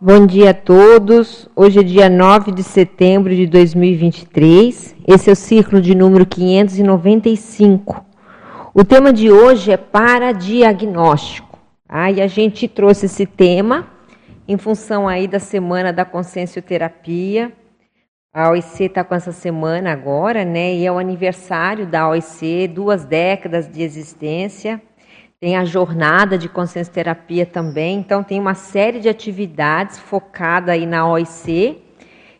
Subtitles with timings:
[0.00, 1.48] Bom dia a todos.
[1.56, 4.94] Hoje é dia 9 de setembro de 2023.
[5.04, 8.06] Esse é o ciclo de número 595.
[8.72, 11.58] O tema de hoje é paradiagnóstico.
[11.88, 13.88] Ah, e a gente trouxe esse tema
[14.46, 17.52] em função aí da semana da consciencioterapia.
[18.32, 20.76] A OIC está com essa semana agora, né?
[20.76, 24.80] E é o aniversário da OIC, duas décadas de existência
[25.40, 30.84] tem a jornada de consciência terapia também, então tem uma série de atividades focada aí
[30.84, 31.80] na OIC,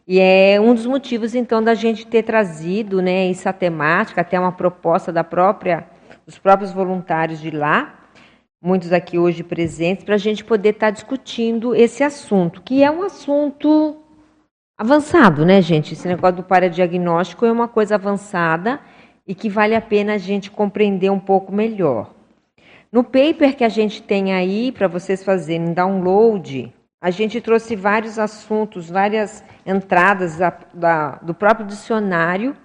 [0.07, 4.53] e é um dos motivos então da gente ter trazido, né, essa temática, até uma
[4.53, 5.87] proposta da própria
[6.27, 7.95] dos próprios voluntários de lá,
[8.61, 12.91] muitos aqui hoje presentes, para a gente poder estar tá discutindo esse assunto, que é
[12.91, 13.97] um assunto
[14.77, 15.95] avançado, né, gente?
[15.95, 18.81] Esse negócio do paradiagnóstico é uma coisa avançada
[19.27, 22.18] e que vale a pena a gente compreender um pouco melhor.
[22.91, 28.19] No paper que a gente tem aí para vocês fazerem download, a gente trouxe vários
[28.19, 32.57] assuntos, várias entradas da, da, do próprio dicionário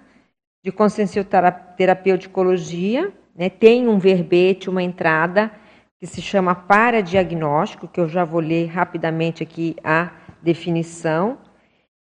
[0.64, 3.12] de consciencioterapeuticologia.
[3.36, 3.50] Né?
[3.50, 5.52] Tem um verbete, uma entrada
[6.00, 10.10] que se chama paradiagnóstico, que eu já vou ler rapidamente aqui a
[10.42, 11.36] definição.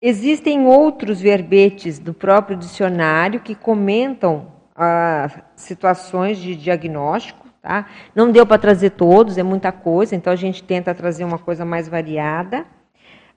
[0.03, 7.50] Existem outros verbetes do próprio dicionário que comentam ah, situações de diagnóstico.
[7.63, 7.87] Tá?
[8.15, 11.65] Não deu para trazer todos, é muita coisa, então a gente tenta trazer uma coisa
[11.65, 12.65] mais variada.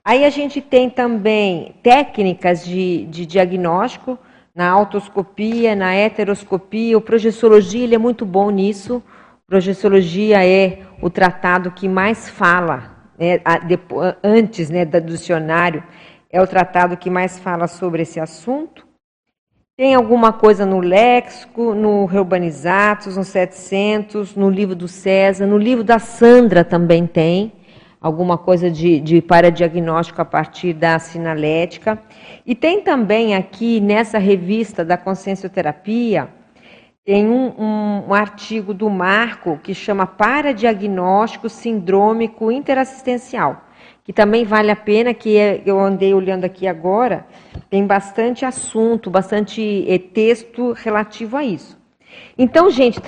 [0.03, 4.17] Aí a gente tem também técnicas de, de diagnóstico
[4.55, 9.01] na autoscopia, na heteroscopia, o projeciologia ele é muito bom nisso.
[9.47, 13.41] Projeciologia é o tratado que mais fala, né,
[14.23, 15.83] antes né, do dicionário,
[16.29, 18.88] é o tratado que mais fala sobre esse assunto.
[19.75, 25.83] Tem alguma coisa no léxico, no Reurbanizatos, no 700, no livro do César, no livro
[25.83, 27.51] da Sandra também tem
[28.00, 32.00] alguma coisa de, de paradiagnóstico a partir da sinalética.
[32.45, 36.29] E tem também aqui nessa revista da Consciencioterapia,
[37.03, 43.63] tem um, um, um artigo do Marco que chama Paradiagnóstico Sindrômico Interassistencial
[44.03, 47.25] que também vale a pena, que é, eu andei olhando aqui agora,
[47.69, 51.81] tem bastante assunto, bastante é, texto relativo a isso.
[52.38, 53.00] Então, gente,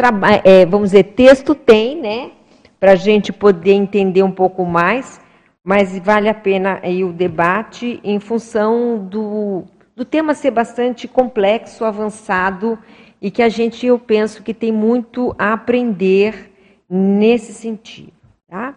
[0.44, 2.32] é, vamos dizer, texto tem, né,
[2.80, 5.20] para a gente poder entender um pouco mais,
[5.64, 9.64] mas vale a pena aí o debate em função do,
[9.96, 12.78] do tema ser bastante complexo, avançado
[13.22, 16.52] e que a gente, eu penso que tem muito a aprender
[16.88, 18.14] nesse sentido,
[18.48, 18.76] tá?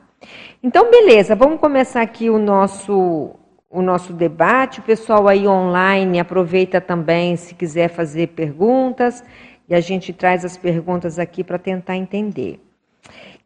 [0.61, 3.31] Então, beleza, vamos começar aqui o nosso,
[3.71, 4.81] o nosso debate.
[4.81, 9.23] O pessoal aí online aproveita também se quiser fazer perguntas
[9.69, 12.61] e a gente traz as perguntas aqui para tentar entender.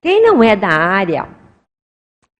[0.00, 1.28] Quem não é da área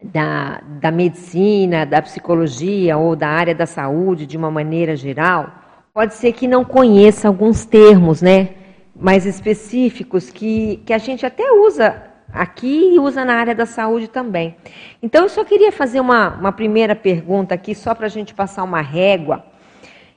[0.02, 5.52] da, da medicina, da psicologia ou da área da saúde de uma maneira geral,
[5.92, 8.54] pode ser que não conheça alguns termos, né?
[8.96, 14.08] Mais específicos que, que a gente até usa aqui e usa na área da saúde
[14.08, 14.56] também.
[15.02, 18.62] Então, eu só queria fazer uma, uma primeira pergunta aqui, só para a gente passar
[18.62, 19.44] uma régua.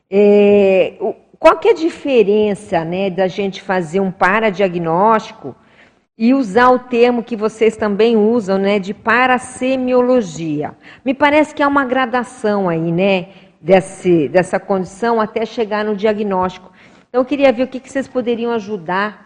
[0.09, 0.93] É,
[1.39, 5.55] qual que é a diferença né, da gente fazer um paradiagnóstico
[6.17, 10.73] e usar o termo que vocês também usam, né, de parasemiologia?
[11.03, 13.27] Me parece que há uma gradação aí, né,
[13.59, 16.71] desse, dessa condição até chegar no diagnóstico.
[17.09, 19.24] Então, eu queria ver o que, que vocês poderiam ajudar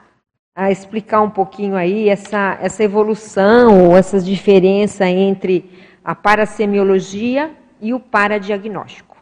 [0.59, 5.71] a explicar um pouquinho aí essa, essa evolução ou essa diferença entre
[6.03, 9.15] a parasemiologia e o paradiagnóstico.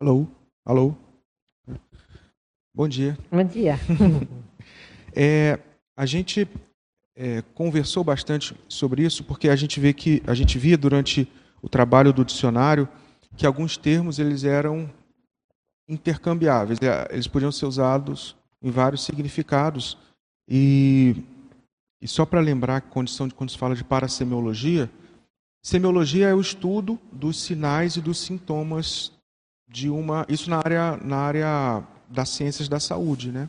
[0.00, 0.26] Alô,
[0.64, 0.94] alô.
[2.74, 3.18] Bom dia.
[3.30, 3.74] Bom dia.
[5.14, 5.58] é,
[5.94, 6.48] a gente
[7.14, 11.30] é, conversou bastante sobre isso porque a gente vê que a gente via durante
[11.60, 12.88] o trabalho do dicionário
[13.38, 14.90] que alguns termos eles eram
[15.88, 19.96] intercambiáveis, é, eles podiam ser usados em vários significados.
[20.48, 21.22] E,
[22.02, 24.90] e só para lembrar a condição de quando se fala de parasemiologia,
[25.62, 29.12] semiologia é o estudo dos sinais e dos sintomas
[29.68, 33.48] de uma, isso na área na área das ciências da saúde, né?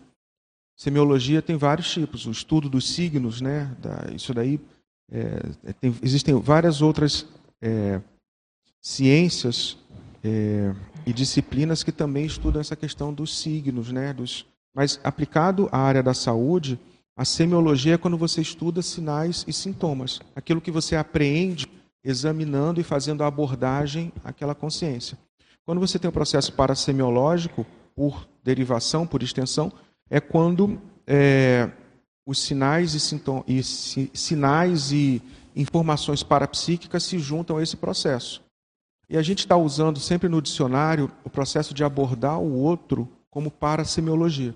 [0.78, 3.76] Semiologia tem vários tipos, o estudo dos signos, né?
[3.80, 4.60] Da, isso daí
[5.12, 7.26] é, tem, existem várias outras
[7.62, 8.02] é,
[8.90, 9.78] ciências
[10.24, 10.74] é,
[11.06, 14.12] e disciplinas que também estudam essa questão dos signos, né?
[14.14, 16.80] Dos, mas aplicado à área da saúde,
[17.16, 21.68] a semiologia é quando você estuda sinais e sintomas, aquilo que você apreende
[22.04, 25.18] examinando e fazendo a abordagem àquela consciência.
[25.64, 27.66] Quando você tem um processo parasemiológico,
[27.96, 29.72] por derivação, por extensão,
[30.10, 31.70] é quando é,
[32.26, 35.22] os sinais e, sintoma, e sinais e
[35.56, 38.49] informações parapsíquicas se juntam a esse processo.
[39.10, 43.50] E a gente está usando sempre no dicionário o processo de abordar o outro como
[43.50, 44.56] parasemiologia.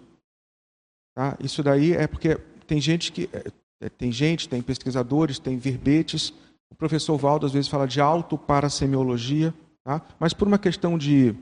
[1.16, 1.38] Tá?
[1.40, 2.36] Isso daí é porque
[2.68, 6.34] tem gente que é, tem gente, tem pesquisadores, tem verbetes.
[6.72, 9.54] O professor Valdo às vezes fala de autoparasemiologia,
[9.84, 10.02] tá?
[10.20, 11.36] mas por uma questão de,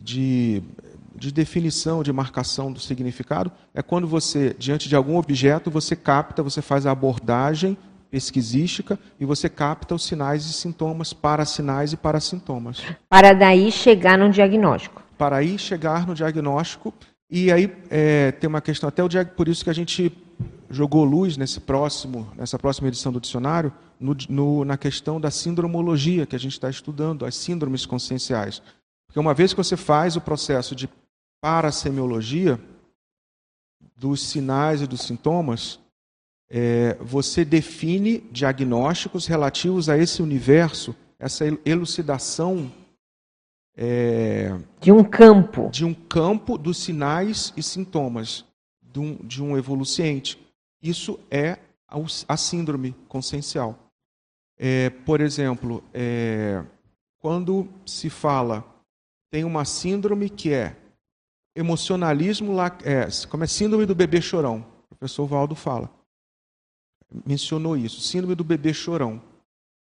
[0.00, 0.62] de
[1.22, 6.42] de definição, de marcação do significado, é quando você, diante de algum objeto, você capta,
[6.42, 7.76] você faz a abordagem
[8.12, 12.82] pesquisística e você capta os sinais e sintomas, para sinais e para sintomas.
[13.08, 15.02] Para daí chegar no diagnóstico.
[15.16, 16.92] Para aí chegar no diagnóstico.
[17.30, 20.12] E aí é, tem uma questão, até o por isso que a gente
[20.68, 26.26] jogou luz nesse próximo, nessa próxima edição do dicionário, no, no, na questão da sindromologia
[26.26, 28.60] que a gente está estudando, as síndromes conscienciais.
[29.06, 30.86] Porque uma vez que você faz o processo de
[31.40, 32.60] para a semiologia
[33.96, 35.80] dos sinais e dos sintomas,
[36.54, 42.70] é, você define diagnósticos relativos a esse universo, essa elucidação
[43.74, 48.44] é, de um campo, de um campo dos sinais e sintomas
[48.82, 50.38] de um, de um evoluciente.
[50.82, 51.56] Isso é
[52.28, 53.78] a, síndrome consciencial.
[54.58, 56.62] É, por exemplo, é,
[57.18, 58.62] quando se fala
[59.30, 60.76] tem uma síndrome que é
[61.56, 62.52] emocionalismo,
[62.84, 64.66] é, como é síndrome do bebê chorão.
[64.90, 66.01] O professor Valdo fala.
[67.26, 69.22] Mencionou isso, síndrome do bebê chorão.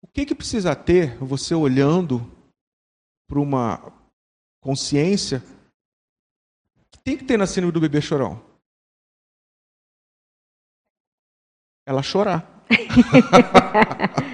[0.02, 2.30] O que, que precisa ter você olhando
[3.28, 3.94] para uma
[4.62, 5.42] consciência
[6.92, 8.42] que tem que ter na síndrome do bebê chorão?
[11.86, 12.66] Ela chorar.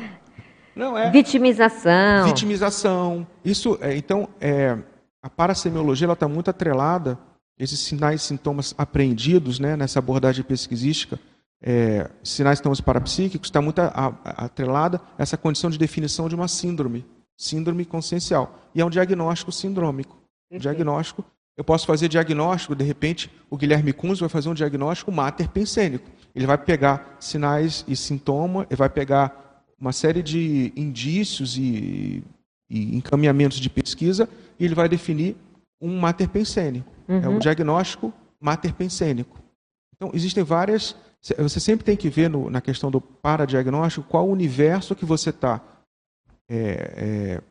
[0.75, 1.11] Não é.
[1.11, 2.25] Vitimização.
[2.25, 3.27] Vitimização.
[3.43, 4.77] Isso, é, então, é,
[5.21, 7.19] a parasemiologia está muito atrelada,
[7.57, 11.19] esses sinais e sintomas apreendidos né, nessa abordagem pesquisística,
[11.61, 17.05] é, sinais sintomas parapsíquicos, está muito atrelada a essa condição de definição de uma síndrome,
[17.37, 18.57] síndrome consciencial.
[18.73, 20.17] E é um diagnóstico sindrômico.
[20.51, 21.23] Um diagnóstico,
[21.55, 26.09] eu posso fazer diagnóstico, de repente, o Guilherme Kunz vai fazer um diagnóstico mater pensênico.
[26.33, 32.23] Ele vai pegar sinais e sintomas, ele vai pegar uma série de indícios e,
[32.69, 34.27] e encaminhamentos de pesquisa
[34.59, 35.35] e ele vai definir
[35.81, 36.83] um mater pensene.
[37.07, 37.21] Uhum.
[37.21, 37.39] É um uhum.
[37.39, 39.39] diagnóstico mater pensênico.
[39.95, 40.95] Então, existem várias.
[41.21, 45.31] Você sempre tem que ver no, na questão do paradiagnóstico qual o universo que você
[45.31, 45.61] está
[46.49, 47.41] é, é,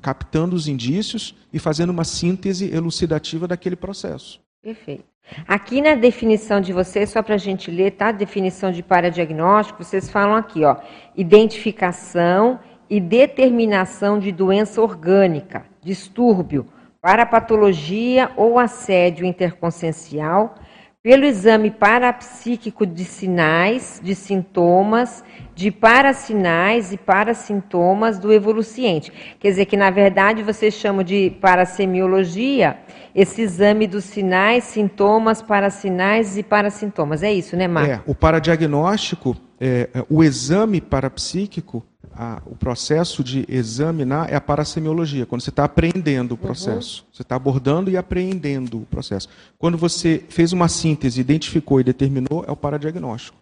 [0.00, 4.40] captando os indícios e fazendo uma síntese elucidativa daquele processo.
[4.62, 5.04] Perfeito.
[5.46, 8.10] Aqui na definição de vocês, só para a gente ler, tá?
[8.10, 10.76] Definição de paradiagnóstico, vocês falam aqui, ó,
[11.14, 12.58] identificação
[12.88, 16.66] e determinação de doença orgânica, distúrbio,
[17.00, 20.54] para patologia ou assédio interconsciencial,
[21.02, 25.24] pelo exame parapsíquico de sinais, de sintomas,
[25.54, 29.12] de parasinais e parasintomas do evoluciente.
[29.38, 32.78] Quer dizer que, na verdade, vocês chamam de parasemiologia
[33.14, 37.22] esse exame dos sinais, sintomas, parasinais e parasintomas.
[37.22, 37.90] É isso, né, Marco?
[37.90, 41.84] É, o paradiagnóstico, é, é o exame parapsíquico,
[42.18, 46.40] a, o processo de examinar é a parasemiologia, quando você está aprendendo o uhum.
[46.40, 47.02] processo.
[47.02, 47.08] Uhum.
[47.12, 49.28] Você está abordando e apreendendo o processo.
[49.56, 53.38] Quando você fez uma síntese, identificou e determinou, é o paradiagnóstico.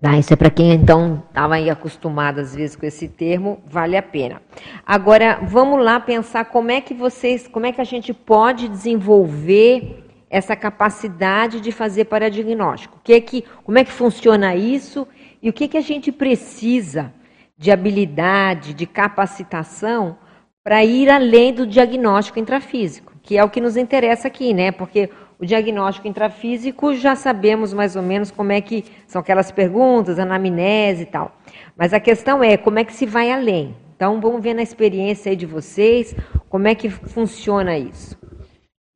[0.00, 3.96] Ah, isso é para quem então estava aí acostumado às vezes com esse termo, vale
[3.96, 4.40] a pena.
[4.86, 10.04] Agora, vamos lá pensar como é que vocês, como é que a gente pode desenvolver
[10.30, 13.00] essa capacidade de fazer paradiagnóstico.
[13.02, 15.08] Que é que, como é que funciona isso
[15.42, 17.12] e o que, que a gente precisa
[17.58, 20.16] de habilidade, de capacitação
[20.62, 24.70] para ir além do diagnóstico intrafísico, que é o que nos interessa aqui, né?
[24.70, 30.18] Porque o diagnóstico intrafísico já sabemos mais ou menos como é que são aquelas perguntas,
[30.18, 31.36] anamnese e tal.
[31.76, 33.74] Mas a questão é como é que se vai além.
[33.96, 36.14] Então vamos ver na experiência aí de vocês
[36.48, 38.16] como é que funciona isso.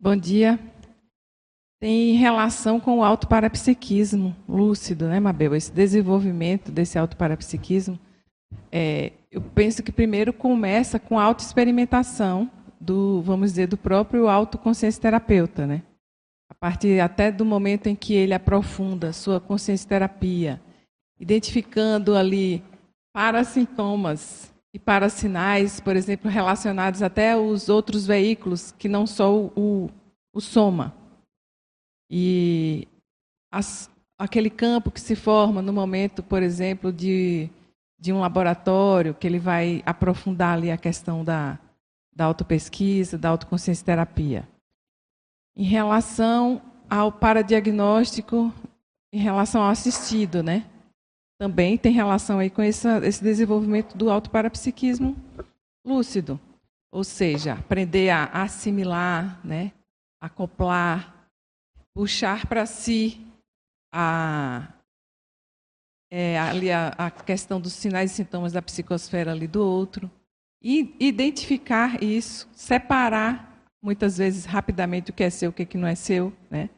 [0.00, 0.58] Bom dia.
[1.80, 5.56] Tem relação com o autoparapsiquismo lúcido, né, Mabel?
[5.56, 7.98] Esse desenvolvimento desse autoparapsiquismo
[8.70, 15.00] é, eu penso que primeiro começa com a autoexperimentação do, vamos dizer, do próprio autoconsciência
[15.00, 15.82] terapeuta, né?
[16.50, 20.60] A partir até do momento em que ele aprofunda sua consciência terapia,
[21.18, 22.62] identificando ali
[23.14, 29.34] para sintomas e para sinais, por exemplo, relacionados até aos outros veículos que não só
[29.34, 29.90] o,
[30.34, 30.94] o soma.
[32.10, 32.88] E
[33.52, 37.50] as, aquele campo que se forma no momento, por exemplo, de
[38.02, 41.56] de um laboratório que ele vai aprofundar ali a questão da,
[42.12, 44.48] da autopesquisa, da autoconsciência terapia.
[45.56, 48.52] Em relação ao paradiagnóstico,
[49.12, 50.68] em relação ao assistido, né?
[51.38, 55.16] Também tem relação aí com esse, desenvolvimento do autoparapsiquismo
[55.86, 56.40] lúcido.
[56.90, 59.70] Ou seja, aprender a assimilar, né?
[60.20, 61.28] acoplar,
[61.94, 63.24] puxar para si
[63.94, 64.72] a,
[66.14, 70.10] é, ali a, a, questão dos sinais e sintomas da psicosfera ali do outro,
[70.62, 75.78] e identificar isso, separar muitas vezes rapidamente o que é seu, o que, é que
[75.78, 76.68] não é seu, né?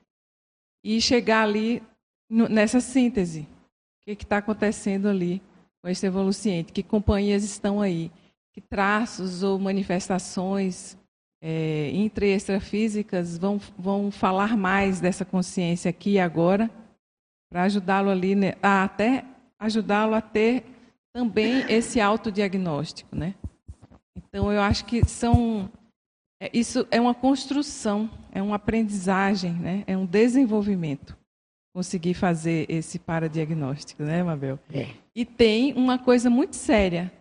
[0.85, 1.83] e chegar ali
[2.31, 3.41] no, nessa síntese.
[3.41, 5.43] O que está acontecendo ali
[5.83, 6.73] com esse evoluciente?
[6.73, 8.12] Que companhias estão aí?
[8.53, 10.97] Que traços ou manifestações
[11.43, 16.71] é, intra e extrafísicas vão, vão falar mais dessa consciência aqui e agora,
[17.54, 19.25] para ajudá-lo ali, né, a até
[19.61, 20.64] ajudá-lo a ter
[21.14, 23.32] também esse autodiagnóstico, né?
[24.16, 25.70] Então eu acho que são
[26.42, 29.84] é, isso é uma construção, é uma aprendizagem, né?
[29.87, 31.16] É um desenvolvimento
[31.73, 34.58] conseguir fazer esse paradiagnóstico, né, Mabel?
[34.73, 34.88] É.
[35.14, 37.12] E tem uma coisa muito séria,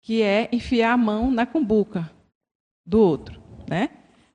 [0.00, 2.10] que é enfiar a mão na cumbuca
[2.86, 3.90] do outro, né?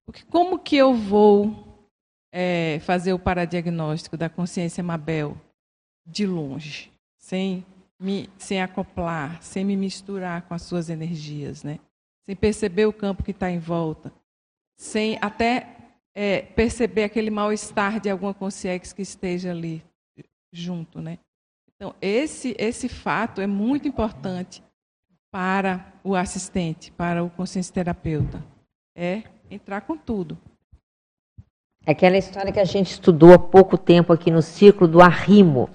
[0.05, 1.81] Porque como que eu vou
[2.31, 5.35] é, fazer o paradiagnóstico da consciência Mabel
[6.07, 7.65] de longe, sem
[7.99, 11.79] me, sem acoplar, sem me misturar com as suas energias, né?
[12.25, 14.11] Sem perceber o campo que está em volta,
[14.77, 15.75] sem até
[16.15, 19.83] é, perceber aquele mal-estar de alguma consciência que esteja ali
[20.51, 21.19] junto, né?
[21.75, 24.63] Então, esse, esse fato é muito importante
[25.31, 28.43] para o assistente, para o consciência terapeuta.
[28.95, 30.37] É entrar com tudo.
[31.85, 35.69] Aquela história que a gente estudou há pouco tempo aqui no ciclo do arrimo.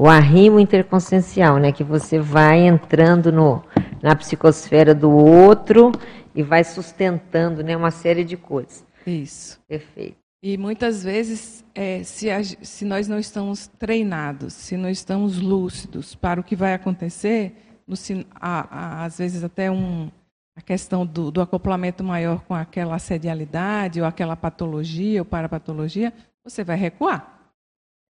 [0.00, 1.72] O arrimo interconsciencial, né?
[1.72, 3.64] Que você vai entrando no,
[4.00, 5.90] na psicosfera do outro
[6.32, 8.86] e vai sustentando né, uma série de coisas.
[9.04, 9.60] Isso.
[9.66, 10.16] Perfeito.
[10.40, 16.14] E muitas vezes, é, se, a, se nós não estamos treinados, se não estamos lúcidos
[16.14, 17.96] para o que vai acontecer, no,
[18.36, 20.12] a, a, às vezes até um,
[20.54, 26.12] a questão do, do, acoplamento maior com aquela assedialidade ou aquela patologia ou parapatologia,
[26.44, 27.37] você vai recuar.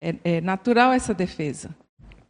[0.01, 1.75] É, é natural essa defesa.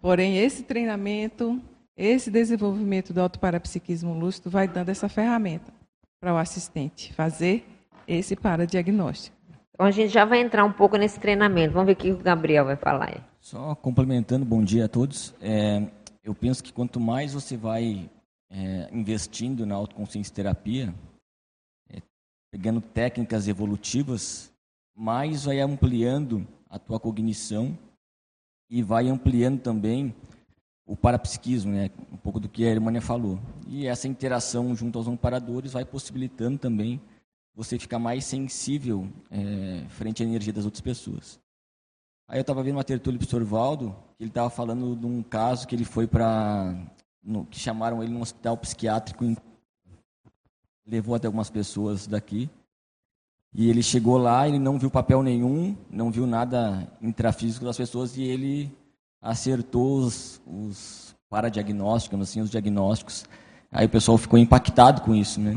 [0.00, 1.60] Porém, esse treinamento,
[1.96, 5.72] esse desenvolvimento do autoparapsiquismo lúcido vai dando essa ferramenta
[6.20, 7.66] para o assistente fazer
[8.06, 9.36] esse paradiagnóstico.
[9.74, 11.74] Então a gente já vai entrar um pouco nesse treinamento.
[11.74, 13.20] Vamos ver o que o Gabriel vai falar aí.
[13.40, 15.34] Só complementando, bom dia a todos.
[15.40, 15.86] É,
[16.24, 18.10] eu penso que quanto mais você vai
[18.50, 20.92] é, investindo na autoconsciência terapia,
[21.92, 22.02] é,
[22.50, 24.52] pegando técnicas evolutivas,
[24.96, 27.76] mais vai ampliando a tua cognição
[28.70, 30.14] e vai ampliando também
[30.86, 31.90] o parapsiquismo, né?
[32.10, 33.38] um pouco do que a Hermânia falou.
[33.66, 37.00] E essa interação junto aos amparadores vai possibilitando também
[37.54, 41.38] você ficar mais sensível é, frente à energia das outras pessoas.
[42.28, 45.22] Aí eu estava vendo uma tertúlia do professor Valdo, que ele estava falando de um
[45.22, 46.74] caso que ele foi para.
[47.50, 49.36] que chamaram ele num hospital psiquiátrico, em,
[50.86, 52.50] levou até algumas pessoas daqui.
[53.54, 58.16] E ele chegou lá, ele não viu papel nenhum, não viu nada intrafísico das pessoas
[58.16, 58.70] e ele
[59.20, 63.24] acertou os, os paradiagnósticos, assim, os diagnósticos.
[63.70, 65.56] Aí o pessoal ficou impactado com isso, né?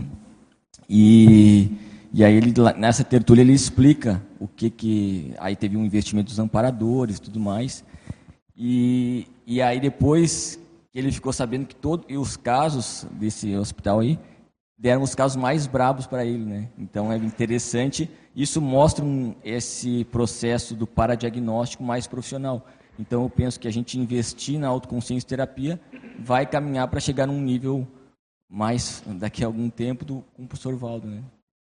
[0.90, 1.72] E
[2.14, 6.40] e aí ele nessa tertúlia ele explica o que que aí teve um investimento dos
[6.40, 7.84] amparadores, tudo mais.
[8.56, 10.60] E e aí depois
[10.94, 14.20] ele ficou sabendo que todos os casos desse hospital aí
[14.82, 16.68] deram os casos mais brabos para ele, né?
[16.76, 22.66] Então é interessante, isso mostra um, esse processo do paradiagnóstico mais profissional.
[23.00, 25.80] Então eu penso que a gente investir na autoconsciência terapia
[26.20, 27.88] vai caminhar para chegar num nível
[28.50, 31.22] mais daqui a algum tempo do com o professor Valdo, né?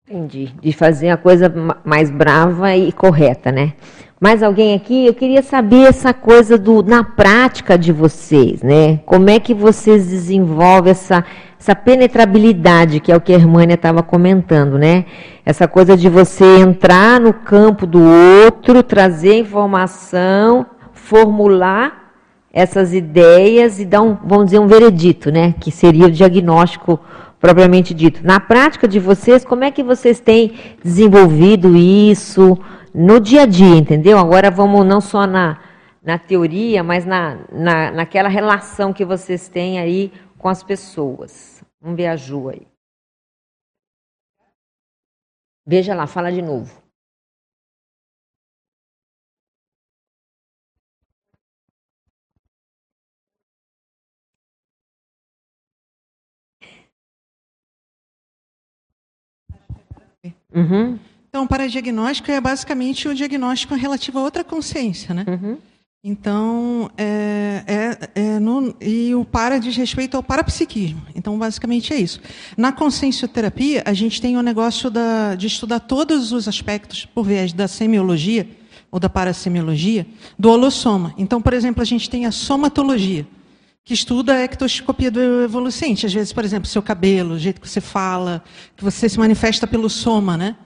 [0.07, 0.55] Entendi.
[0.61, 1.53] De fazer a coisa
[1.85, 3.75] mais brava e correta, né?
[4.21, 5.07] Mais alguém aqui?
[5.07, 8.99] Eu queria saber essa coisa do na prática de vocês, né?
[9.07, 11.25] Como é que vocês desenvolvem essa,
[11.59, 15.05] essa penetrabilidade, que é o que a Hermânia estava comentando, né?
[15.47, 22.11] Essa coisa de você entrar no campo do outro, trazer informação, formular
[22.53, 25.55] essas ideias e dar um, vamos dizer, um veredito, né?
[25.61, 26.99] Que seria o diagnóstico
[27.41, 28.21] propriamente dito.
[28.25, 32.59] Na prática de vocês, como é que vocês têm desenvolvido isso
[32.99, 34.19] no dia a dia, entendeu?
[34.19, 35.62] Agora vamos não só na,
[36.02, 41.62] na teoria, mas na, na, naquela relação que vocês têm aí com as pessoas.
[41.81, 42.67] Vamos ver a Ju aí.
[45.64, 46.83] Veja lá, fala de novo.
[60.52, 60.99] Uhum.
[61.28, 65.25] Então, para diagnóstico é basicamente o diagnóstico relativo a outra consciência, né?
[65.28, 65.58] Uhum.
[66.02, 71.02] Então, é, é, é no, e o para diz respeito ao parapsiquismo.
[71.14, 72.20] Então, basicamente é isso.
[72.56, 77.52] Na consciencioterapia, a gente tem o negócio da, de estudar todos os aspectos, por vez
[77.52, 78.49] da semiologia,
[78.90, 80.06] ou da parasemiologia,
[80.38, 81.12] do holossoma.
[81.18, 83.26] Então, por exemplo, a gente tem a somatologia,
[83.85, 86.06] que estuda a ectoscopia do evolucente.
[86.06, 88.42] Às vezes, por exemplo, seu cabelo, o jeito que você fala,
[88.76, 90.56] que você se manifesta pelo soma, né?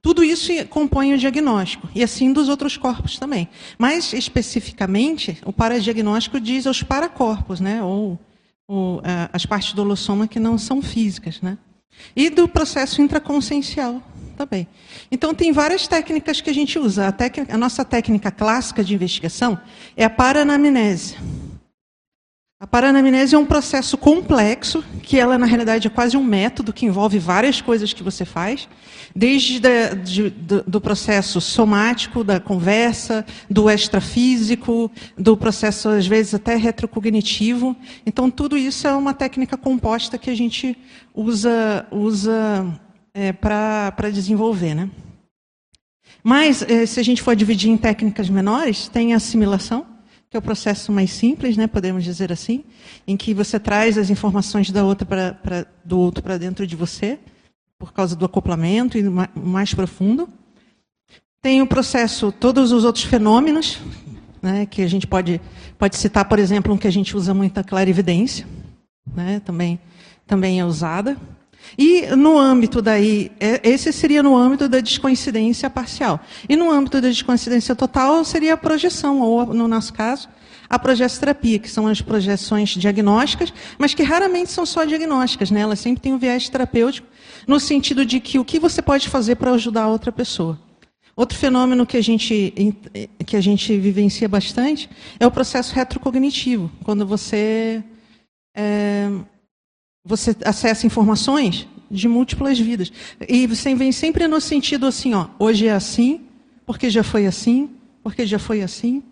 [0.00, 3.48] Tudo isso compõe o diagnóstico, e assim dos outros corpos também.
[3.76, 7.82] Mas, especificamente, o paradiagnóstico diz aos paracorpos, né?
[7.82, 8.18] ou,
[8.66, 9.02] ou
[9.32, 11.40] as partes do holossoma que não são físicas.
[11.40, 11.58] Né?
[12.14, 14.02] E do processo intraconsciencial
[14.36, 14.68] também.
[15.10, 17.08] Então, tem várias técnicas que a gente usa.
[17.08, 19.58] A, técnica, a nossa técnica clássica de investigação
[19.96, 21.16] é a paranamnese.
[22.60, 26.84] A paranamnese é um processo complexo, que ela, na realidade, é quase um método que
[26.84, 28.68] envolve várias coisas que você faz,
[29.14, 29.60] desde
[30.02, 37.76] de, do, do, processo somático, da conversa, do extrafísico, do processo, às vezes, até retrocognitivo.
[38.04, 40.76] Então, tudo isso é uma técnica composta que a gente
[41.14, 42.80] usa, usa
[43.14, 44.74] é, para desenvolver.
[44.74, 44.90] Né?
[46.24, 49.86] Mas, é, se a gente for dividir em técnicas menores, tem a assimilação,
[50.30, 52.64] que é o processo mais simples, né, podemos dizer assim,
[53.06, 56.76] em que você traz as informações da outra pra, pra do outro para dentro de
[56.76, 57.18] você,
[57.78, 59.02] por causa do acoplamento e
[59.34, 60.28] mais profundo.
[61.40, 63.80] Tem o processo, todos os outros fenômenos,
[64.42, 65.40] né, que a gente pode,
[65.78, 68.46] pode citar, por exemplo, um que a gente usa muito, a clarividência,
[69.14, 69.78] né, também,
[70.26, 71.16] também é usada.
[71.76, 76.20] E no âmbito daí, é, esse seria no âmbito da descoincidência parcial.
[76.48, 80.28] E no âmbito da descoincidência total seria a projeção, ou no nosso caso,
[80.68, 85.60] a progessoterapia, que são as projeções diagnósticas, mas que raramente são só diagnósticas, né?
[85.60, 87.06] Elas sempre têm um viés terapêutico,
[87.46, 90.58] no sentido de que o que você pode fazer para ajudar a outra pessoa.
[91.16, 92.54] Outro fenômeno que a gente
[93.26, 97.82] que a gente vivencia bastante é o processo retrocognitivo, quando você
[98.56, 99.10] é,
[100.08, 102.90] você acessa informações de múltiplas vidas.
[103.28, 106.22] E você vem sempre no sentido assim, ó, hoje é assim,
[106.64, 107.68] porque já foi assim,
[108.02, 109.02] porque já foi assim,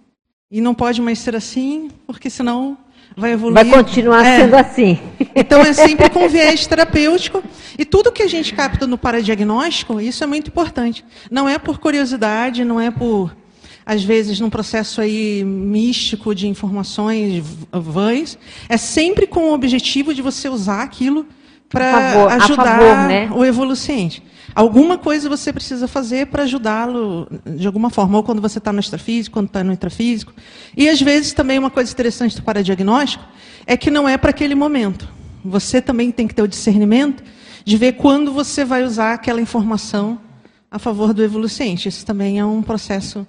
[0.50, 2.78] e não pode mais ser assim, porque senão
[3.14, 3.66] vai evoluir.
[3.66, 4.40] Vai continuar é.
[4.40, 4.98] sendo assim.
[5.38, 7.44] Então é sempre com viés terapêutico.
[7.78, 11.04] E tudo que a gente capta no paradiagnóstico, isso é muito importante.
[11.30, 13.36] Não é por curiosidade, não é por
[13.86, 18.36] às vezes num processo aí místico de informações vãs,
[18.68, 21.24] é sempre com o objetivo de você usar aquilo
[21.68, 23.30] para ajudar favor, né?
[23.32, 24.22] o evoluciente.
[24.54, 28.80] Alguma coisa você precisa fazer para ajudá-lo de alguma forma, ou quando você está no
[28.80, 30.32] extrafísico, quando está no intrafísico.
[30.76, 33.24] E às vezes também uma coisa interessante do paradiagnóstico
[33.66, 35.08] é que não é para aquele momento.
[35.44, 37.22] Você também tem que ter o discernimento
[37.64, 40.18] de ver quando você vai usar aquela informação
[40.70, 41.88] a favor do evoluciente.
[41.88, 43.26] Isso também é um processo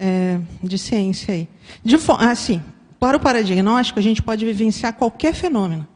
[0.00, 1.48] é, de ciência aí.
[1.84, 2.62] De, assim,
[2.98, 5.86] para o paradiagnóstico, a gente pode vivenciar qualquer fenômeno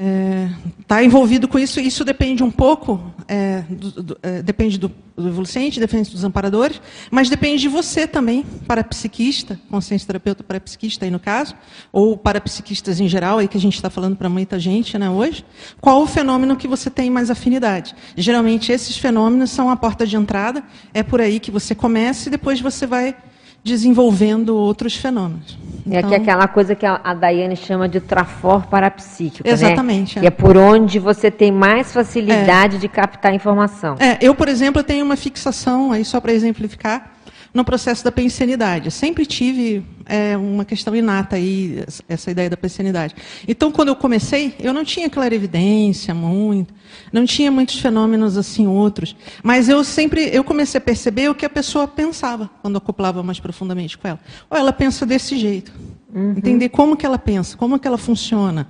[0.00, 0.50] está é,
[0.86, 1.78] tá envolvido com isso.
[1.78, 6.80] Isso depende um pouco, é, do, do, é, depende do, do evolucente, depende dos amparadores,
[7.10, 11.54] mas depende de você também, parapsiquista, consciência terapeuta parapsiquista aí no caso,
[11.92, 15.44] ou parapsiquistas em geral, aí que a gente está falando para muita gente né, hoje,
[15.80, 17.94] qual o fenômeno que você tem mais afinidade.
[18.16, 22.30] Geralmente esses fenômenos são a porta de entrada, é por aí que você começa e
[22.30, 23.14] depois você vai
[23.62, 25.58] desenvolvendo outros fenômenos.
[25.86, 29.52] Então, é que é aquela coisa que a, Daiane chama de trafor parapsíquico, né?
[29.52, 30.18] Exatamente.
[30.18, 30.24] Né?
[30.24, 30.28] É.
[30.28, 32.78] é por onde você tem mais facilidade é.
[32.78, 33.96] de captar informação.
[33.98, 37.10] É, eu, por exemplo, tenho uma fixação, aí só para exemplificar,
[37.52, 38.90] no processo da pensenidade.
[38.90, 43.14] Sempre tive é, uma questão inata aí, essa ideia da pensenidade.
[43.46, 46.72] Então, quando eu comecei, eu não tinha clarividência muito,
[47.12, 51.44] não tinha muitos fenômenos assim outros, mas eu sempre, eu comecei a perceber o que
[51.44, 54.20] a pessoa pensava quando acoplava mais profundamente com ela.
[54.48, 55.72] Ou ela pensa desse jeito.
[56.12, 56.34] Uhum.
[56.36, 58.68] Entender como que ela pensa, como que ela funciona.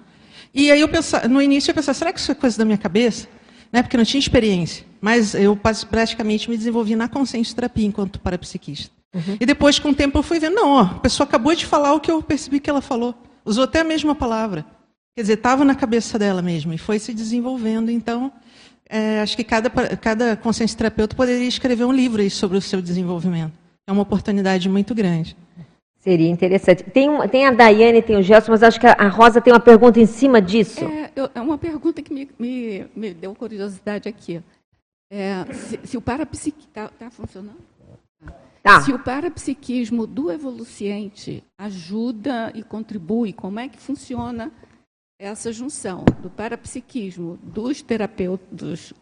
[0.53, 2.79] E aí eu pensava, no início eu pensava, será que isso é coisa da minha
[2.79, 3.29] cabeça?
[3.72, 3.83] Né?
[3.83, 4.85] Porque não tinha experiência.
[5.00, 5.56] Mas eu
[5.90, 8.90] praticamente me desenvolvi na consciência terapia enquanto parapsiquista.
[9.14, 9.37] Uhum.
[9.40, 11.94] E depois, com o tempo, eu fui vendo, não, ó, a pessoa acabou de falar
[11.94, 13.14] o que eu percebi que ela falou.
[13.44, 14.64] Usou até a mesma palavra.
[15.16, 17.90] Quer dizer, estava na cabeça dela mesmo e foi se desenvolvendo.
[17.90, 18.33] Então,
[18.88, 23.52] é, acho que cada, cada consciência terapeuta poderia escrever um livro sobre o seu desenvolvimento.
[23.87, 25.37] É uma oportunidade muito grande.
[26.00, 26.82] Seria interessante.
[26.82, 29.60] Tem, um, tem a Daiane, tem o Gelson, mas acho que a Rosa tem uma
[29.60, 30.82] pergunta em cima disso.
[30.82, 34.42] É, eu, é uma pergunta que me, me, me deu curiosidade aqui.
[35.12, 36.68] É, se, se, o parapsiquismo.
[36.68, 37.58] Está tá funcionando?
[38.62, 38.80] Tá.
[38.80, 44.50] Se o parapsiquismo do evoluciente ajuda e contribui, como é que funciona
[45.22, 48.94] essa junção do parapsiquismo dos terapeutas, dos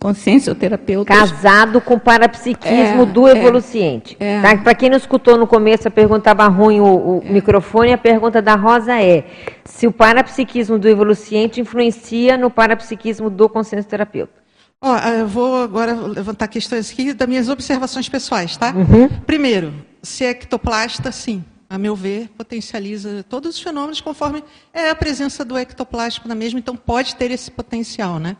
[0.00, 1.14] consciencioterapeutas.
[1.14, 3.32] Casado com o parapsiquismo é, do é.
[3.32, 4.16] evoluciente.
[4.18, 4.56] É, tá?
[4.56, 7.30] Para quem não escutou no começo, a pergunta estava ruim o, o é.
[7.30, 9.26] microfone, a pergunta da Rosa é
[9.62, 14.32] se o parapsiquismo do evoluciente influencia no parapsiquismo do consciencioterapeuta.
[14.80, 18.72] Ó, eu vou agora levantar questões aqui das minhas observações pessoais, tá?
[18.74, 19.06] Uhum.
[19.26, 24.94] Primeiro, se é ectoplasta, sim a meu ver, potencializa todos os fenômenos conforme é a
[24.94, 28.36] presença do ectoplástico na mesma, então pode ter esse potencial, né?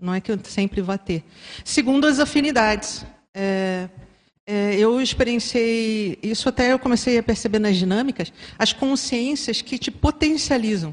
[0.00, 1.22] Não é que sempre vá ter.
[1.64, 3.06] Segundo, as afinidades.
[3.32, 3.88] É,
[4.44, 9.92] é, eu experienciei isso até eu comecei a perceber nas dinâmicas, as consciências que te
[9.92, 10.92] potencializam.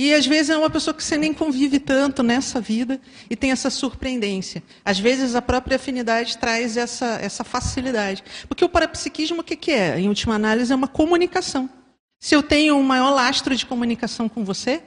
[0.00, 3.50] E às vezes é uma pessoa que você nem convive tanto nessa vida e tem
[3.50, 4.62] essa surpreendência.
[4.84, 8.22] Às vezes a própria afinidade traz essa, essa facilidade.
[8.46, 9.98] Porque o parapsiquismo o que, que é?
[9.98, 11.68] Em última análise, é uma comunicação.
[12.16, 14.80] Se eu tenho um maior lastro de comunicação com você,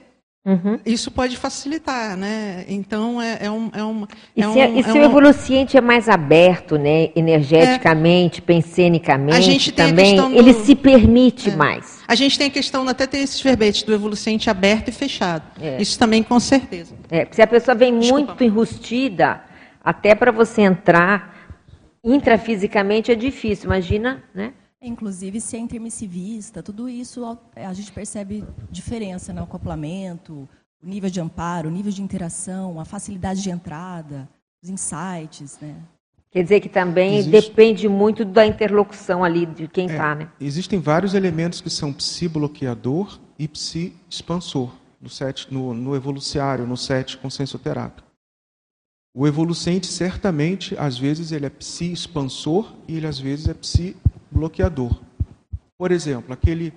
[0.43, 0.79] Uhum.
[0.83, 2.65] Isso pode facilitar, né?
[2.67, 3.69] Então é, é um.
[3.71, 7.11] É um e é se, um, e se é o evoluciente é mais aberto, né?
[7.15, 8.43] Energeticamente, é.
[8.43, 11.55] pensenicamente, a gente tem também, do, ele se permite é.
[11.55, 12.01] mais.
[12.07, 15.43] A gente tem a questão, até tem esses verbetes do evoluciente aberto e fechado.
[15.61, 15.79] É.
[15.79, 16.95] Isso também com certeza.
[17.11, 18.25] É, porque se a pessoa vem Desculpa.
[18.25, 19.43] muito enrustida,
[19.83, 21.35] até para você entrar
[22.03, 23.65] intrafisicamente é difícil.
[23.65, 24.53] Imagina, né?
[24.81, 30.49] Inclusive, se é intermissivista, tudo isso a gente percebe diferença no acoplamento,
[30.81, 34.27] o nível de amparo, o nível de interação, a facilidade de entrada,
[34.63, 35.75] os insights, né?
[36.31, 37.49] Quer dizer que também Existe...
[37.49, 40.31] depende muito da interlocução ali de quem está, é, né?
[40.39, 47.17] Existem vários elementos que são psi-bloqueador e psi-expansor no, set, no, no evoluciário, no set
[47.17, 48.07] consensoterápico.
[49.13, 53.95] O evolucente, certamente, às vezes, ele é psi-expansor e ele, às vezes, é psi
[54.31, 55.01] bloqueador.
[55.77, 56.73] Por exemplo, aquele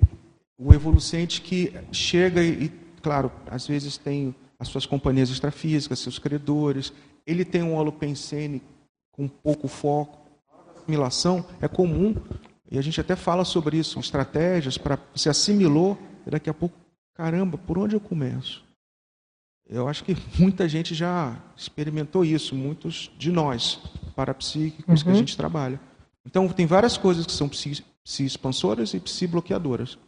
[0.58, 2.68] o evolucente que chega e,
[3.02, 6.92] claro, às vezes tem as suas companhias extrafísicas, seus credores,
[7.26, 8.62] ele tem um holopensene
[9.10, 10.18] com pouco foco.
[10.50, 12.14] A assimilação é comum,
[12.70, 16.76] e a gente até fala sobre isso, estratégias para você assimilou, e daqui a pouco,
[17.14, 18.64] caramba, por onde eu começo?
[19.68, 23.80] Eu acho que muita gente já experimentou isso, muitos de nós,
[24.14, 25.04] parapsíquicos uhum.
[25.04, 25.18] que a uhum.
[25.18, 25.80] gente trabalha.
[26.26, 29.98] Então, tem várias coisas que são psi-expansoras e psi-bloqueadoras.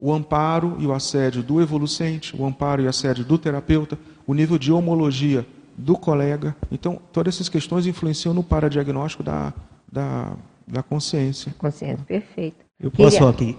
[0.00, 4.34] O amparo e o assédio do evolucente, o amparo e o assédio do terapeuta, o
[4.34, 5.46] nível de homologia
[5.76, 6.56] do colega.
[6.70, 9.52] Então, todas essas questões influenciam no paradiagnóstico da,
[9.90, 11.54] da, da consciência.
[11.56, 12.64] Consciência, perfeito.
[12.80, 13.28] Eu posso Queria...
[13.28, 13.58] aqui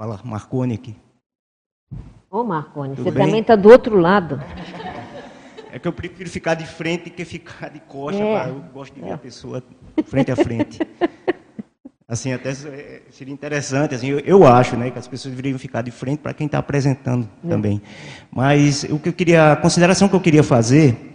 [0.00, 0.96] falar, Marconi aqui.
[2.30, 3.26] Ô, Marconi, Tudo você bem?
[3.26, 4.40] também está do outro lado.
[5.70, 8.22] É que eu prefiro ficar de frente que ficar de costa.
[8.22, 8.48] É.
[8.48, 9.12] Eu gosto de ver é.
[9.12, 9.62] a pessoa
[10.04, 10.78] frente a frente.
[12.10, 15.80] Assim, até é, seria interessante, assim, eu, eu, acho, né, que as pessoas deveriam ficar
[15.80, 17.48] de frente para quem está apresentando é.
[17.48, 17.80] também.
[18.32, 21.14] Mas o que eu queria, a consideração que eu queria fazer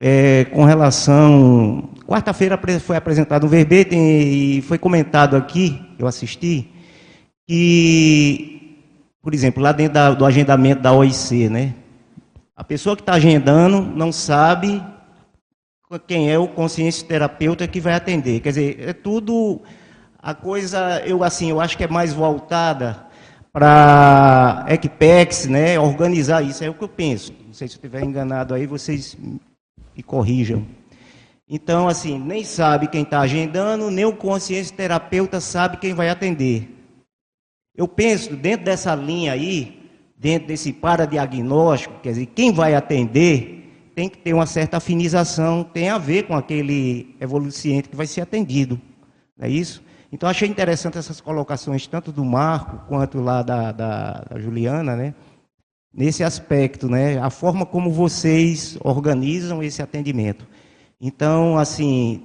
[0.00, 6.70] é com relação, quarta-feira foi apresentado um verbete e foi comentado aqui, eu assisti,
[7.48, 8.78] que,
[9.20, 11.74] por exemplo, lá dentro da, do agendamento da OIC, né,
[12.54, 14.80] a pessoa que está agendando não sabe
[15.98, 18.40] quem é o consciência terapeuta que vai atender.
[18.40, 19.60] Quer dizer, é tudo
[20.18, 23.06] a coisa, eu assim, eu acho que é mais voltada
[23.52, 27.32] para Equipex, né, organizar isso, é o que eu penso.
[27.44, 29.16] Não sei se eu estiver enganado aí, vocês
[29.96, 30.64] me corrijam.
[31.48, 36.68] Então, assim, nem sabe quem está agendando, nem o consciência terapeuta sabe quem vai atender.
[37.74, 43.59] Eu penso, dentro dessa linha aí, dentro desse paradiagnóstico, quer dizer, quem vai atender
[44.00, 48.22] tem que ter uma certa afinização, tem a ver com aquele evoluciente que vai ser
[48.22, 48.80] atendido.
[49.36, 49.82] Não é isso?
[50.10, 55.14] Então, achei interessante essas colocações, tanto do Marco quanto lá da, da, da Juliana, né?
[55.92, 57.18] nesse aspecto, né?
[57.18, 60.48] a forma como vocês organizam esse atendimento.
[60.98, 62.22] Então, assim,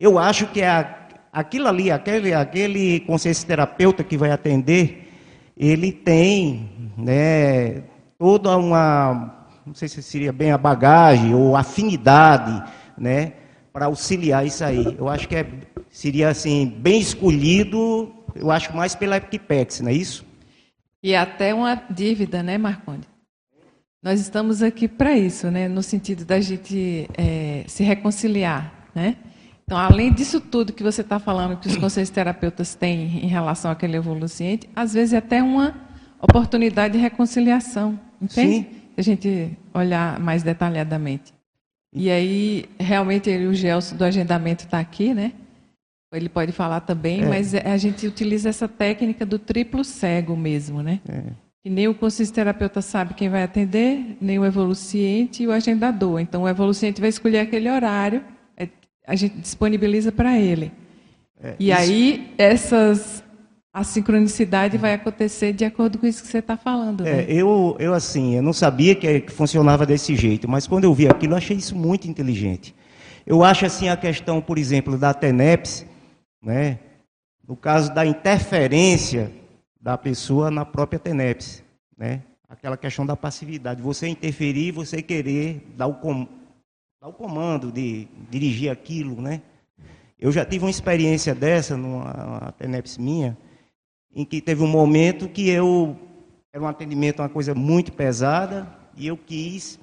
[0.00, 5.08] eu acho que é aquilo ali, aquele, aquele consciência terapeuta que vai atender,
[5.56, 7.84] ele tem né,
[8.18, 12.62] toda uma, não sei se seria bem a bagagem ou afinidade,
[12.98, 13.34] né,
[13.72, 14.96] para auxiliar isso aí.
[14.98, 15.46] Eu acho que é,
[15.90, 20.24] seria assim bem escolhido, eu acho mais pela Equipex, não é isso?
[21.02, 23.02] E até uma dívida, né, Marconi?
[24.02, 29.16] Nós estamos aqui para isso, né, no sentido da gente é, se reconciliar, né?
[29.64, 33.70] Então, além disso tudo que você está falando, que os conselhos terapeutas têm em relação
[33.70, 35.74] àquele evoluciente, às vezes é até uma
[36.20, 38.68] oportunidade de reconciliação, entende?
[38.68, 38.81] Sim.
[38.96, 41.32] A gente olhar mais detalhadamente.
[41.94, 45.32] E aí, realmente, ele, o Gelson do agendamento está aqui, né?
[46.12, 47.26] Ele pode falar também, é.
[47.26, 51.00] mas a gente utiliza essa técnica do triplo cego mesmo, né?
[51.08, 51.22] É.
[51.62, 56.20] que nem o consistoterapeuta sabe quem vai atender, nem o evoluciente e o agendador.
[56.20, 58.22] Então, o evoluciente vai escolher aquele horário,
[58.56, 58.68] é,
[59.06, 60.70] a gente disponibiliza para ele.
[61.42, 61.80] É, e isso...
[61.80, 63.24] aí, essas,
[63.72, 67.06] a sincronicidade vai acontecer de acordo com isso que você está falando.
[67.06, 67.26] É, né?
[67.28, 71.08] eu, eu, assim, eu não sabia que, que funcionava desse jeito, mas quando eu vi
[71.08, 72.74] aquilo, eu achei isso muito inteligente.
[73.26, 75.86] Eu acho, assim, a questão, por exemplo, da TENEPS,
[76.42, 76.80] né,
[77.46, 79.32] no caso da interferência
[79.80, 81.64] da pessoa na própria TENEPS,
[81.96, 82.22] né?
[82.48, 86.26] Aquela questão da passividade, você interferir, você querer dar o, com,
[87.00, 89.42] dar o comando de dirigir aquilo, né?
[90.20, 93.36] Eu já tive uma experiência dessa numa TENEPS minha,
[94.14, 95.96] em que teve um momento que eu
[96.52, 99.80] era um atendimento uma coisa muito pesada e eu quis,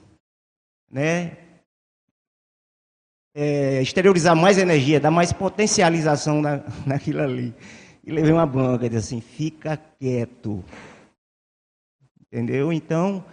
[0.90, 1.38] né,
[3.34, 7.54] é, exteriorizar mais energia, dar mais potencialização na, naquilo ali.
[8.04, 10.64] E levei uma banca e disse assim, fica quieto.
[12.22, 12.72] Entendeu?
[12.72, 13.24] Então,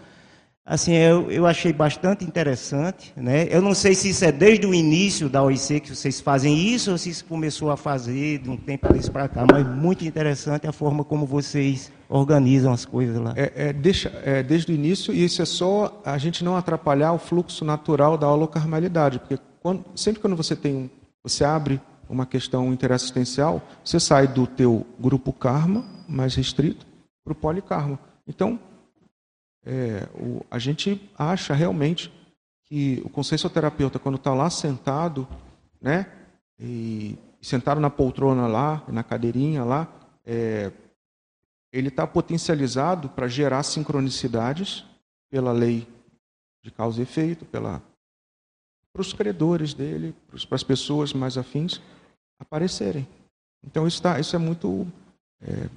[0.67, 3.13] assim, eu, eu achei bastante interessante.
[3.17, 3.47] Né?
[3.49, 6.91] Eu não sei se isso é desde o início da OIC que vocês fazem isso,
[6.91, 10.73] ou se isso começou a fazer de um tempo para cá, mas muito interessante a
[10.73, 13.33] forma como vocês organizam as coisas lá.
[13.37, 17.13] É, é, deixa, é, desde o início, e isso é só a gente não atrapalhar
[17.13, 20.91] o fluxo natural da holocarmalidade, porque quando, sempre quando você tem um,
[21.23, 26.87] você abre uma questão interassistencial, você sai do teu grupo karma mais restrito
[27.25, 27.99] para o polikarma.
[28.29, 28.59] Então,
[29.67, 32.13] é, o, a gente acha realmente
[32.65, 35.27] que o consciencioterapeuta, quando está lá sentado,
[35.81, 36.07] né,
[36.59, 39.89] e, sentado na poltrona lá, na cadeirinha lá,
[40.25, 40.73] é,
[41.73, 44.85] ele está potencializado para gerar sincronicidades
[45.31, 45.87] pela lei
[46.63, 47.83] de causa e efeito, pela
[48.93, 50.15] para os credores dele,
[50.49, 51.83] para as pessoas mais afins
[52.39, 53.07] aparecerem.
[53.63, 54.91] Então isso, tá, isso é muito
[55.43, 55.69] é,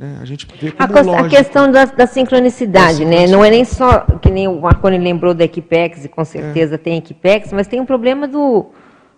[0.00, 1.26] né, a gente vê como a, lógico.
[1.26, 3.26] a questão da, da sincronicidade, né?
[3.26, 6.78] Não é nem só que nem o Marconi lembrou da Equipex e com certeza é.
[6.78, 8.70] tem Equipex, mas tem um problema do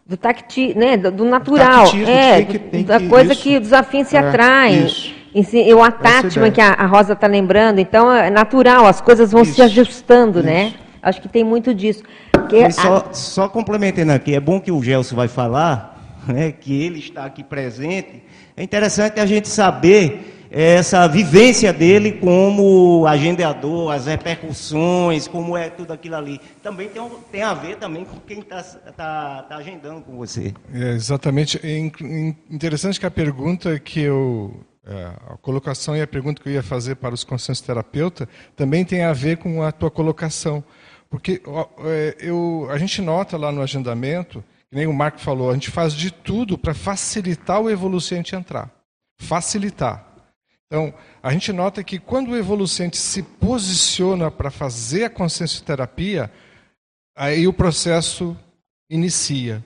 [0.04, 3.42] do tacti, né, do, do natural, é, que, da coisa isso.
[3.42, 4.88] que os afins se é, atraem.
[5.32, 9.42] E o attachment que a, a Rosa está lembrando, então é natural, as coisas vão
[9.42, 9.54] isso.
[9.54, 10.64] se ajustando, né?
[10.64, 10.76] isso.
[10.76, 10.82] né?
[11.00, 12.02] Acho que tem muito disso.
[12.32, 13.14] Porque só, a...
[13.14, 17.44] só complementando aqui, é bom que o Gelson vai falar, né, que ele está aqui
[17.44, 18.24] presente.
[18.56, 25.94] É interessante a gente saber essa vivência dele como agendador, as repercussões, como é tudo
[25.94, 26.38] aquilo ali.
[26.62, 30.52] Também tem, tem a ver também com quem está tá, tá agendando com você.
[30.74, 31.58] É, exatamente.
[31.62, 31.78] É
[32.50, 36.62] interessante que a pergunta que eu é, a colocação e a pergunta que eu ia
[36.62, 40.62] fazer para os consensos terapeuta também tem a ver com a tua colocação.
[41.08, 41.40] Porque
[41.84, 45.70] é, eu, a gente nota lá no agendamento, que nem o Marco falou, a gente
[45.70, 48.70] faz de tudo para facilitar o evolucente entrar.
[49.18, 50.11] Facilitar.
[50.72, 56.32] Então, a gente nota que quando o evolucente se posiciona para fazer a consciencioterapia,
[57.14, 58.34] aí o processo
[58.88, 59.62] inicia.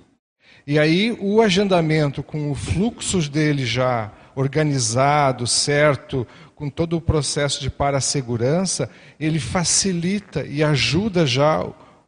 [0.66, 7.60] E aí o agendamento, com os fluxos dele já organizado, certo, com todo o processo
[7.60, 8.90] de parasegurança,
[9.20, 11.64] ele facilita e ajuda já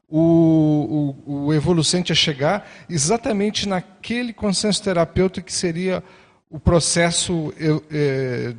[0.08, 6.02] o, o, o evolucente a chegar exatamente naquele consenso terapêutico que seria
[6.50, 7.54] o processo
[7.92, 8.56] é,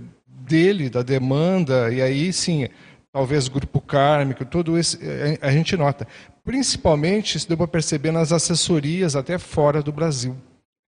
[0.49, 2.67] dele, da demanda, e aí sim,
[3.13, 4.97] talvez grupo kármico, tudo isso
[5.39, 6.07] a gente nota.
[6.43, 10.35] Principalmente, isso deu para perceber nas assessorias até fora do Brasil.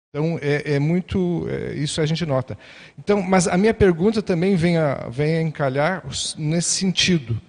[0.10, 1.48] Então, é, é muito.
[1.48, 2.58] É, isso a gente nota.
[3.00, 6.04] Então, mas a minha pergunta também vem a, vem a encalhar
[6.38, 7.40] nesse sentido.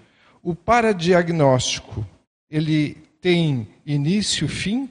[0.42, 2.07] O paradiagnóstico,
[2.51, 4.88] ele tem início, fim?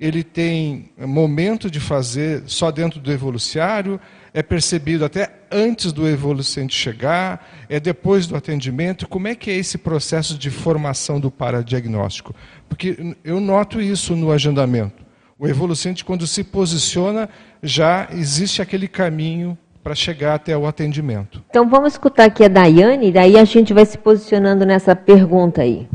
[0.00, 4.00] Ele tem momento de fazer só dentro do evoluciário?
[4.34, 7.46] É percebido até antes do evolucente chegar?
[7.68, 9.06] É depois do atendimento?
[9.06, 12.34] Como é que é esse processo de formação do paradiagnóstico?
[12.68, 15.02] Porque eu noto isso no agendamento.
[15.38, 17.28] O evolucente, quando se posiciona,
[17.62, 21.42] já existe aquele caminho para chegar até o atendimento.
[21.50, 25.88] Então vamos escutar aqui a Daiane, daí a gente vai se posicionando nessa pergunta aí.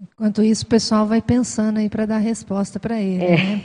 [0.00, 3.24] Enquanto isso, o pessoal vai pensando aí para dar resposta para ele.
[3.24, 3.36] É.
[3.36, 3.62] Né?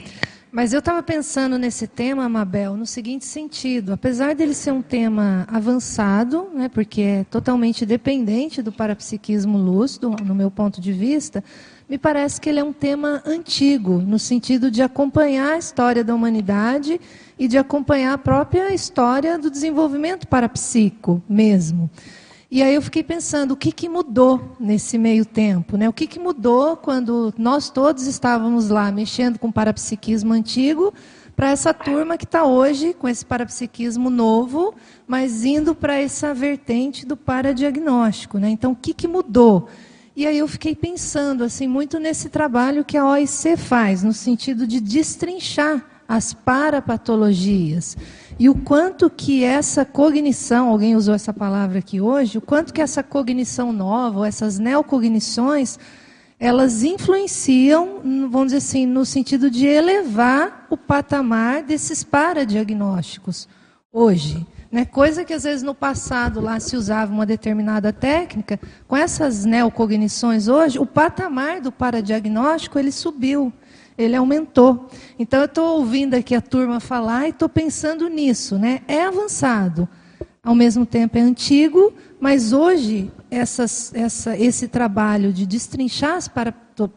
[0.54, 5.44] Mas eu estava pensando nesse tema, Mabel, no seguinte sentido: apesar dele ser um tema
[5.50, 11.42] avançado, né, porque é totalmente dependente do parapsiquismo lúcido, no meu ponto de vista,
[11.88, 16.14] me parece que ele é um tema antigo, no sentido de acompanhar a história da
[16.14, 17.00] humanidade
[17.36, 21.90] e de acompanhar a própria história do desenvolvimento parapsíquico mesmo.
[22.54, 25.76] E aí eu fiquei pensando, o que, que mudou nesse meio tempo?
[25.76, 25.88] Né?
[25.88, 30.94] O que, que mudou quando nós todos estávamos lá mexendo com o parapsiquismo antigo
[31.34, 34.72] para essa turma que está hoje com esse parapsiquismo novo,
[35.04, 38.38] mas indo para essa vertente do paradiagnóstico.
[38.38, 38.50] Né?
[38.50, 39.68] Então, o que, que mudou?
[40.14, 44.64] E aí eu fiquei pensando assim muito nesse trabalho que a OIC faz, no sentido
[44.64, 47.96] de destrinchar as parapatologias.
[48.38, 52.80] E o quanto que essa cognição, alguém usou essa palavra aqui hoje, o quanto que
[52.80, 55.78] essa cognição nova, essas neocognições,
[56.38, 63.48] elas influenciam, vamos dizer assim, no sentido de elevar o patamar desses paradiagnósticos
[63.92, 64.44] hoje.
[64.70, 64.84] Né?
[64.84, 70.48] Coisa que às vezes no passado lá se usava uma determinada técnica, com essas neocognições
[70.48, 73.52] hoje, o patamar do paradiagnóstico ele subiu,
[73.96, 74.88] ele aumentou.
[75.18, 78.80] Então eu estou ouvindo aqui a turma falar e estou pensando nisso, né?
[78.88, 79.88] É avançado,
[80.42, 86.30] ao mesmo tempo é antigo, mas hoje essas, essa, esse trabalho de destrinchar as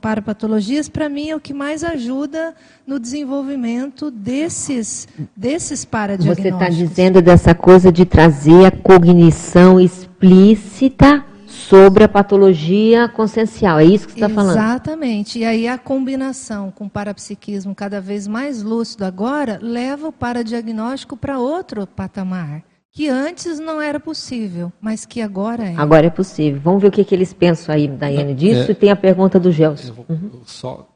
[0.01, 2.53] parapatologias, para mim, é o que mais ajuda
[2.85, 6.59] no desenvolvimento desses, desses paradiagnósticos.
[6.59, 11.25] Você está dizendo dessa coisa de trazer a cognição explícita
[11.67, 13.79] sobre a patologia consciencial.
[13.79, 14.57] É isso que você está falando?
[14.57, 15.39] Exatamente.
[15.39, 21.17] E aí a combinação com o parapsiquismo cada vez mais lúcido agora leva o paradiagnóstico
[21.17, 25.75] para outro patamar que antes não era possível, mas que agora é.
[25.75, 26.59] Agora é possível.
[26.63, 28.69] Vamos ver o que, que eles pensam aí, Daiane, disso.
[28.69, 29.93] É, e tem a pergunta do Gelson.
[30.09, 30.41] Uhum.
[30.45, 30.87] Só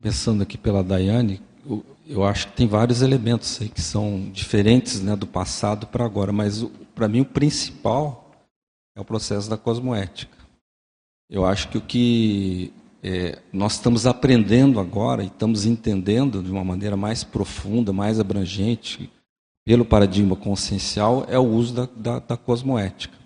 [0.00, 1.40] começando aqui pela Daiane,
[2.08, 6.32] eu acho que tem vários elementos aí que são diferentes né, do passado para agora,
[6.32, 8.23] mas para mim o principal
[8.96, 10.36] é o processo da cosmoética.
[11.28, 16.64] Eu acho que o que é, nós estamos aprendendo agora e estamos entendendo de uma
[16.64, 19.10] maneira mais profunda, mais abrangente,
[19.64, 23.16] pelo paradigma consciencial é o uso da, da, da cosmoética.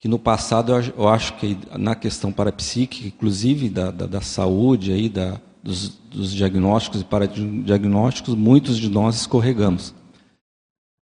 [0.00, 5.08] Que no passado eu, acho que na questão parapsíquica, inclusive da, da, da saúde, aí,
[5.08, 9.92] da, dos, dos diagnósticos e paradiagnósticos, muitos de nós escorregamos.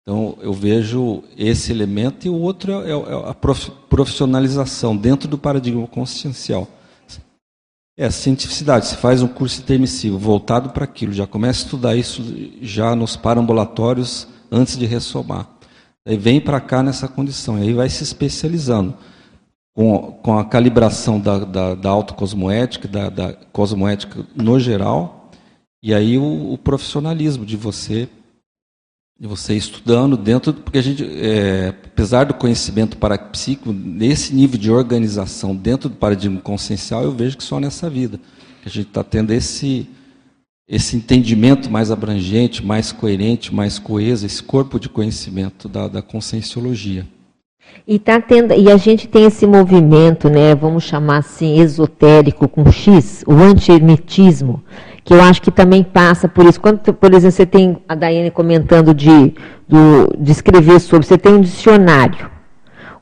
[0.06, 5.88] Então eu vejo esse elemento e o outro é, é a profissionalização dentro do paradigma
[5.88, 6.68] consciencial.
[7.98, 8.86] É a cientificidade.
[8.86, 12.22] Você faz um curso intermissivo voltado para aquilo, já começa a estudar isso
[12.62, 15.50] já nos parambulatórios antes de ressomar.
[16.08, 18.94] Aí vem para cá nessa condição, e aí vai se especializando
[19.76, 25.32] com, com a calibração da, da, da autocosmoética, da, da cosmoética no geral,
[25.84, 28.08] e aí o, o, profissionalismo de você
[29.18, 34.70] de você estudando dentro, porque a gente, é, apesar do conhecimento parapsíquico, nesse nível de
[34.70, 38.20] organização dentro do paradigma consciencial, eu vejo que só nessa vida
[38.62, 39.88] que a gente está tendo esse
[40.68, 47.06] esse entendimento mais abrangente, mais coerente, mais coeso, esse corpo de conhecimento da, da conscienciologia.
[47.88, 52.72] E, tá tendo, e a gente tem esse movimento, né, vamos chamar assim, esotérico com
[52.72, 54.64] X, o anti-hermetismo,
[55.06, 56.60] que eu acho que também passa por isso.
[56.60, 59.36] Quando, por exemplo, você tem a Daiane comentando de,
[59.68, 62.28] do, de escrever sobre, você tem um dicionário.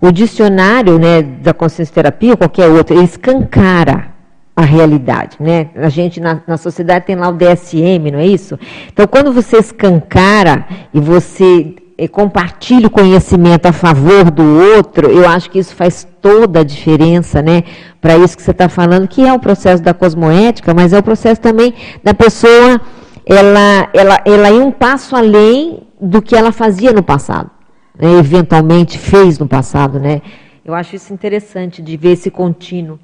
[0.02, 4.12] O dicionário né, da consciência terapia, ou qualquer outro, ele escancara
[4.54, 5.70] a realidade, né?
[5.76, 8.60] A gente na, na, sociedade tem lá o DSM, não é isso?
[8.92, 11.74] Então, quando você escancara e você
[12.08, 14.44] compartilha o conhecimento a favor do
[14.76, 17.64] outro, eu acho que isso faz toda a diferença, né?
[18.02, 21.04] Para isso que você está falando, que é o processo da cosmoética, mas é o
[21.04, 22.82] processo também da pessoa,
[23.26, 27.50] ela, ela, ela ir um passo além do que ela fazia no passado,
[27.98, 28.12] né?
[28.20, 30.22] eventualmente fez no passado, né?
[30.66, 33.00] Eu acho isso interessante de ver esse contínuo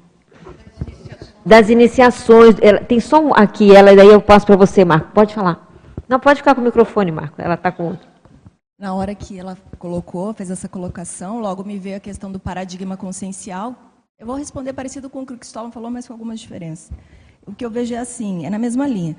[1.44, 2.56] das iniciações.
[2.60, 5.10] Ela, tem só um aqui, ela daí eu passo para você, Marco.
[5.12, 5.68] Pode falar.
[6.08, 7.34] Não, pode ficar com o microfone, Marco.
[7.38, 8.09] Ela está com outro.
[8.80, 12.96] Na hora que ela colocou, fez essa colocação, logo me veio a questão do paradigma
[12.96, 13.76] consciencial.
[14.18, 16.90] Eu vou responder parecido com o que o Cristóvão falou, mas com algumas diferenças.
[17.46, 19.16] O que eu vejo é assim, é na mesma linha.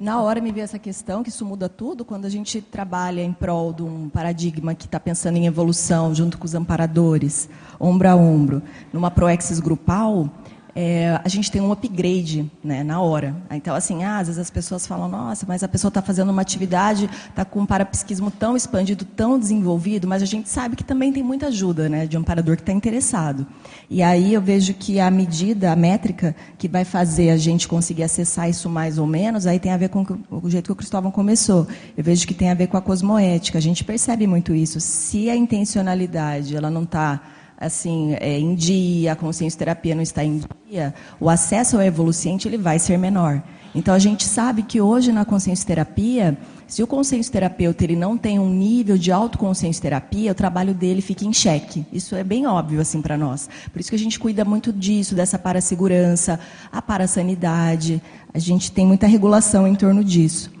[0.00, 3.30] Na hora me veio essa questão, que isso muda tudo, quando a gente trabalha em
[3.30, 7.46] prol de um paradigma que está pensando em evolução, junto com os amparadores,
[7.78, 10.30] ombro a ombro, numa proexis grupal,
[10.74, 13.36] é, a gente tem um upgrade né, na hora.
[13.52, 16.42] Então, assim, ah, às vezes as pessoas falam, nossa, mas a pessoa está fazendo uma
[16.42, 21.12] atividade, está com um parapsiquismo tão expandido, tão desenvolvido, mas a gente sabe que também
[21.12, 23.46] tem muita ajuda né, de um parador que está interessado.
[23.88, 28.02] E aí eu vejo que a medida, a métrica que vai fazer a gente conseguir
[28.02, 31.12] acessar isso mais ou menos, aí tem a ver com o jeito que o Cristóvão
[31.12, 31.68] começou.
[31.96, 33.58] Eu vejo que tem a ver com a cosmoética.
[33.58, 34.80] A gente percebe muito isso.
[34.80, 37.20] Se a intencionalidade ela não está
[37.64, 42.46] assim, é, em dia, a consciência terapia não está em dia, o acesso ao evoluciente
[42.46, 43.42] ele vai ser menor.
[43.74, 46.38] Então a gente sabe que hoje na consciência terapia,
[46.68, 51.02] se o consciência terapeuta ele não tem um nível de autoconsciência terapia, o trabalho dele
[51.02, 51.84] fica em xeque.
[51.92, 53.48] Isso é bem óbvio assim para nós.
[53.72, 56.38] Por isso que a gente cuida muito disso, dessa parasegurança,
[56.70, 58.00] a parasanidade.
[58.32, 60.52] A gente tem muita regulação em torno disso.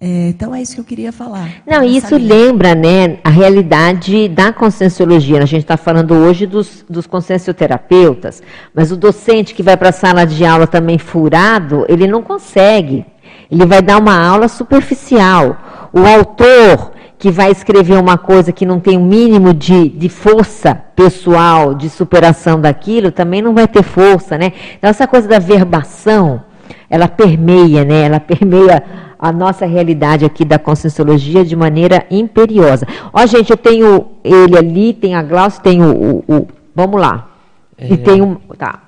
[0.00, 1.48] É, então é isso que eu queria falar.
[1.66, 5.40] Não, isso lembra, né, a realidade da conscienciologia.
[5.40, 8.42] A gente está falando hoje dos, dos consciencioterapeutas,
[8.74, 13.06] mas o docente que vai para a sala de aula também furado, ele não consegue.
[13.50, 15.56] Ele vai dar uma aula superficial.
[15.92, 20.08] O autor que vai escrever uma coisa que não tem o um mínimo de, de
[20.08, 24.52] força pessoal, de superação daquilo, também não vai ter força, né?
[24.76, 26.42] Então, essa coisa da verbação,
[26.90, 28.02] ela permeia, né?
[28.02, 28.82] Ela permeia
[29.24, 32.86] a nossa realidade aqui da conscienciologia de maneira imperiosa.
[33.10, 37.30] Ó, gente, eu tenho ele ali, tem a Glaucia, tem o, o, o, Vamos lá.
[37.78, 38.34] É, e tem um.
[38.34, 38.82] Tá.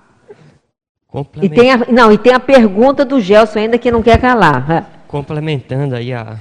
[1.41, 5.05] E tem a, não, e tem a pergunta do Gelson ainda que não quer calar.
[5.09, 6.39] Complementando aí a.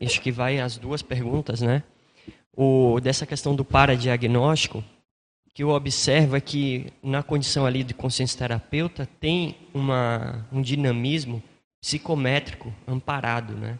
[0.00, 1.82] Acho que vai as duas perguntas, né?
[2.56, 4.84] O, dessa questão do paradiagnóstico,
[5.52, 11.42] que eu observo é que na condição ali de consciência terapeuta tem uma, um dinamismo
[11.82, 13.78] psicométrico amparado, né?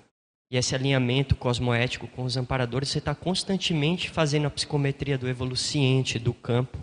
[0.50, 6.18] E esse alinhamento cosmoético com os amparadores, você está constantemente fazendo a psicometria do evoluciente,
[6.18, 6.78] do campo,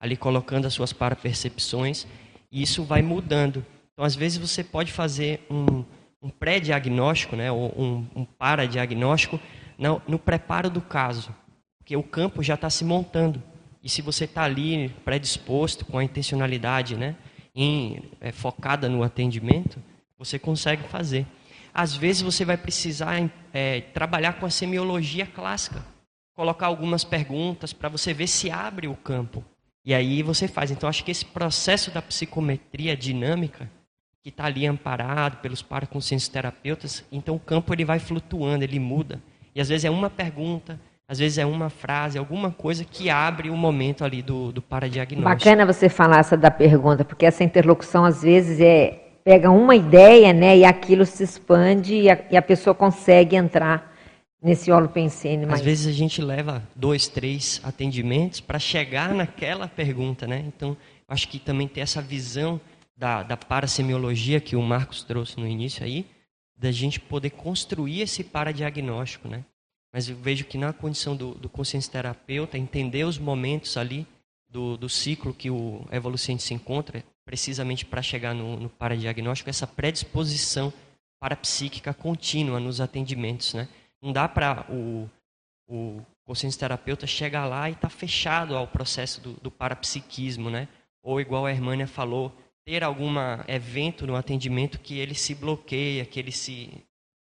[0.00, 2.06] ali colocando as suas parapercepções,
[2.52, 3.66] e isso vai mudando.
[3.92, 5.84] Então, às vezes, você pode fazer um,
[6.22, 9.40] um pré-diagnóstico, né, ou um, um para-diagnóstico,
[9.76, 11.34] no, no preparo do caso,
[11.78, 13.42] porque o campo já está se montando.
[13.82, 17.16] E se você está ali predisposto, com a intencionalidade né,
[17.52, 19.82] em, é, focada no atendimento,
[20.18, 21.26] você consegue fazer.
[21.72, 25.84] Às vezes você vai precisar é, trabalhar com a semiologia clássica,
[26.34, 29.44] colocar algumas perguntas para você ver se abre o campo.
[29.84, 30.70] E aí você faz.
[30.70, 33.70] Então acho que esse processo da psicometria dinâmica,
[34.22, 39.22] que está ali amparado pelos paraconscientes terapeutas, então o campo ele vai flutuando, ele muda.
[39.54, 43.50] E às vezes é uma pergunta, às vezes é uma frase, alguma coisa que abre
[43.50, 45.44] o momento ali do, do paradiagnóstico.
[45.44, 50.32] Bacana você falar essa da pergunta, porque essa interlocução às vezes é pega uma ideia,
[50.32, 53.94] né, e aquilo se expande e a, e a pessoa consegue entrar
[54.42, 55.44] nesse holopensene.
[55.44, 55.56] Mas...
[55.56, 60.42] Às vezes a gente leva dois, três atendimentos para chegar naquela pergunta, né?
[60.46, 60.74] Então,
[61.06, 62.58] acho que também tem essa visão
[62.96, 66.06] da, da parasemiologia que o Marcos trouxe no início aí,
[66.56, 69.44] da gente poder construir esse paradiagnóstico, né?
[69.92, 74.06] Mas eu vejo que na condição do, do consciência terapeuta, entender os momentos ali
[74.48, 79.66] do, do ciclo que o evolucente se encontra, precisamente para chegar no, no paradiagnóstico, essa
[79.66, 80.72] predisposição
[81.20, 83.52] parapsíquica contínua nos atendimentos.
[83.52, 83.68] Né?
[84.00, 85.06] Não dá para o,
[85.68, 90.68] o consciência terapeuta chegar lá e estar tá fechado ao processo do, do parapsiquismo, né?
[91.02, 92.32] ou igual a Hermânia falou,
[92.64, 93.12] ter algum
[93.46, 96.70] evento no atendimento que ele se bloqueia, que ele se,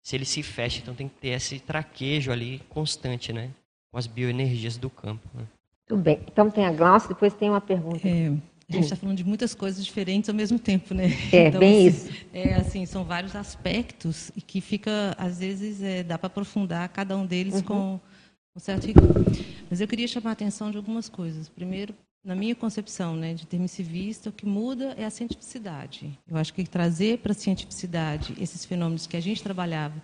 [0.01, 0.80] se ele se fecha.
[0.80, 3.51] Então tem que ter esse traquejo ali constante, né?
[3.91, 5.28] com as bioenergias do campo.
[5.34, 5.43] Né?
[5.86, 6.22] Tudo bem.
[6.32, 8.08] Então tem a Glaucia, depois tem uma pergunta.
[8.08, 8.32] É,
[8.70, 11.05] a gente está falando de muitas coisas diferentes ao mesmo tempo, né?
[11.32, 12.26] É, então, bem assim, isso.
[12.34, 17.15] É, assim, são vários aspectos e que fica, às vezes, é, dá para aprofundar cada
[17.15, 17.61] um deles uhum.
[17.61, 17.99] com
[18.55, 19.07] um certo rigor.
[19.70, 21.47] Mas eu queria chamar a atenção de algumas coisas.
[21.47, 21.93] Primeiro,
[22.24, 23.47] na minha concepção, né, de
[23.84, 26.20] vista, o que muda é a cientificidade.
[26.28, 29.95] Eu acho que trazer para a cientificidade esses fenômenos que a gente trabalhava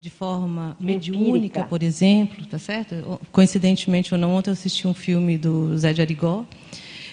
[0.00, 3.20] de forma mediúnica, por exemplo, tá certo?
[3.32, 6.46] Coincidentemente ou não, ontem eu assisti um filme do Zé de Arigó,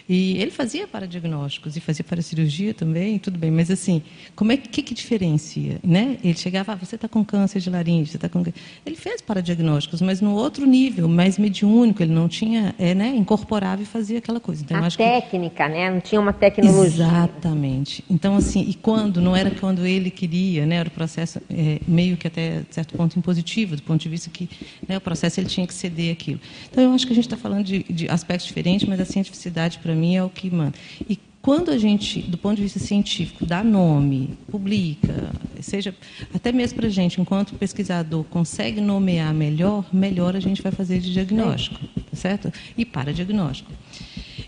[0.07, 3.49] e ele fazia paradiagnósticos e fazia para cirurgia também, tudo bem.
[3.49, 4.01] Mas assim,
[4.35, 6.17] como é que, que diferencia, né?
[6.23, 8.43] Ele chegava, ah, você está com câncer de laringe, você está com
[8.85, 12.03] ele fez paradiagnósticos, mas no outro nível, mais mediúnico.
[12.03, 13.15] Ele não tinha, é, né?
[13.15, 14.63] Incorporava e fazia aquela coisa.
[14.63, 15.71] Então, a técnica, que...
[15.71, 15.89] né?
[15.89, 16.85] Não tinha uma tecnologia.
[16.85, 18.03] Exatamente.
[18.09, 20.75] Então assim, e quando não era quando ele queria, né?
[20.75, 24.49] Era o processo é, meio que até certo ponto impositivo, do ponto de vista que
[24.87, 26.39] né, o processo ele tinha que ceder aquilo.
[26.69, 29.79] Então eu acho que a gente está falando de, de aspectos diferentes, mas a cientificidade
[29.79, 30.73] para mim é o que manda.
[31.09, 35.31] E quando a gente, do ponto de vista científico, dá nome, publica,
[35.61, 35.93] seja
[36.33, 40.99] até mesmo para a gente, enquanto pesquisador, consegue nomear melhor, melhor a gente vai fazer
[40.99, 42.51] de diagnóstico, tá certo?
[42.75, 43.71] E para diagnóstico.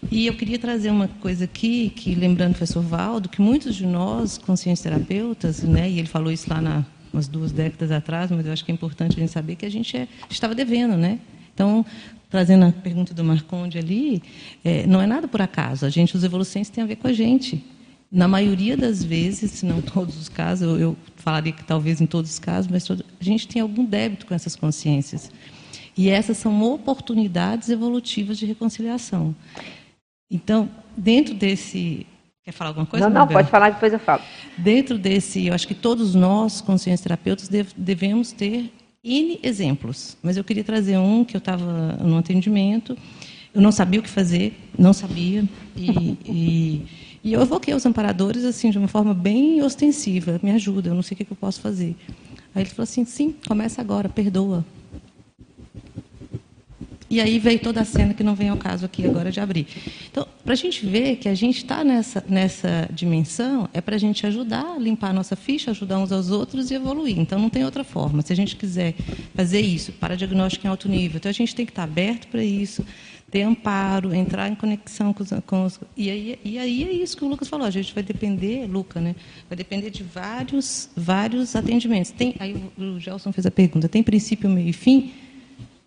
[0.09, 3.85] E eu queria trazer uma coisa aqui, que lembrando o professor Valdo, que muitos de
[3.85, 6.83] nós, conscientes terapeutas, né, e ele falou isso lá na,
[7.13, 9.71] umas duas décadas atrás, mas eu acho que é importante a gente saber que a
[9.71, 11.19] gente é, estava devendo, né?
[11.53, 11.85] Então,
[12.29, 14.21] trazendo a pergunta do Marconde ali,
[14.63, 15.85] é, não é nada por acaso.
[15.85, 17.63] A gente, os evolucentes, tem a ver com a gente.
[18.11, 22.05] Na maioria das vezes, se não todos os casos, eu, eu falaria que talvez em
[22.05, 25.31] todos os casos, mas todo, a gente tem algum débito com essas consciências.
[25.97, 29.35] E essas são oportunidades evolutivas de reconciliação.
[30.29, 32.05] Então, dentro desse.
[32.43, 33.09] Quer falar alguma coisa?
[33.09, 34.21] Não, não, pode falar, depois eu falo.
[34.57, 38.71] Dentro desse, eu acho que todos nós, consciências terapeutas, devemos ter
[39.07, 42.97] N exemplos, mas eu queria trazer um que eu estava no atendimento,
[43.53, 45.43] eu não sabia o que fazer, não sabia,
[45.75, 46.85] e, e,
[47.23, 51.01] e, eu evoquei os amparadores assim de uma forma bem ostensiva, me ajuda, eu não
[51.01, 51.95] sei o que eu posso fazer.
[52.53, 54.65] Aí ele falou assim: sim, começa agora, perdoa.
[57.09, 59.67] E aí veio toda a cena que não vem ao caso aqui agora de abrir.
[60.11, 63.99] Então, para a gente ver que a gente está nessa, nessa dimensão, é para a
[63.99, 67.17] gente ajudar limpar a nossa ficha, ajudar uns aos outros e evoluir.
[67.17, 68.21] Então, não tem outra forma.
[68.21, 68.93] Se a gente quiser
[69.33, 72.43] fazer isso, para diagnóstico em alto nível, então a gente tem que estar aberto para
[72.43, 72.85] isso,
[73.29, 75.29] ter amparo, entrar em conexão com os.
[75.45, 77.65] Com os e, aí, e aí é isso que o Lucas falou.
[77.65, 79.15] A gente vai depender, Luca, né?
[79.49, 82.11] Vai depender de vários, vários atendimentos.
[82.11, 85.11] Tem, aí o Gelson fez a pergunta: tem princípio, meio e fim?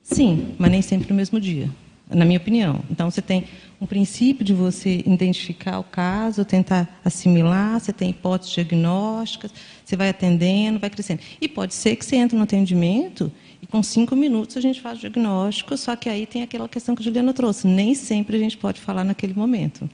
[0.03, 1.69] Sim, mas nem sempre no mesmo dia,
[2.09, 2.81] na minha opinião.
[2.91, 3.45] Então, você tem
[3.81, 9.53] um princípio de você identificar o caso, tentar assimilar, você tem hipóteses diagnósticas,
[9.85, 11.21] você vai atendendo, vai crescendo.
[11.41, 13.33] E pode ser que você entre no atendimento
[13.63, 16.95] e com cinco minutos a gente faz o diagnóstico, só que aí tem aquela questão
[16.95, 17.67] que a Juliana trouxe.
[17.67, 19.89] Nem sempre a gente pode falar naquele momento.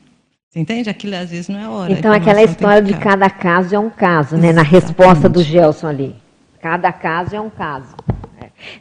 [0.49, 0.89] Você entende?
[0.89, 1.93] Aquilo às vezes não é hora.
[1.93, 4.53] Então, aquela história de cada caso é um caso, né?
[4.53, 6.17] Na resposta do Gelson ali.
[6.63, 7.95] Cada caso é um caso.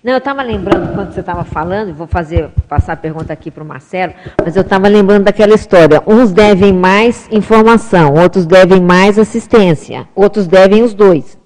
[0.03, 3.63] Não, eu estava lembrando, quando você estava falando, vou fazer, passar a pergunta aqui para
[3.63, 4.13] o Marcelo,
[4.43, 6.01] mas eu estava lembrando daquela história.
[6.05, 11.38] Uns devem mais informação, outros devem mais assistência, outros devem os dois.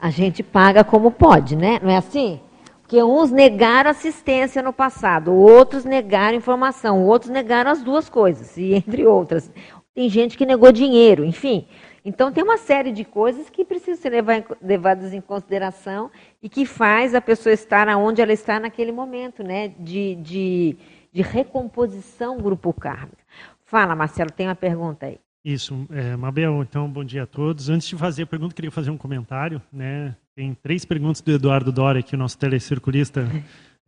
[0.00, 1.80] A gente paga como pode, né?
[1.82, 2.40] Não é assim?
[2.82, 8.74] Porque uns negaram assistência no passado, outros negaram informação, outros negaram as duas coisas, e
[8.74, 9.50] entre outras.
[9.94, 11.66] Tem gente que negou dinheiro, enfim.
[12.04, 14.24] Então, tem uma série de coisas que precisam ser
[14.60, 16.10] levadas em consideração
[16.42, 19.68] e que faz a pessoa estar onde ela está naquele momento, né?
[19.78, 20.76] De, de,
[21.12, 23.22] de recomposição grupo kármica.
[23.64, 25.18] Fala, Marcelo, tem uma pergunta aí.
[25.44, 27.68] Isso, é, Mabel, então, bom dia a todos.
[27.68, 29.60] Antes de fazer a pergunta, queria fazer um comentário.
[29.72, 30.14] Né?
[30.36, 33.28] Tem três perguntas do Eduardo Dória, que é o nosso telecirculista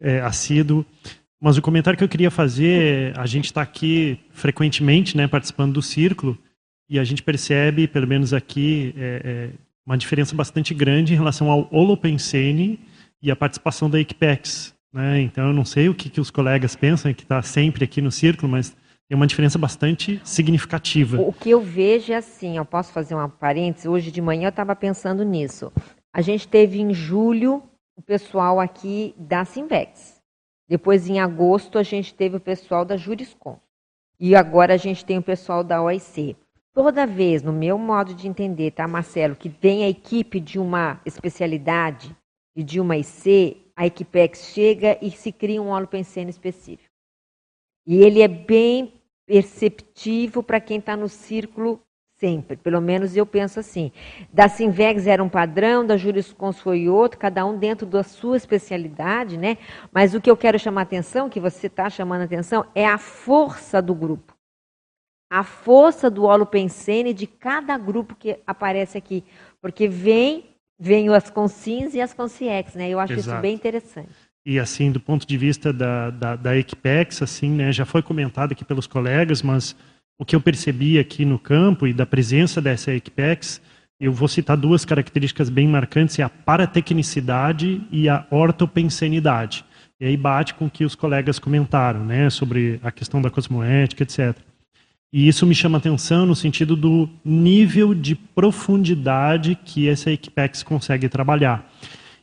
[0.01, 0.85] é, assíduo.
[1.41, 5.83] Mas o comentário que eu queria fazer, a gente está aqui frequentemente né, participando do
[5.83, 6.39] círculo,
[6.89, 9.51] e a gente percebe, pelo menos aqui, é, é,
[9.87, 12.79] uma diferença bastante grande em relação ao Holopensene
[13.23, 14.75] e a participação da Equipex.
[14.93, 15.21] Né?
[15.23, 18.11] Então, eu não sei o que, que os colegas pensam, que está sempre aqui no
[18.11, 18.77] círculo, mas
[19.09, 21.21] tem uma diferença bastante significativa.
[21.21, 24.51] O que eu vejo é assim, eu posso fazer uma parêntese, hoje de manhã eu
[24.51, 25.73] estava pensando nisso.
[26.13, 27.63] A gente teve em julho
[27.97, 30.23] o pessoal aqui da Simvex.
[30.69, 33.59] Depois, em agosto, a gente teve o pessoal da Juriscom.
[34.19, 36.37] E agora a gente tem o pessoal da OIC.
[36.75, 41.01] Toda vez, no meu modo de entender, tá, Marcelo, que vem a equipe de uma
[41.07, 42.15] especialidade
[42.57, 46.93] e de uma IC, a Equipex chega e se cria um holopensene específico.
[47.87, 48.93] E ele é bem
[49.25, 51.81] perceptivo para quem está no círculo
[52.19, 52.57] sempre.
[52.57, 53.93] Pelo menos eu penso assim.
[54.33, 59.39] Da Sinvegs era um padrão, da Juriscons foi outro, cada um dentro da sua especialidade,
[59.39, 59.59] né?
[59.93, 63.81] Mas o que eu quero chamar atenção, que você está chamando atenção, é a força
[63.81, 64.34] do grupo
[65.35, 69.25] a força do holopensene de cada grupo que aparece aqui.
[69.61, 70.45] Porque vem,
[70.79, 72.89] vem as consins e as consiex, né?
[72.89, 73.31] Eu acho Exato.
[73.31, 74.11] isso bem interessante.
[74.47, 78.53] E assim, do ponto de vista da, da, da Equipex, assim, né, já foi comentado
[78.53, 79.75] aqui pelos colegas, mas
[80.17, 83.61] o que eu percebi aqui no campo e da presença dessa Equipex,
[83.99, 89.65] eu vou citar duas características bem marcantes, é a paratecnicidade e a ortopensenidade.
[89.99, 94.05] E aí bate com o que os colegas comentaram, né, sobre a questão da cosmoética,
[94.05, 94.37] etc.
[95.17, 101.09] E isso me chama atenção no sentido do nível de profundidade que essa Equipex consegue
[101.09, 101.73] trabalhar.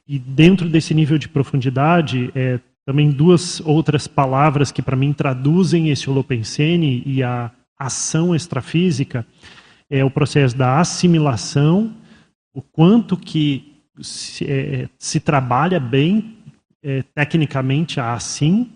[0.05, 5.87] E dentro desse nível de profundidade, é, também duas outras palavras que para mim traduzem
[5.87, 9.25] esse holopensene e a ação extrafísica
[9.89, 11.93] é o processo da assimilação,
[12.53, 13.71] o quanto que
[14.01, 16.35] se, é, se trabalha bem
[16.83, 18.69] é, tecnicamente assim,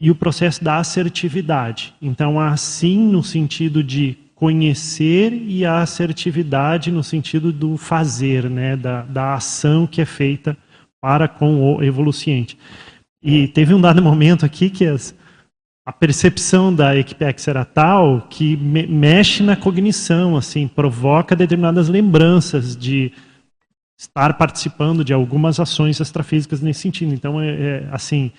[0.00, 1.94] e o processo da assertividade.
[2.00, 9.02] Então, assim no sentido de conhecer e a assertividade no sentido do fazer, né, da,
[9.02, 10.56] da ação que é feita
[11.00, 12.58] para com o evoluciente.
[13.22, 15.14] E teve um dado momento aqui que as,
[15.86, 22.76] a percepção da Equipex era tal que me, mexe na cognição, assim, provoca determinadas lembranças
[22.76, 23.12] de
[23.98, 27.14] estar participando de algumas ações extrafísicas nesse sentido.
[27.14, 28.30] Então, é, é assim,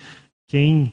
[0.46, 0.92] quem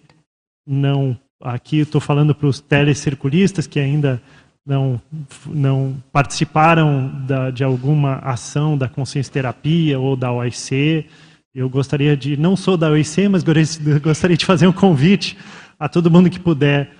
[0.65, 1.17] não.
[1.41, 4.21] Aqui estou falando para os telecirculistas que ainda
[4.65, 4.99] não,
[5.45, 11.05] não participaram da, de alguma ação da consciência terapia ou da OIC.
[11.53, 13.43] Eu gostaria de, não sou da OIC, mas
[14.01, 15.37] gostaria de fazer um convite
[15.79, 16.91] a todo mundo que puder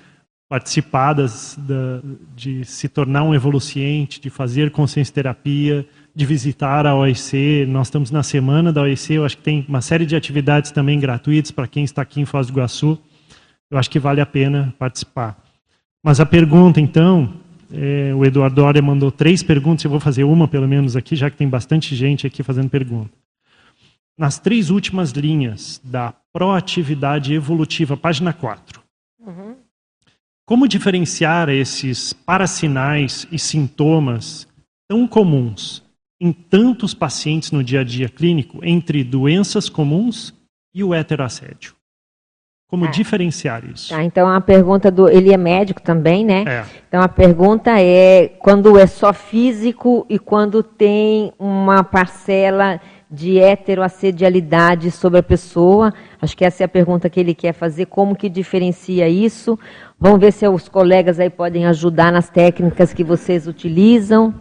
[0.47, 2.01] participar das, da,
[2.35, 7.65] de se tornar um evoluciente, de fazer consciência terapia, de visitar a OIC.
[7.67, 10.99] Nós estamos na semana da OIC, eu acho que tem uma série de atividades também
[10.99, 13.01] gratuitas para quem está aqui em Foz do Iguaçu
[13.69, 15.37] eu acho que vale a pena participar.
[16.03, 17.33] Mas a pergunta, então,
[17.71, 21.29] é, o Eduardo Doria mandou três perguntas, eu vou fazer uma pelo menos aqui, já
[21.29, 23.11] que tem bastante gente aqui fazendo pergunta.
[24.17, 28.81] nas três últimas linhas da proatividade evolutiva, página 4.
[29.19, 29.55] Uhum.
[30.45, 34.47] Como diferenciar esses parasinais e sintomas
[34.87, 35.83] tão comuns
[36.21, 40.33] em tantos pacientes no dia a dia clínico entre doenças comuns
[40.73, 41.74] e o heteroassédio?
[42.67, 42.89] Como é.
[42.89, 43.89] diferenciar isso?
[43.89, 45.07] Tá, então a pergunta do.
[45.07, 46.43] Ele é médico também, né?
[46.47, 46.63] É.
[46.87, 54.89] Então a pergunta é quando é só físico e quando tem uma parcela de heteroassedialidade
[54.89, 55.93] sobre a pessoa.
[56.21, 57.85] Acho que essa é a pergunta que ele quer fazer.
[57.85, 59.57] Como que diferencia isso?
[59.99, 64.33] Vamos ver se os colegas aí podem ajudar nas técnicas que vocês utilizam.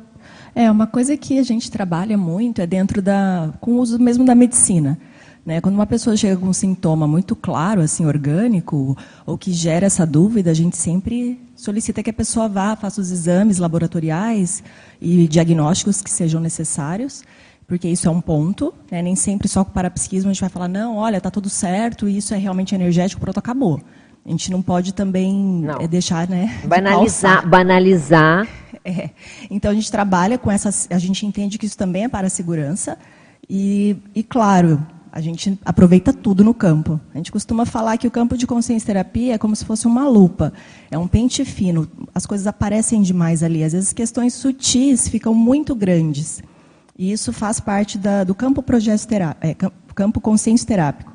[0.55, 3.53] É, uma coisa que a gente trabalha muito é dentro da.
[3.61, 4.99] com o uso mesmo da medicina.
[5.45, 5.61] Né?
[5.61, 10.07] Quando uma pessoa chega com um sintoma muito claro, assim, orgânico, ou que gera essa
[10.07, 14.63] dúvida, a gente sempre solicita que a pessoa vá, faça os exames laboratoriais
[15.01, 17.23] e diagnósticos que sejam necessários,
[17.67, 18.73] porque isso é um ponto.
[18.91, 19.03] Né?
[19.03, 22.33] Nem sempre só com parapsiquismo a gente vai falar, não, olha, está tudo certo, isso
[22.33, 23.81] é realmente energético, pronto, acabou.
[24.27, 25.83] A gente não pode também não.
[25.83, 26.59] É, deixar, né?
[26.65, 27.47] Banalizar.
[27.47, 28.49] banalizar.
[28.87, 29.09] É.
[29.51, 30.69] Então a gente trabalha com essa.
[30.95, 32.99] A gente entende que isso também é para a segurança.
[33.49, 37.01] E, e claro, a gente aproveita tudo no campo.
[37.15, 40.09] A gente costuma falar que o campo de consciência terapia é como se fosse uma
[40.09, 40.53] lupa.
[40.91, 41.89] É um pente fino.
[42.13, 43.63] As coisas aparecem demais ali.
[43.63, 46.43] Às vezes questões sutis ficam muito grandes.
[46.99, 49.07] E isso faz parte da, do campo projeto
[49.41, 49.55] é,
[49.95, 51.15] campo consciência terápico.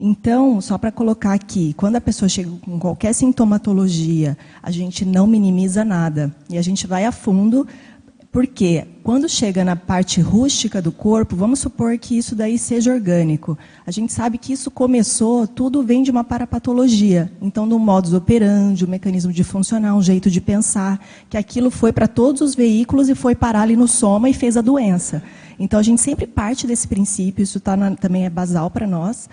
[0.00, 5.26] Então, só para colocar aqui, quando a pessoa chega com qualquer sintomatologia, a gente não
[5.26, 6.34] minimiza nada.
[6.48, 7.66] E a gente vai a fundo
[8.34, 13.56] porque quando chega na parte rústica do corpo, vamos supor que isso daí seja orgânico.
[13.86, 17.30] A gente sabe que isso começou, tudo vem de uma parapatologia.
[17.40, 21.92] Então, no modus operandi, o mecanismo de funcionar, um jeito de pensar, que aquilo foi
[21.92, 25.22] para todos os veículos e foi parar ali no soma e fez a doença.
[25.56, 29.28] Então, a gente sempre parte desse princípio, isso tá na, também é basal para nós.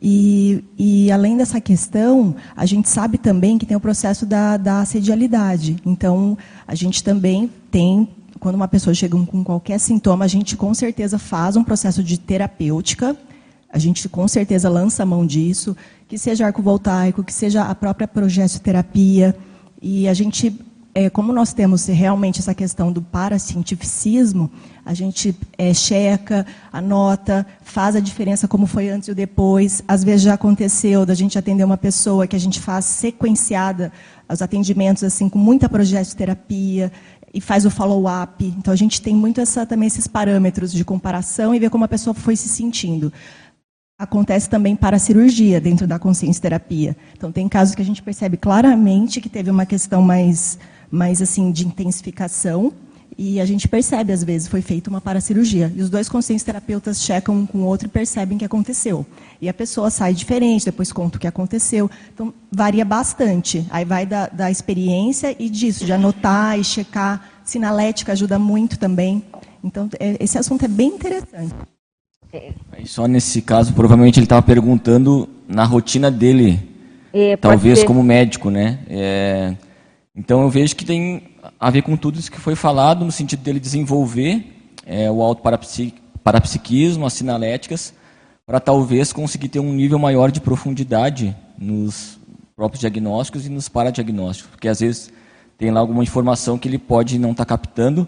[0.00, 4.80] E, e, além dessa questão, a gente sabe também que tem o processo da, da
[4.80, 5.76] assedialidade.
[5.84, 6.38] Então,
[6.68, 8.08] a gente também tem
[8.44, 12.20] quando uma pessoa chega com qualquer sintoma, a gente com certeza faz um processo de
[12.20, 13.16] terapêutica,
[13.72, 15.74] a gente com certeza lança a mão disso,
[16.06, 19.34] que seja arco voltaico, que seja a própria progestoterapia,
[19.80, 20.60] e a gente,
[20.94, 24.50] é, como nós temos realmente essa questão do paracientificismo,
[24.84, 29.82] a gente é, checa, anota, faz a diferença como foi antes e depois.
[29.88, 33.90] Às vezes já aconteceu da gente atender uma pessoa que a gente faz sequenciada
[34.28, 36.90] os atendimentos assim com muita progestoterapia,
[37.34, 38.44] e faz o follow-up.
[38.56, 41.88] Então a gente tem muito essa, também esses parâmetros de comparação e ver como a
[41.88, 43.12] pessoa foi se sentindo.
[43.98, 46.96] Acontece também para a cirurgia dentro da consciência terapia.
[47.16, 50.58] Então tem casos que a gente percebe claramente que teve uma questão mais,
[50.90, 52.72] mais assim de intensificação
[53.16, 55.72] e a gente percebe, às vezes, foi feita uma paracirurgia.
[55.74, 59.06] E os dois consciência terapeutas checam um com o outro e percebem que aconteceu.
[59.44, 61.90] E a pessoa sai diferente, depois conta o que aconteceu.
[62.14, 63.66] Então, varia bastante.
[63.68, 67.28] Aí vai da, da experiência e disso, de anotar e checar.
[67.44, 69.22] Sinalética ajuda muito também.
[69.62, 71.54] Então, é, esse assunto é bem interessante.
[72.86, 76.58] Só nesse caso, provavelmente ele estava perguntando na rotina dele,
[77.12, 78.78] é, talvez como médico, né?
[78.88, 79.54] É,
[80.16, 81.22] então eu vejo que tem
[81.60, 84.42] a ver com tudo isso que foi falado, no sentido dele desenvolver
[84.86, 87.92] é, o auto-parapsiquismo, as sinaléticas,
[88.46, 92.18] para talvez conseguir ter um nível maior de profundidade nos
[92.54, 95.12] próprios diagnósticos e nos paradiagnósticos, porque às vezes
[95.56, 98.06] tem lá alguma informação que ele pode não estar tá captando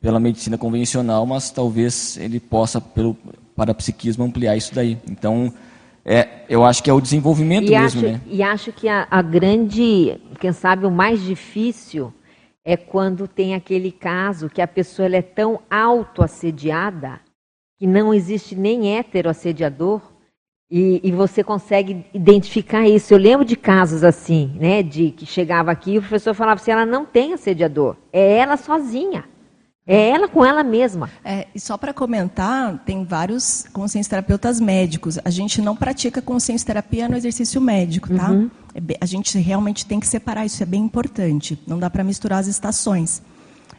[0.00, 3.16] pela medicina convencional, mas talvez ele possa, pelo
[3.54, 4.98] parapsiquismo, ampliar isso daí.
[5.08, 5.52] Então,
[6.04, 8.00] é, eu acho que é o desenvolvimento e mesmo.
[8.00, 8.20] Acho, né?
[8.26, 12.12] E acho que a, a grande, quem sabe, o mais difícil
[12.64, 17.20] é quando tem aquele caso que a pessoa é tão autoassediada
[17.82, 20.00] que não existe nem heteroassediador
[20.70, 23.12] e, e você consegue identificar isso.
[23.12, 26.70] Eu lembro de casos assim, né, de que chegava aqui e o professor falava assim,
[26.70, 29.24] ela não tem assediador, é ela sozinha.
[29.84, 31.10] É ela com ela mesma.
[31.24, 35.18] É, e só para comentar, tem vários consciência terapeutas médicos.
[35.24, 38.30] A gente não pratica consciência terapia no exercício médico, tá?
[38.30, 38.48] Uhum.
[38.76, 41.60] É, a gente realmente tem que separar, isso é bem importante.
[41.66, 43.20] Não dá para misturar as estações.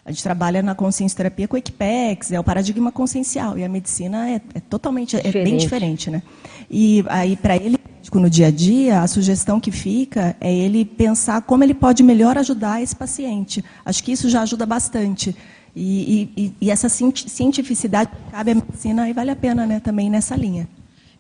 [0.06, 3.58] A gente trabalha na consciência terapia com o Equipex, é o paradigma consciencial.
[3.58, 5.38] E a medicina é, é totalmente, diferente.
[5.38, 6.22] é bem diferente, né?
[6.70, 7.78] E aí, para ele,
[8.14, 12.38] no dia a dia, a sugestão que fica é ele pensar como ele pode melhor
[12.38, 13.64] ajudar esse paciente.
[13.86, 15.36] Acho que isso já ajuda bastante.
[15.76, 20.36] E, e, e, essa cientificidade cabe à medicina e vale a pena né, também nessa
[20.36, 20.68] linha.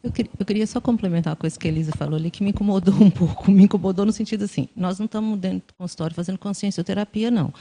[0.03, 2.49] Eu queria, eu queria, só complementar a coisa que a Elisa falou ali, que me
[2.49, 3.49] incomodou um pouco.
[3.49, 7.53] Me incomodou no sentido assim, nós não estamos dentro do consultório fazendo consciencioterapia, não.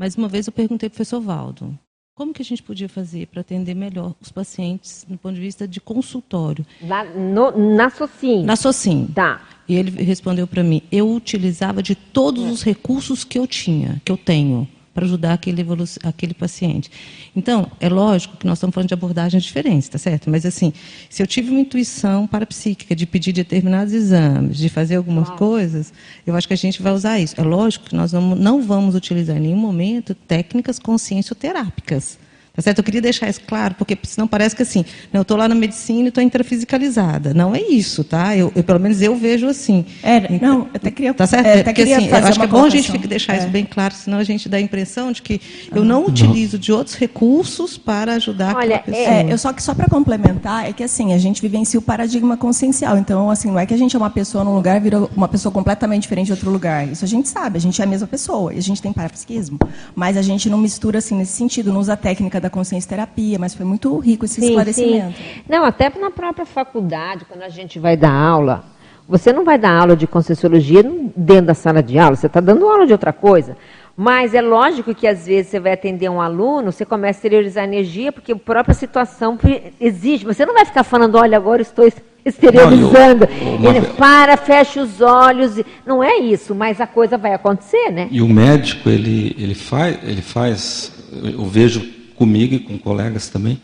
[0.00, 1.78] Mas uma vez eu perguntei para o professor Valdo,
[2.14, 5.68] como que a gente podia fazer para atender melhor os pacientes do ponto de vista
[5.68, 6.64] de consultório?
[6.80, 8.42] Lá no, na SOCIM.
[8.42, 9.08] Na SOCIM.
[9.08, 9.46] Tá.
[9.68, 14.10] E ele respondeu para mim: eu utilizava de todos os recursos que eu tinha, que
[14.10, 14.66] eu tenho
[15.00, 15.66] para ajudar aquele,
[16.04, 16.90] aquele paciente.
[17.34, 20.28] Então, é lógico que nós estamos falando de abordagens diferentes, tá certo?
[20.28, 20.74] Mas, assim,
[21.08, 25.92] se eu tive uma intuição parapsíquica de pedir determinados exames, de fazer algumas coisas,
[26.26, 27.34] eu acho que a gente vai usar isso.
[27.40, 32.18] É lógico que nós não, não vamos utilizar em nenhum momento técnicas consciencioterápicas.
[32.60, 32.78] Tá certo?
[32.78, 34.84] Eu queria deixar isso claro, porque senão parece que assim,
[35.14, 37.32] eu estou lá na medicina e estou intrafisicalizada.
[37.32, 38.36] Não é isso, tá?
[38.36, 39.86] Eu, eu, pelo menos eu vejo assim.
[40.02, 41.14] É, então, não, até queria.
[41.14, 41.46] Tá certo?
[41.46, 43.38] É, até porque, assim, eu acho que é bom a gente deixar é.
[43.38, 45.40] isso bem claro, senão a gente dá a impressão de que
[45.74, 49.16] eu não utilizo de outros recursos para ajudar Olha, aquela pessoa.
[49.16, 52.36] É, eu só que só para complementar é que assim a gente vivencia o paradigma
[52.36, 52.98] consciencial.
[52.98, 55.28] Então, assim, não é que a gente é uma pessoa num lugar e vira uma
[55.28, 56.86] pessoa completamente diferente de outro lugar.
[56.86, 57.56] Isso a gente sabe.
[57.56, 59.58] A gente é a mesma pessoa e a gente tem parapsiquismo,
[59.94, 63.38] mas a gente não mistura assim nesse sentido, não usa a técnica da consciência terapia
[63.38, 65.16] mas foi muito rico esse sim, esclarecimento.
[65.16, 65.42] Sim.
[65.48, 68.64] Não, até na própria faculdade, quando a gente vai dar aula,
[69.08, 70.82] você não vai dar aula de Conscienciologia
[71.16, 73.56] dentro da sala de aula, você está dando aula de outra coisa.
[73.96, 77.64] Mas é lógico que às vezes você vai atender um aluno, você começa a exteriorizar
[77.64, 79.38] energia, porque a própria situação
[79.80, 80.24] exige.
[80.24, 81.86] Você não vai ficar falando, olha, agora estou
[82.24, 83.28] exteriorizando.
[83.60, 85.60] Não, eu, Ele para, fecha os olhos.
[85.84, 88.08] Não é isso, mas a coisa vai acontecer, né?
[88.10, 90.92] E o médico, ele, ele, faz, ele faz,
[91.22, 93.58] eu vejo comigo e com colegas também,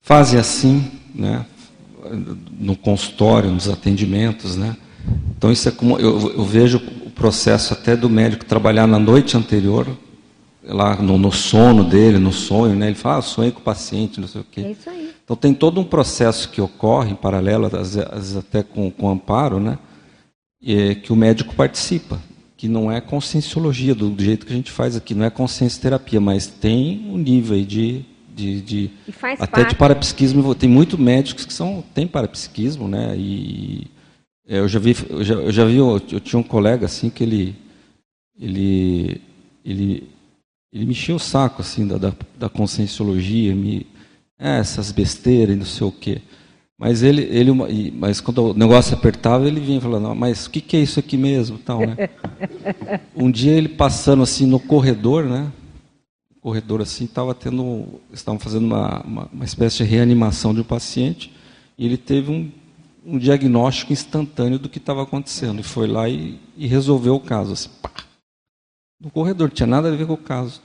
[0.00, 1.44] fazem assim, né,
[2.56, 4.76] no consultório, nos atendimentos, né.
[5.36, 9.36] Então isso é como eu, eu vejo o processo até do médico trabalhar na noite
[9.36, 9.88] anterior,
[10.62, 14.20] lá no, no sono dele, no sonho, né, ele fala, ah, sonhei com o paciente,
[14.20, 14.60] não sei o quê.
[14.60, 15.10] É isso aí.
[15.24, 19.58] Então tem todo um processo que ocorre em paralelo, às vezes até com, com amparo,
[19.58, 19.76] né,
[20.64, 22.20] é, que o médico participa
[22.60, 25.80] que não é conscienciologia do, do, jeito que a gente faz aqui, não é consciência
[25.80, 28.04] terapia, mas tem um nível aí de,
[28.34, 28.90] de, de
[29.38, 29.68] até parte.
[29.70, 30.54] de parapsiquismo.
[30.54, 33.16] Tem muitos médicos que são tem parapsiquismo, né?
[33.16, 33.86] E
[34.46, 37.08] é, eu já vi, eu já, eu já vi, eu, eu tinha um colega assim
[37.08, 37.56] que ele
[38.38, 39.22] ele
[39.64, 40.06] ele
[40.70, 43.86] ele me encheu o saco assim da, da, da conscienciologia, me
[44.38, 46.20] é, essas besteiras e não sei o quê.
[46.80, 47.52] Mas ele, ele,
[47.90, 51.14] mas quando o negócio apertava, ele vinha falando, mas o que, que é isso aqui
[51.14, 52.08] mesmo, tal, né?
[53.14, 55.52] um dia ele passando assim no corredor, né?
[56.40, 61.30] Corredor assim, estava tendo, estavam fazendo uma, uma, uma, espécie de reanimação de um paciente
[61.76, 62.50] e ele teve um,
[63.04, 67.52] um diagnóstico instantâneo do que estava acontecendo e foi lá e, e resolveu o caso,
[67.52, 67.90] assim, pá.
[68.98, 70.62] No corredor, tinha nada a ver com o caso.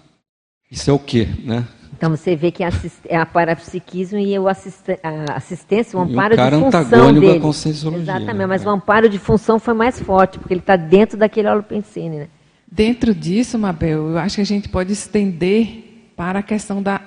[0.72, 1.68] Isso é o quê, né?
[1.98, 6.36] Então você vê que é a parapsiquismo e o assist, a assistência, o amparo e
[6.36, 7.39] o cara de função dele.
[7.39, 8.46] Com Exatamente, né?
[8.46, 12.18] mas o amparo de função foi mais forte, porque ele está dentro daquele holopensene.
[12.18, 12.28] Né?
[12.70, 17.00] Dentro disso, Mabel, eu acho que a gente pode estender para a questão da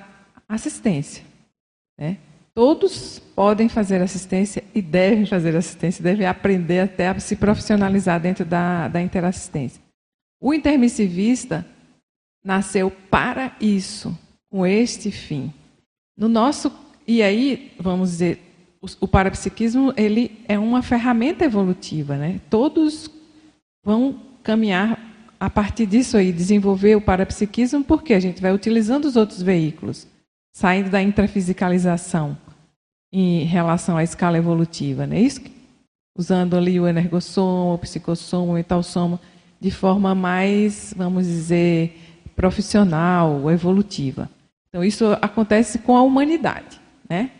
[0.47, 1.23] assistência.
[1.97, 2.17] Né?
[2.55, 8.43] Todos podem fazer assistência e devem fazer assistência, devem aprender até a se profissionalizar dentro
[8.43, 9.79] da, da interassistência.
[10.41, 11.63] O intermissivista
[12.43, 14.17] nasceu para isso
[14.49, 15.53] com este fim.
[16.17, 16.71] No nosso
[17.07, 18.39] e aí vamos dizer
[18.81, 22.39] o, o parapsiquismo ele é uma ferramenta evolutiva, né?
[22.49, 23.09] Todos
[23.83, 24.99] vão caminhar
[25.39, 30.07] a partir disso aí desenvolver o parapsiquismo porque a gente vai utilizando os outros veículos,
[30.53, 32.37] saindo da intrafisicalização
[33.11, 35.19] em relação à escala evolutiva, né?
[35.19, 35.41] Isso
[36.17, 39.19] usando ali o energossoma, o psicossoma, o mentalsoma
[39.59, 41.97] de forma mais, vamos dizer,
[42.35, 44.29] profissional, evolutiva.
[44.69, 46.79] Então, isso acontece com a humanidade.
[47.09, 47.31] Né?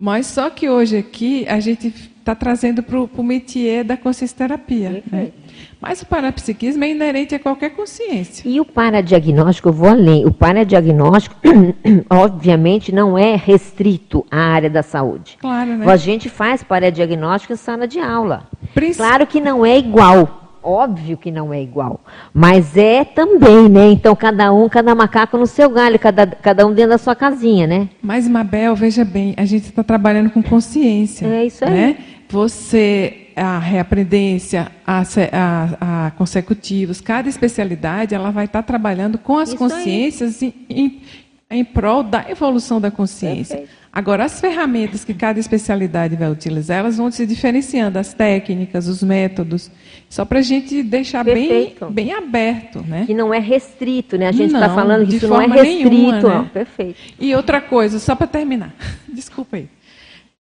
[0.00, 5.02] Mas só que hoje aqui a gente está trazendo para o métier da consciência terapia.
[5.10, 5.32] Né?
[5.80, 8.48] Mas o parapsiquismo é inerente a qualquer consciência.
[8.48, 10.24] E o paradiagnóstico, eu vou além.
[10.24, 11.36] O paradiagnóstico,
[12.08, 15.36] obviamente, não é restrito à área da saúde.
[15.38, 15.90] Claro, né?
[15.90, 18.48] A gente faz paradiagnóstico em sala de aula.
[18.96, 22.00] Claro que não é igual Óbvio que não é igual,
[22.34, 23.90] mas é também, né?
[23.90, 27.66] Então cada um, cada macaco no seu galho, cada, cada um dentro da sua casinha,
[27.66, 27.88] né?
[28.02, 31.26] Mas Mabel, veja bem, a gente está trabalhando com consciência.
[31.26, 31.70] É isso aí.
[31.70, 31.96] Né?
[32.28, 39.38] Você, a reaprendência, a, a, a, consecutivos, cada especialidade, ela vai estar tá trabalhando com
[39.38, 41.00] as isso consciências em, em,
[41.50, 43.58] em, prol da evolução da consciência.
[43.58, 43.78] Perfeito.
[43.98, 49.02] Agora, as ferramentas que cada especialidade vai utilizar, elas vão se diferenciando, as técnicas, os
[49.02, 49.72] métodos,
[50.08, 52.80] só para a gente deixar bem, bem aberto.
[52.86, 53.06] Né?
[53.06, 54.28] Que não é restrito, né?
[54.28, 55.90] A gente está falando que isso não é restrito.
[55.90, 56.50] Nenhuma, né?
[56.54, 56.96] Perfeito.
[57.18, 58.72] E outra coisa, só para terminar,
[59.12, 59.68] desculpa aí.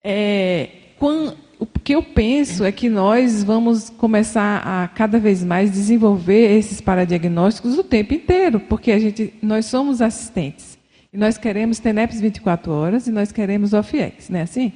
[0.03, 0.67] É,
[0.99, 6.57] quando, o que eu penso é que nós vamos começar a cada vez mais desenvolver
[6.57, 10.74] esses paradiagnósticos o tempo inteiro, porque a gente, nós somos assistentes.
[11.15, 14.73] E nós queremos TENEPS 24 horas e nós queremos OFIEX, não é assim?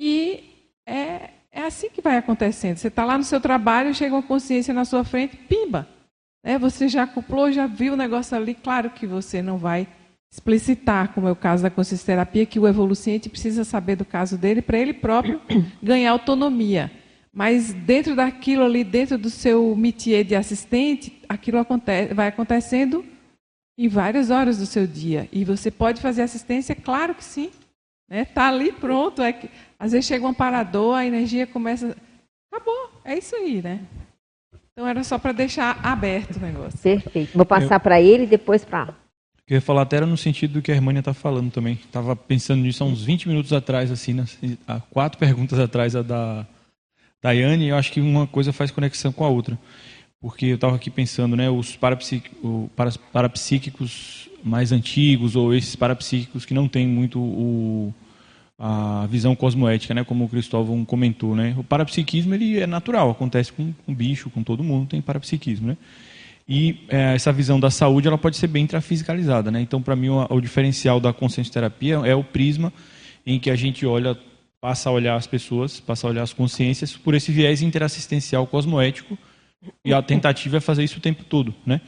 [0.00, 0.42] E
[0.86, 2.78] é, é assim que vai acontecendo.
[2.78, 5.86] Você está lá no seu trabalho, chega uma consciência na sua frente, pimba!
[6.42, 6.58] Né?
[6.58, 8.54] Você já acoplou, já viu o negócio ali.
[8.54, 9.86] Claro que você não vai
[10.32, 14.38] explicitar, como é o caso da consciência terapia, que o evoluciente precisa saber do caso
[14.38, 15.42] dele para ele próprio
[15.82, 16.90] ganhar autonomia.
[17.30, 23.04] Mas dentro daquilo ali, dentro do seu métier de assistente, aquilo acontece, vai acontecendo
[23.80, 25.26] em várias horas do seu dia.
[25.32, 26.74] E você pode fazer assistência?
[26.74, 27.46] Claro que sim.
[27.46, 28.24] Está né?
[28.26, 29.22] Tá ali pronto.
[29.22, 31.96] É que, às vezes chega um parador, a energia começa.
[32.52, 32.90] Acabou.
[33.02, 33.80] É isso aí, né?
[34.70, 36.78] Então era só para deixar aberto o negócio.
[36.78, 37.34] Perfeito.
[37.34, 37.80] Vou passar eu...
[37.80, 38.94] para ele e depois para.
[39.48, 41.74] Eu ia falar até era no sentido do que a Hermânia está falando também.
[41.74, 44.26] Estava pensando nisso há uns 20 minutos atrás, assim, né?
[44.68, 46.46] há quatro perguntas atrás, a da
[47.22, 49.58] Daiane, eu acho que uma coisa faz conexão com a outra.
[50.20, 51.78] Porque eu estava aqui pensando, né, os
[53.10, 57.94] parapsíquicos mais antigos, ou esses parapsíquicos que não têm muito o,
[58.58, 61.54] a visão cosmoética, né, como o Cristóvão comentou, né?
[61.56, 65.76] O parapsiquismo ele é natural, acontece com, com bicho, com todo mundo tem parapsiquismo, né?
[66.46, 69.62] E é, essa visão da saúde ela pode ser bem intrafisicalizada, né?
[69.62, 72.70] Então, para mim, o, o, diferencial da consciência terapia é o prisma
[73.24, 74.18] em que a gente olha,
[74.60, 79.16] passa a olhar as pessoas, passa a olhar as consciências por esse viés interassistencial cosmoético
[79.84, 81.80] e a tentativa é fazer isso o tempo todo, né?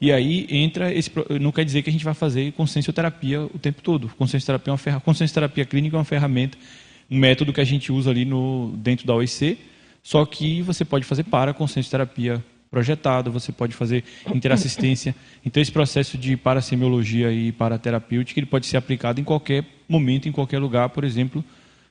[0.00, 1.10] E aí entra esse.
[1.40, 4.08] Não quer dizer que a gente vai fazer consciencioterapia o tempo todo.
[4.16, 6.56] Consciencioterapia, é uma ferra, consciencioterapia clínica é uma ferramenta,
[7.10, 9.58] um método que a gente usa ali no, dentro da OIC,
[10.02, 15.14] só que você pode fazer para consciencioterapia projetada, você pode fazer interassistência.
[15.44, 20.32] Então, esse processo de parasemiologia e paraterapêutica ele pode ser aplicado em qualquer momento, em
[20.32, 21.44] qualquer lugar, por exemplo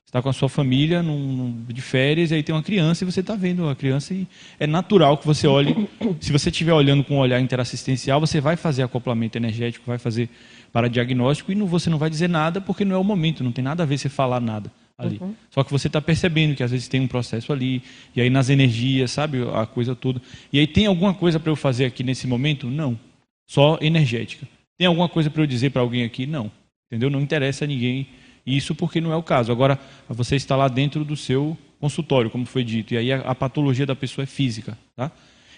[0.09, 3.19] está com a sua família num, de férias e aí tem uma criança e você
[3.19, 4.27] está vendo a criança e
[4.59, 5.87] é natural que você olhe.
[6.19, 10.27] Se você estiver olhando com um olhar interassistencial, você vai fazer acoplamento energético, vai fazer
[10.73, 13.51] para diagnóstico e não, você não vai dizer nada porque não é o momento, não
[13.51, 15.19] tem nada a ver você falar nada ali.
[15.21, 15.35] Uhum.
[15.51, 17.83] Só que você está percebendo que às vezes tem um processo ali
[18.15, 20.19] e aí nas energias, sabe, a coisa toda.
[20.51, 22.65] E aí tem alguma coisa para eu fazer aqui nesse momento?
[22.65, 22.99] Não.
[23.47, 24.47] Só energética.
[24.75, 26.25] Tem alguma coisa para eu dizer para alguém aqui?
[26.25, 26.51] Não.
[26.87, 27.11] Entendeu?
[27.11, 28.07] Não interessa a ninguém
[28.55, 29.51] isso porque não é o caso.
[29.51, 33.35] Agora, você está lá dentro do seu consultório, como foi dito, e aí a, a
[33.35, 34.77] patologia da pessoa é física.
[34.95, 35.11] Tá?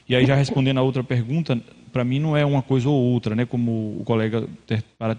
[0.07, 1.59] E aí, já respondendo a outra pergunta,
[1.91, 3.45] para mim não é uma coisa ou outra, né?
[3.45, 4.47] como o colega
[4.97, 5.15] para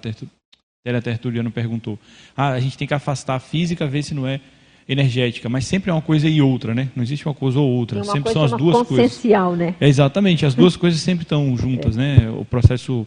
[1.01, 1.99] Tertuliano perguntou.
[2.37, 4.41] Ah, a gente tem que afastar a física, ver se não é
[4.89, 6.89] energética, mas sempre é uma coisa e outra, né?
[6.95, 9.25] Não existe uma coisa ou outra, sempre são as duas coisas.
[9.57, 9.75] Né?
[9.81, 12.01] É, exatamente, as duas coisas sempre estão juntas, é.
[12.01, 12.31] né?
[12.31, 13.07] O processo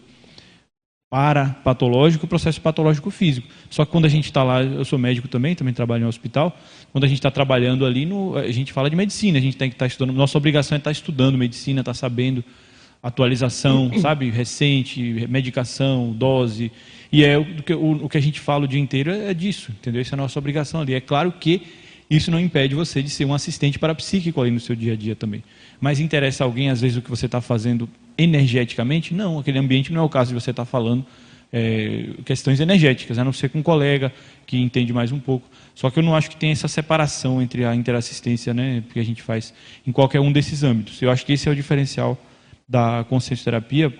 [1.15, 3.47] para patológico, o processo patológico físico.
[3.69, 6.09] Só que quando a gente está lá, eu sou médico também, também trabalho em um
[6.09, 6.59] hospital,
[6.91, 9.69] quando a gente está trabalhando ali, no, a gente fala de medicina, a gente tem
[9.69, 12.43] que estar tá estudando, nossa obrigação é estar tá estudando medicina, estar tá sabendo
[13.01, 16.69] atualização, sabe, recente, medicação, dose,
[17.09, 19.71] e é o que, o, o que a gente fala o dia inteiro é disso,
[19.71, 20.01] entendeu?
[20.01, 20.95] Essa é a nossa obrigação ali.
[20.95, 21.61] É claro que
[22.09, 25.15] isso não impede você de ser um assistente parapsíquico ali no seu dia a dia
[25.15, 25.41] também.
[25.79, 27.87] Mas interessa alguém, às vezes, o que você está fazendo
[28.17, 29.13] energeticamente?
[29.13, 31.05] Não, aquele ambiente não é o caso de você estar tá falando
[31.51, 34.11] é, questões energéticas, a não ser com um colega
[34.45, 35.49] que entende mais um pouco.
[35.73, 39.03] Só que eu não acho que tem essa separação entre a interassistência né, que a
[39.03, 39.53] gente faz
[39.87, 41.01] em qualquer um desses âmbitos.
[41.01, 42.17] Eu acho que esse é o diferencial
[42.67, 43.93] da consciencioterapia,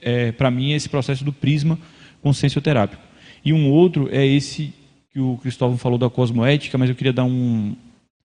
[0.00, 1.78] é, para mim, é esse processo do prisma
[2.22, 3.02] consciencioterápico.
[3.44, 4.72] E um outro é esse
[5.12, 7.76] que o Cristóvão falou da cosmoética, mas eu queria dar um,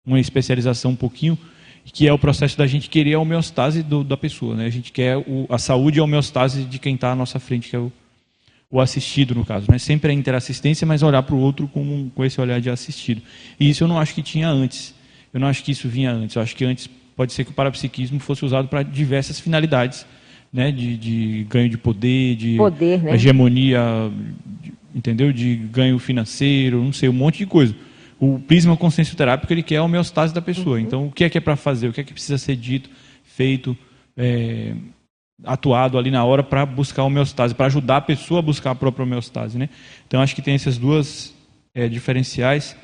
[0.05, 1.39] uma especialização um pouquinho,
[1.93, 4.57] que é o processo da gente querer a homeostase do, da pessoa.
[4.57, 4.67] Né?
[4.67, 7.69] A gente quer o, a saúde e a homeostase de quem está à nossa frente,
[7.71, 7.93] que é o,
[8.71, 9.71] o assistido, no caso.
[9.71, 9.79] Né?
[9.79, 13.23] Sempre é interassistência, mas olhar para o outro com, com esse olhar de assistido.
[13.59, 14.95] E isso eu não acho que tinha antes.
[15.33, 16.35] Eu não acho que isso vinha antes.
[16.35, 20.05] Eu acho que antes pode ser que o parapsiquismo fosse usado para diversas finalidades,
[20.53, 20.73] né?
[20.73, 23.15] de, de ganho de poder, de poder, né?
[23.15, 23.81] hegemonia,
[24.63, 25.33] de, entendeu?
[25.33, 27.75] De ganho financeiro, não sei, um monte de coisa
[28.19, 30.77] o prisma consciencioterápico ele quer a homeostase da pessoa.
[30.77, 30.83] Uhum.
[30.83, 31.89] Então, o que é que é para fazer?
[31.89, 32.91] O que é que precisa ser dito,
[33.25, 33.77] feito,
[34.17, 34.75] é,
[35.45, 38.75] atuado ali na hora para buscar a homeostase, para ajudar a pessoa a buscar a
[38.75, 39.69] própria homeostase, né?
[40.07, 41.35] Então, acho que tem essas duas
[41.75, 42.77] é, diferenciais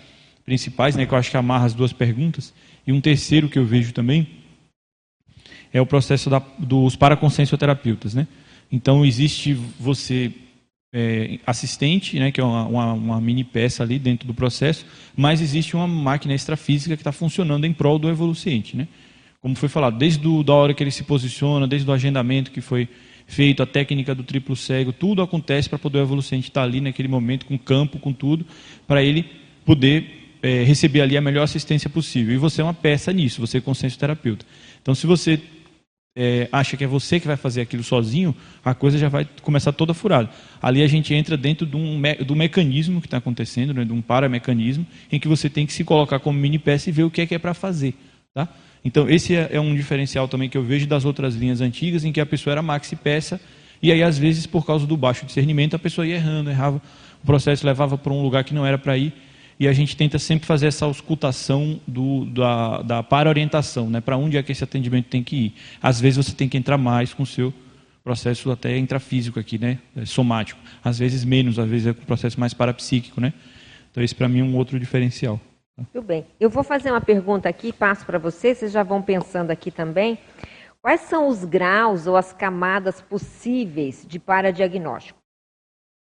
[0.45, 1.07] principais, né?
[1.07, 2.53] Que eu acho que amarra as duas perguntas.
[2.87, 4.29] E um terceiro que eu vejo também
[5.73, 8.27] é o processo da, dos paraconsciencioterapeutas, né?
[8.71, 10.33] Então, existe você
[10.93, 14.85] é, assistente, né, que é uma, uma, uma, mini peça ali dentro do processo,
[15.17, 18.77] mas existe uma máquina extrafísica que está funcionando em prol do evoluciente.
[18.77, 18.87] Né?
[19.41, 22.61] Como foi falado, desde do, da hora que ele se posiciona, desde o agendamento que
[22.61, 22.89] foi
[23.27, 26.81] feito, a técnica do triplo cego, tudo acontece para poder o evoluciente estar tá ali
[26.81, 28.45] naquele momento, com campo, com tudo,
[28.87, 29.25] para ele
[29.65, 32.35] poder é, receber ali a melhor assistência possível.
[32.35, 34.45] E você é uma peça nisso, você é consciência terapeuta.
[34.83, 35.41] Então, se você
[36.15, 38.35] é, acha que é você que vai fazer aquilo sozinho,
[38.65, 40.29] a coisa já vai começar toda furada.
[40.61, 44.03] Ali a gente entra dentro de um, do mecanismo que está acontecendo, né, de um
[44.03, 47.23] paramecanismo, em que você tem que se colocar como mini peça e ver o que
[47.23, 47.95] é que é para fazer.
[48.35, 48.49] Tá?
[48.85, 52.13] Então, esse é, é, um diferencial também que eu vejo das outras linhas antigas, em
[52.13, 53.41] que a pessoa era maxi peça,
[53.83, 56.81] e aí, às vezes, por causa do baixo discernimento, a pessoa ia errando, errava,
[57.23, 59.13] o processo levava para um lugar que não era para ir,
[59.63, 64.01] e a gente tenta sempre fazer essa auscultação do, da, da para-orientação, né?
[64.01, 65.55] para onde é que esse atendimento tem que ir.
[65.81, 67.55] Às vezes você tem que entrar mais com o seu
[68.03, 69.79] processo até intrafísico aqui, né?
[69.97, 70.59] É somático.
[70.83, 73.21] Às vezes menos, às vezes é um processo mais parapsíquico.
[73.21, 73.33] Né?
[73.89, 75.39] Então esse para mim é um outro diferencial.
[75.77, 76.27] Muito bem.
[76.41, 80.19] Eu vou fazer uma pergunta aqui, passo para vocês, vocês já vão pensando aqui também.
[80.81, 85.22] Quais são os graus ou as camadas possíveis de paradiagnóstico?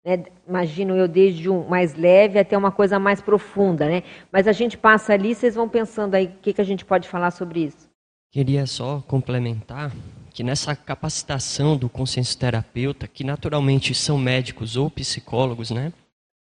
[0.03, 0.23] Né?
[0.47, 4.03] Imagino eu desde um mais leve até uma coisa mais profunda, né?
[4.31, 7.07] Mas a gente passa ali, vocês vão pensando aí o que, que a gente pode
[7.07, 7.89] falar sobre isso.
[8.31, 9.91] Queria só complementar
[10.33, 15.91] que nessa capacitação do consenso terapeuta, que naturalmente são médicos ou psicólogos, né?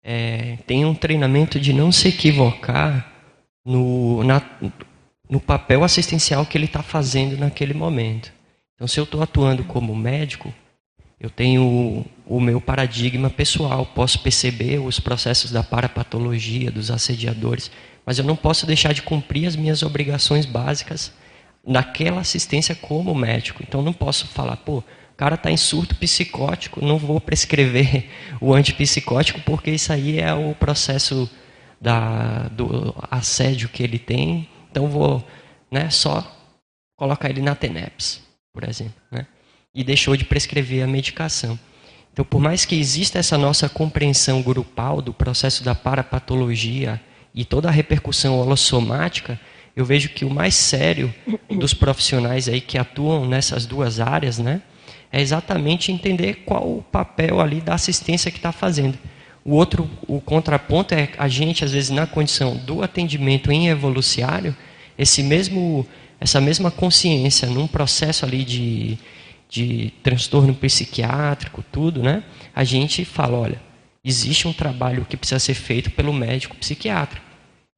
[0.02, 3.12] É, tem um treinamento de não se equivocar
[3.64, 4.40] no, na,
[5.28, 8.32] no papel assistencial que ele está fazendo naquele momento.
[8.74, 10.52] Então, se eu estou atuando como médico,
[11.18, 17.70] eu tenho o, meu paradigma pessoal, posso perceber os processos da parapatologia, dos assediadores,
[18.04, 21.12] mas eu não posso deixar de cumprir as minhas obrigações básicas
[21.66, 23.62] naquela assistência como médico.
[23.66, 24.84] Então não posso falar, pô, o
[25.16, 28.10] cara está em surto psicótico, não vou prescrever
[28.40, 31.28] o antipsicótico porque isso aí é o processo
[31.80, 35.26] da, do assédio que ele tem, então vou
[35.70, 36.24] né, só
[36.96, 38.94] colocar ele na TENEPS, por exemplo.
[39.10, 39.26] Né?
[39.76, 41.58] E deixou de prescrever a medicação.
[42.10, 46.98] Então, por mais que exista essa nossa compreensão grupal do processo da parapatologia
[47.34, 49.38] e toda a repercussão holossomática,
[49.76, 51.14] eu vejo que o mais sério
[51.50, 54.62] dos profissionais aí que atuam nessas duas áreas, né,
[55.12, 58.98] é exatamente entender qual o papel ali da assistência que está fazendo.
[59.44, 64.56] O outro, o contraponto é a gente às vezes na condição do atendimento em evoluciário,
[64.98, 65.86] esse mesmo,
[66.18, 68.98] essa mesma consciência num processo ali de
[69.48, 72.22] de transtorno psiquiátrico, tudo, né?
[72.54, 73.60] A gente fala, olha,
[74.04, 77.20] existe um trabalho que precisa ser feito pelo médico psiquiatra.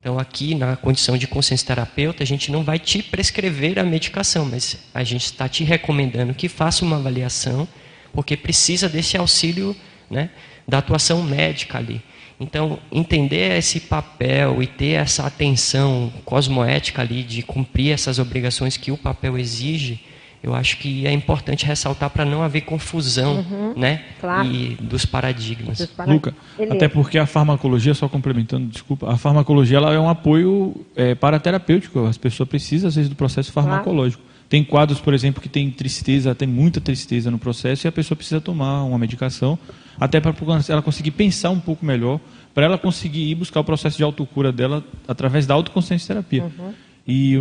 [0.00, 4.44] Então, aqui na condição de consciência terapeuta, a gente não vai te prescrever a medicação,
[4.44, 7.66] mas a gente está te recomendando que faça uma avaliação,
[8.12, 9.74] porque precisa desse auxílio
[10.08, 10.30] né,
[10.66, 12.00] da atuação médica ali.
[12.40, 18.92] Então, entender esse papel e ter essa atenção cosmoética ali de cumprir essas obrigações que
[18.92, 20.00] o papel exige,
[20.42, 24.02] eu acho que é importante ressaltar para não haver confusão uhum, né?
[24.20, 24.48] Claro.
[24.48, 25.78] e dos paradigmas.
[25.78, 26.74] Dos Luca, Beleza.
[26.74, 32.06] até porque a farmacologia, só complementando, desculpa, a farmacologia ela é um apoio é, paraterapêutico,
[32.06, 34.22] as pessoas precisam às vezes do processo farmacológico.
[34.22, 34.38] Claro.
[34.48, 38.16] Tem quadros, por exemplo, que tem tristeza, tem muita tristeza no processo e a pessoa
[38.16, 39.58] precisa tomar uma medicação,
[40.00, 40.34] até para
[40.68, 42.18] ela conseguir pensar um pouco melhor,
[42.54, 46.44] para ela conseguir ir buscar o processo de autocura dela através da autoconsciência terapia.
[46.44, 46.72] Uhum.
[47.06, 47.36] E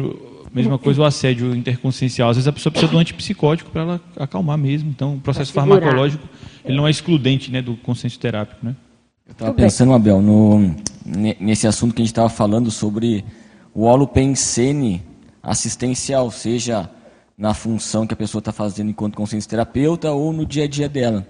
[0.53, 2.29] Mesma coisa o assédio interconsciencial.
[2.29, 4.89] Às vezes a pessoa precisa do antipsicótico para ela acalmar mesmo.
[4.89, 6.27] Então, o processo farmacológico
[6.63, 8.65] ele não é excludente né, do consenso terápico.
[8.65, 8.75] Né?
[9.25, 10.75] Eu estava pensando, Abel, no,
[11.39, 13.23] nesse assunto que a gente estava falando sobre
[13.73, 15.03] o holopensene
[15.41, 16.89] assistencial, seja
[17.37, 20.89] na função que a pessoa está fazendo enquanto consciência terapeuta ou no dia a dia
[20.89, 21.27] dela.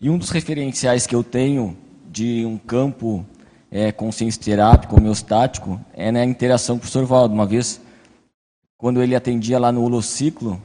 [0.00, 1.76] E um dos referenciais que eu tenho
[2.10, 3.24] de um campo
[3.70, 7.34] é, consciência terápico, homeostático, é na interação com o professor Valdo.
[7.34, 7.80] Uma vez
[8.80, 10.58] quando ele atendia lá no holociclo,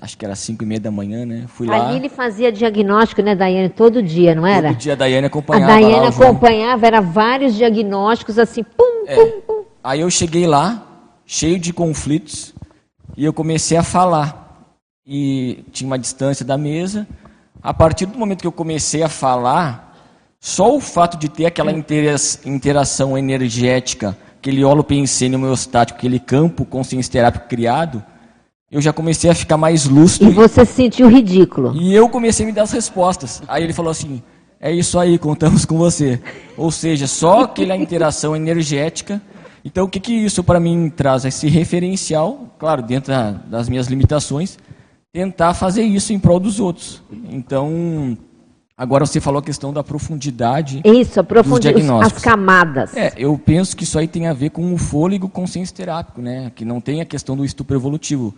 [0.00, 1.44] acho que era 5 e meia da manhã, né?
[1.46, 1.88] Fui Ali lá.
[1.88, 4.70] Ali ele fazia diagnóstico, né, Daiane, todo dia, não era?
[4.70, 5.72] Todo dia a Daiane acompanhava.
[5.72, 9.14] A Daiane acompanhava, era vários diagnósticos assim, pum, é.
[9.14, 9.64] pum, pum.
[9.84, 10.84] Aí eu cheguei lá,
[11.24, 12.52] cheio de conflitos,
[13.16, 14.66] e eu comecei a falar.
[15.06, 17.06] E tinha uma distância da mesa.
[17.62, 19.96] A partir do momento que eu comecei a falar,
[20.40, 27.46] só o fato de ter aquela interação energética aquele holopensene homeostático, aquele campo consciência terápico
[27.46, 28.02] criado,
[28.68, 30.28] eu já comecei a ficar mais lúcido.
[30.28, 31.76] E você se sentiu ridículo.
[31.76, 33.40] E eu comecei a me dar as respostas.
[33.46, 34.20] Aí ele falou assim:
[34.60, 36.20] é isso aí, contamos com você.
[36.56, 39.22] Ou seja, só aquela interação energética.
[39.64, 41.24] Então, o que, que isso para mim traz?
[41.24, 43.12] Esse referencial, claro, dentro
[43.46, 44.58] das minhas limitações,
[45.12, 47.00] tentar fazer isso em prol dos outros.
[47.30, 48.18] Então,
[48.76, 50.80] Agora você falou a questão da profundidade.
[50.84, 52.96] Isso, a profundidade, as camadas.
[52.96, 56.50] É, eu penso que isso aí tem a ver com o fôlego consciência terápico, né?
[56.54, 58.34] Que não tem a questão do estupro evolutivo.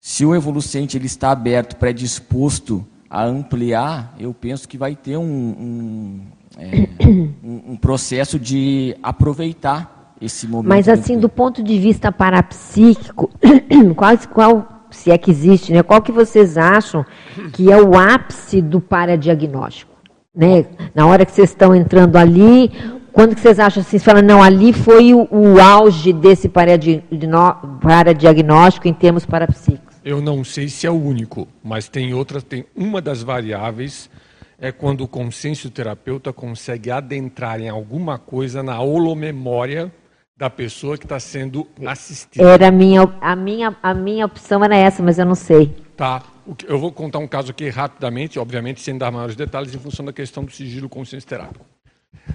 [0.00, 5.22] Se o evolucente ele está aberto, predisposto a ampliar, eu penso que vai ter um,
[5.22, 6.20] um,
[6.58, 6.88] é,
[7.44, 10.68] um, um processo de aproveitar esse momento.
[10.68, 13.30] Mas assim, do ponto de vista parapsíquico,
[13.94, 15.82] qual, qual se é que existe, né?
[15.82, 17.04] Qual que vocês acham
[17.52, 19.94] que é o ápice do paradiagnóstico?
[20.34, 20.66] Né?
[20.94, 22.70] Na hora que vocês estão entrando ali,
[23.12, 23.98] quando que vocês acham assim?
[23.98, 29.96] Você fala, não, ali foi o, o auge desse paradiagnóstico em termos parapsíquicos.
[30.04, 34.10] Eu não sei se é o único, mas tem outra, tem uma das variáveis
[34.58, 39.92] é quando o consciência terapeuta consegue adentrar em alguma coisa na holomemória
[40.36, 42.46] da pessoa que está sendo assistida.
[42.46, 45.74] Era a minha, a minha, a minha opção era essa, mas eu não sei.
[45.96, 46.22] Tá.
[46.68, 50.12] Eu vou contar um caso aqui rapidamente, obviamente sem dar maiores detalhes, em função da
[50.12, 51.64] questão do sigilo consciência terápico.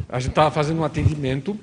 [0.10, 1.58] A gente estava fazendo um atendimento.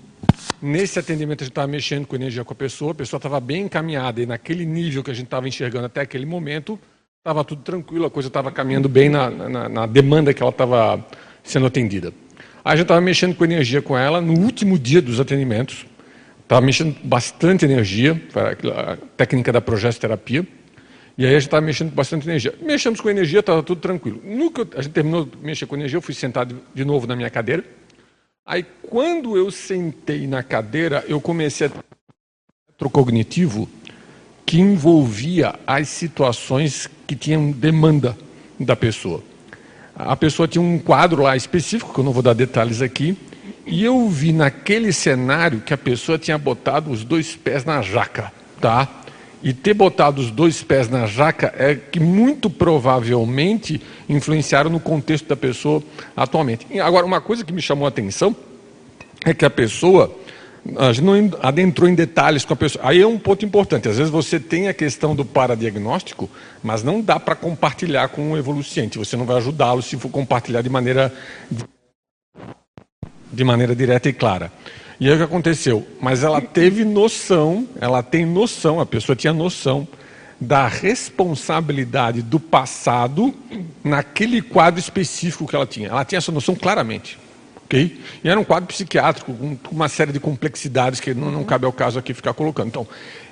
[0.63, 2.93] Nesse atendimento, a gente estava mexendo com energia com a pessoa.
[2.93, 6.25] A pessoa estava bem encaminhada e naquele nível que a gente estava enxergando até aquele
[6.25, 6.79] momento,
[7.19, 11.05] estava tudo tranquilo, a coisa estava caminhando bem na, na, na demanda que ela estava
[11.43, 12.13] sendo atendida.
[12.65, 15.85] Aí a gente estava mexendo com energia com ela no último dia dos atendimentos.
[16.49, 18.19] Estava mexendo bastante energia,
[18.75, 20.47] a técnica da progesterapia.
[21.19, 22.55] E aí a gente estava mexendo bastante energia.
[22.63, 24.19] Mexemos com energia, estava tudo tranquilo.
[24.25, 27.15] No que a gente terminou de mexer com energia, eu fui sentado de novo na
[27.15, 27.63] minha cadeira.
[28.47, 33.69] Aí, quando eu sentei na cadeira, eu comecei a cognitivo
[34.47, 38.17] que envolvia as situações que tinham demanda
[38.59, 39.23] da pessoa.
[39.95, 43.19] A pessoa tinha um quadro lá específico, que eu não vou dar detalhes aqui,
[43.69, 48.33] e eu vi naquele cenário que a pessoa tinha botado os dois pés na jaca,
[48.61, 48.89] tá?
[49.43, 55.29] E ter botado os dois pés na jaca é que muito provavelmente influenciaram no contexto
[55.29, 55.83] da pessoa
[56.17, 56.67] atualmente.
[56.81, 58.35] Agora, uma coisa que me chamou a atenção
[59.25, 60.13] é que a pessoa,
[60.77, 62.85] a gente não adentrou em detalhes com a pessoa.
[62.85, 63.89] Aí é um ponto importante.
[63.89, 66.29] Às vezes você tem a questão do paradiagnóstico,
[66.63, 68.99] mas não dá para compartilhar com o evoluciente.
[68.99, 71.13] Você não vai ajudá-lo se for compartilhar de maneira
[73.33, 74.53] de maneira direta e clara.
[75.01, 75.87] E aí o que aconteceu?
[76.01, 79.87] Mas ela teve noção, ela tem noção, a pessoa tinha noção
[80.41, 83.35] da responsabilidade do passado
[83.83, 85.89] naquele quadro específico que ela tinha.
[85.89, 87.19] Ela tinha essa noção claramente.
[87.65, 88.01] Okay?
[88.25, 91.73] E era um quadro psiquiátrico com uma série de complexidades que não, não cabe ao
[91.73, 92.69] caso aqui ficar colocando.
[92.69, 92.87] Então,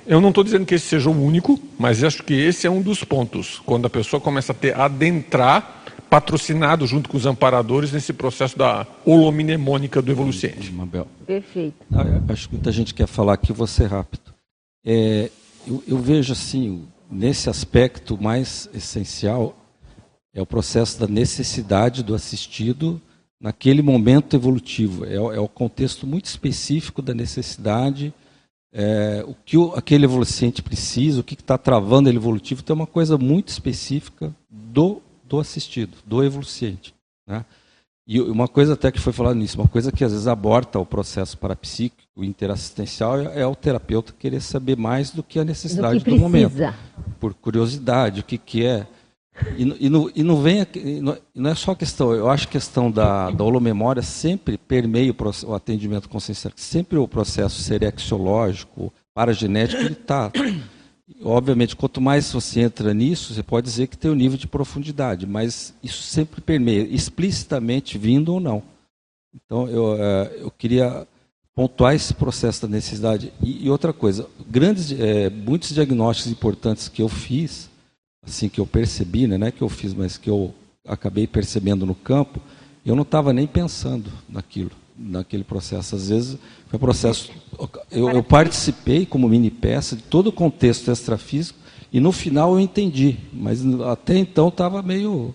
[0.05, 2.81] eu não estou dizendo que esse seja o único, mas acho que esse é um
[2.81, 8.13] dos pontos, quando a pessoa começa a ter adentrar patrocinado junto com os amparadores nesse
[8.13, 10.71] processo da holominemônica do evoluciente.
[10.71, 11.07] Mabel.
[11.25, 11.75] Perfeito.
[11.91, 14.33] Ah, acho que muita gente quer falar aqui, vou ser rápido.
[14.85, 15.29] É,
[15.65, 19.55] eu, eu vejo assim, nesse aspecto mais essencial,
[20.33, 23.01] é o processo da necessidade do assistido
[23.39, 25.05] naquele momento evolutivo.
[25.05, 28.13] É, é o contexto muito específico da necessidade,
[28.73, 32.87] é, o que o, aquele evoluciente precisa, o que está travando ele evolutivo, tem uma
[32.87, 36.93] coisa muito específica do, do assistido, do evoluciente.
[37.27, 37.43] Né?
[38.07, 40.85] E uma coisa até que foi falado nisso, uma coisa que às vezes aborta o
[40.85, 46.11] processo parapsíquico, interassistencial, é, é o terapeuta querer saber mais do que a necessidade do,
[46.11, 46.55] do momento.
[47.19, 48.87] Por curiosidade, o que, que é.
[49.57, 51.01] E, e, não, e não vem e
[51.35, 55.49] não é só questão, eu acho que a questão da, da holomemória sempre permeia o,
[55.51, 60.31] o atendimento consciencial, sempre o processo serexiológico, paragenético, ele está.
[61.21, 65.25] Obviamente, quanto mais você entra nisso, você pode dizer que tem um nível de profundidade,
[65.25, 68.61] mas isso sempre permeia, explicitamente vindo ou não.
[69.33, 71.07] Então, eu, eh, eu queria
[71.55, 73.33] pontuar esse processo da necessidade.
[73.41, 77.67] E, e outra coisa, grandes, é, muitos diagnósticos importantes que eu fiz,
[78.23, 80.53] assim que eu percebi, né, não é que eu fiz, mas que eu
[80.85, 82.39] acabei percebendo no campo,
[82.85, 85.95] eu não estava nem pensando naquilo, naquele processo.
[85.95, 87.31] Às vezes foi processo.
[87.91, 91.59] Eu, eu participei como mini peça de todo o contexto extrafísico
[91.91, 95.33] e no final eu entendi, mas até então estava meio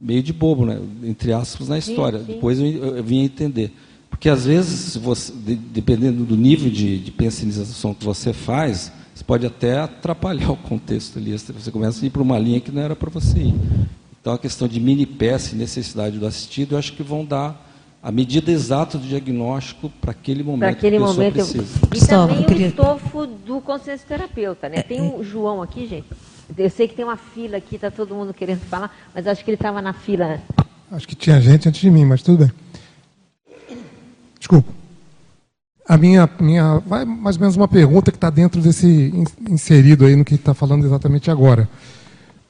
[0.00, 0.80] meio de bobo, né?
[1.04, 2.20] entre aspas, na história.
[2.20, 2.32] Sim, sim.
[2.32, 2.66] Depois eu,
[2.96, 3.72] eu vim a entender.
[4.08, 9.46] Porque às vezes, você, dependendo do nível de, de pensionização que você faz, você pode
[9.46, 11.32] até atrapalhar o contexto ali.
[11.32, 13.54] Você começa a ir para uma linha que não era para você ir.
[14.20, 17.69] Então, a questão de mini peça e necessidade do assistido, eu acho que vão dar
[18.02, 21.78] a medida exata do diagnóstico para aquele momento aquele que a momento precisa.
[21.82, 21.96] Eu...
[21.96, 22.66] E também queria...
[22.66, 24.82] o estofo do consciência terapeuta, né?
[24.82, 26.06] Tem o João aqui, gente.
[26.56, 29.50] Eu sei que tem uma fila aqui, está todo mundo querendo falar, mas acho que
[29.50, 30.40] ele estava na fila.
[30.90, 32.52] Acho que tinha gente antes de mim, mas tudo bem.
[34.38, 34.72] Desculpa.
[35.86, 39.12] A minha, minha vai mais ou menos uma pergunta que está dentro desse
[39.48, 41.68] inserido aí no que está falando exatamente agora.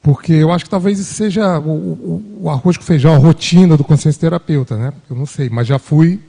[0.01, 3.77] Porque eu acho que talvez isso seja o, o, o arroz com feijão, a rotina
[3.77, 4.93] do consciência terapeuta, né?
[5.09, 6.19] Eu não sei, mas já fui,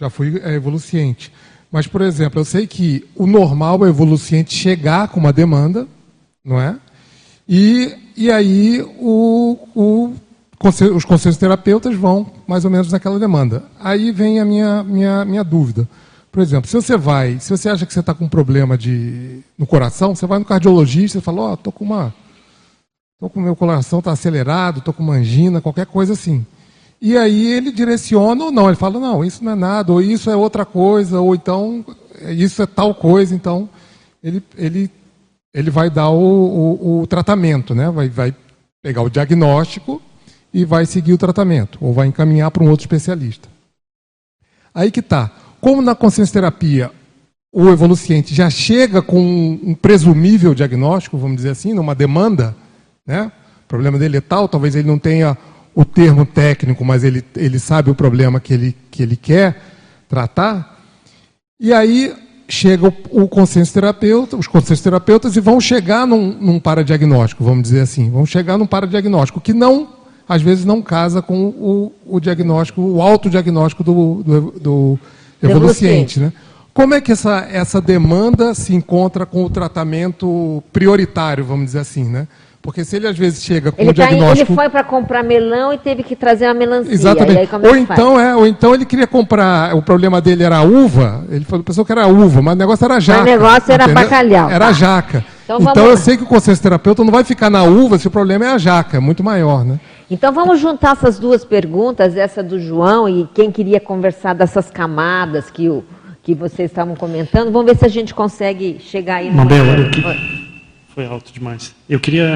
[0.00, 1.30] já fui é, evoluciente.
[1.70, 5.86] Mas, por exemplo, eu sei que o normal é o evoluciente chegar com uma demanda,
[6.44, 6.76] não é?
[7.48, 10.14] E, e aí o, o,
[10.94, 13.64] os conselhos terapeutas vão mais ou menos naquela demanda.
[13.80, 15.88] Aí vem a minha, minha, minha dúvida.
[16.32, 19.40] Por exemplo, se você vai, se você acha que você está com um problema de,
[19.58, 22.14] no coração, você vai no cardiologista e fala, ó, oh, tô com uma.
[23.24, 26.44] Tô com meu coração está acelerado, tô com uma angina, qualquer coisa assim.
[27.00, 30.28] E aí ele direciona ou não, ele fala, não, isso não é nada, ou isso
[30.28, 31.82] é outra coisa, ou então
[32.28, 33.66] isso é tal coisa, então
[34.22, 34.90] ele, ele,
[35.54, 37.90] ele vai dar o, o, o tratamento, né?
[37.90, 38.36] vai, vai
[38.82, 40.02] pegar o diagnóstico
[40.52, 43.48] e vai seguir o tratamento, ou vai encaminhar para um outro especialista.
[44.74, 45.30] Aí que está.
[45.62, 46.90] Como na consciência terapia
[47.50, 52.54] o evoluciente já chega com um presumível diagnóstico, vamos dizer assim, numa demanda,
[53.06, 53.30] né?
[53.64, 55.36] o problema dele é tal, talvez ele não tenha
[55.74, 59.60] o termo técnico, mas ele, ele sabe o problema que ele, que ele quer
[60.08, 60.80] tratar.
[61.58, 62.14] E aí
[62.48, 67.64] chega o, o consenso terapeuta, os consensos terapeutas e vão chegar num, num paradiagnóstico, vamos
[67.64, 69.88] dizer assim, vão chegar num paradiagnóstico que não,
[70.28, 74.98] às vezes não casa com o, o diagnóstico, o autodiagnóstico do, do, do
[75.42, 76.32] evoluciente, né?
[76.72, 82.04] Como é que essa, essa demanda se encontra com o tratamento prioritário, vamos dizer assim,
[82.04, 82.26] né?
[82.64, 84.46] Porque se ele às vezes chega com ele o diagnóstico.
[84.46, 86.94] Tá, ele foi para comprar melão e teve que trazer uma melancia.
[86.94, 87.50] Exatamente.
[87.62, 89.76] ou, então, é, ou então ele queria comprar.
[89.76, 91.26] O problema dele era a uva.
[91.28, 93.20] Ele falou, pensou que era uva, mas o negócio era jaca.
[93.20, 94.02] o negócio era entendeu?
[94.02, 94.50] bacalhau.
[94.50, 94.72] Era tá.
[94.72, 95.24] jaca.
[95.44, 98.10] Então, então eu sei que o consenso terapeuta não vai ficar na uva se o
[98.10, 99.78] problema é a jaca, é muito maior, né?
[100.10, 105.50] Então vamos juntar essas duas perguntas, essa do João e quem queria conversar dessas camadas
[105.50, 105.84] que, o,
[106.22, 107.52] que vocês estavam comentando.
[107.52, 109.30] Vamos ver se a gente consegue chegar aí.
[109.30, 110.33] Mabel, olha aqui.
[110.94, 111.74] Foi alto demais.
[111.88, 112.28] Eu queria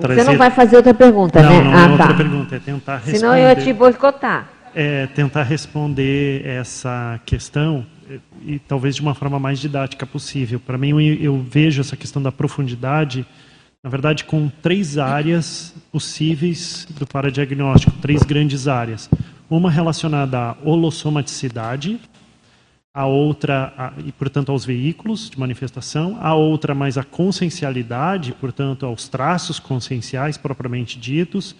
[0.00, 0.24] trazer...
[0.24, 1.62] Você não vai fazer outra pergunta, não, né?
[1.62, 2.02] Não, ah, não é tá.
[2.08, 3.18] outra pergunta, é tentar responder...
[3.18, 4.48] Senão eu ia te boicotar.
[4.74, 7.86] É tentar responder essa questão
[8.44, 10.58] e talvez de uma forma mais didática possível.
[10.58, 13.24] Para mim, eu, eu vejo essa questão da profundidade,
[13.84, 19.08] na verdade, com três áreas possíveis do paradiagnóstico, três grandes áreas.
[19.48, 22.00] Uma relacionada à holossomaticidade,
[22.94, 28.84] a outra, a, e portanto aos veículos de manifestação, a outra mais a consciencialidade, portanto
[28.84, 31.56] aos traços conscienciais propriamente ditos,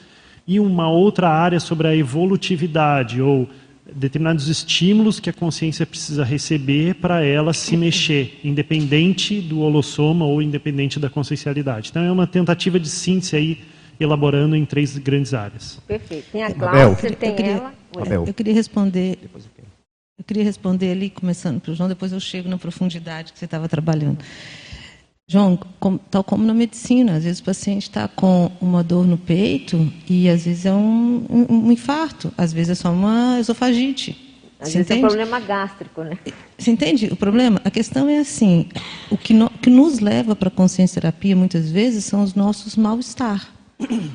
[0.46, 3.48] e uma outra área sobre a evolutividade, ou
[3.94, 10.42] determinados estímulos que a consciência precisa receber para ela se mexer, independente do holossoma ou
[10.42, 11.88] independente da consciencialidade.
[11.90, 13.59] Então é uma tentativa de síntese aí,
[13.98, 15.80] elaborando em três grandes áreas.
[15.86, 16.26] Perfeito.
[16.30, 17.74] Tem a Cláudia, tem eu queria, ela.
[18.26, 19.18] Eu queria responder
[20.22, 23.44] eu queria responder ali, começando para o João, depois eu chego na profundidade que você
[23.44, 24.18] estava trabalhando.
[25.26, 29.18] João, como, tal como na medicina, às vezes o paciente está com uma dor no
[29.18, 34.10] peito e às vezes é um, um, um infarto, às vezes é só uma esofagite.
[34.60, 34.92] Às Você vezes entende?
[34.92, 36.16] é um problema gástrico, né?
[36.56, 37.60] Você entende o problema?
[37.64, 38.68] A questão é assim,
[39.10, 42.76] o que, no, que nos leva para a consciência terapia muitas vezes são os nossos
[42.76, 43.52] mal-estar.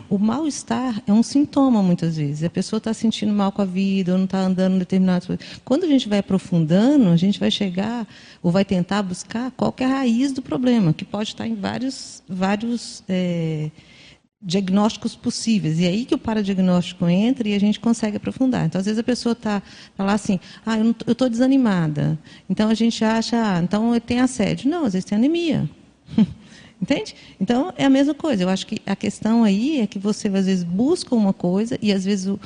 [0.10, 2.44] O mal-estar é um sintoma, muitas vezes.
[2.44, 5.38] A pessoa está sentindo mal com a vida, ou não está andando em determinado.
[5.66, 8.08] Quando a gente vai aprofundando, a gente vai chegar,
[8.42, 12.24] ou vai tentar buscar qual é a raiz do problema, que pode estar em vários,
[12.28, 13.70] vários é,
[14.42, 15.80] diagnósticos possíveis.
[15.80, 18.66] E é aí que o paradiagnóstico entra e a gente consegue aprofundar.
[18.66, 19.62] Então, às vezes a pessoa está
[19.96, 22.18] tá lá assim, ah, eu estou desanimada.
[22.50, 24.70] Então a gente acha, ah, então tem assédio.
[24.70, 25.70] Não, às vezes tem anemia.
[26.82, 27.16] Entende?
[27.40, 28.44] Então, é a mesma coisa.
[28.44, 31.92] Eu acho que a questão aí é que você, às vezes, busca uma coisa e,
[31.92, 32.40] às vezes, o,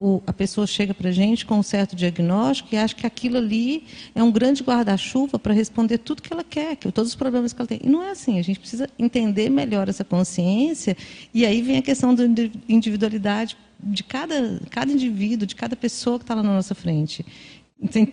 [0.00, 3.36] o, a pessoa chega para a gente com um certo diagnóstico e acha que aquilo
[3.36, 3.84] ali
[4.14, 7.60] é um grande guarda-chuva para responder tudo que ela quer, que todos os problemas que
[7.60, 7.80] ela tem.
[7.82, 8.38] E não é assim.
[8.38, 10.96] A gente precisa entender melhor essa consciência
[11.32, 12.24] e aí vem a questão da
[12.68, 17.24] individualidade de cada, cada indivíduo, de cada pessoa que está lá na nossa frente.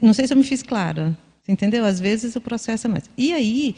[0.02, 1.18] Não sei se eu me fiz clara.
[1.48, 1.84] Entendeu?
[1.84, 3.10] Às vezes o processo é mais.
[3.18, 3.76] E aí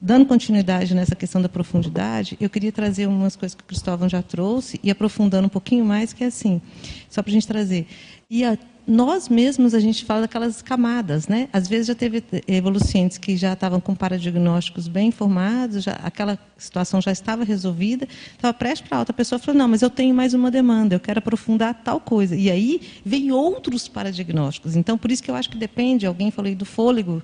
[0.00, 4.22] Dando continuidade nessa questão da profundidade, eu queria trazer umas coisas que o Cristóvão já
[4.22, 6.60] trouxe e aprofundando um pouquinho mais, que é assim,
[7.08, 7.86] só para a gente trazer.
[8.28, 11.48] E a, nós mesmos, a gente fala daquelas camadas, né?
[11.50, 17.00] Às vezes já teve evolucientes que já estavam com paradiagnósticos bem informados, já, aquela situação
[17.00, 20.50] já estava resolvida, estava prestes para outra pessoa falou, não, mas eu tenho mais uma
[20.50, 22.36] demanda, eu quero aprofundar tal coisa.
[22.36, 24.76] E aí vem outros paradiagnósticos.
[24.76, 27.22] Então, por isso que eu acho que depende, alguém falou aí do fôlego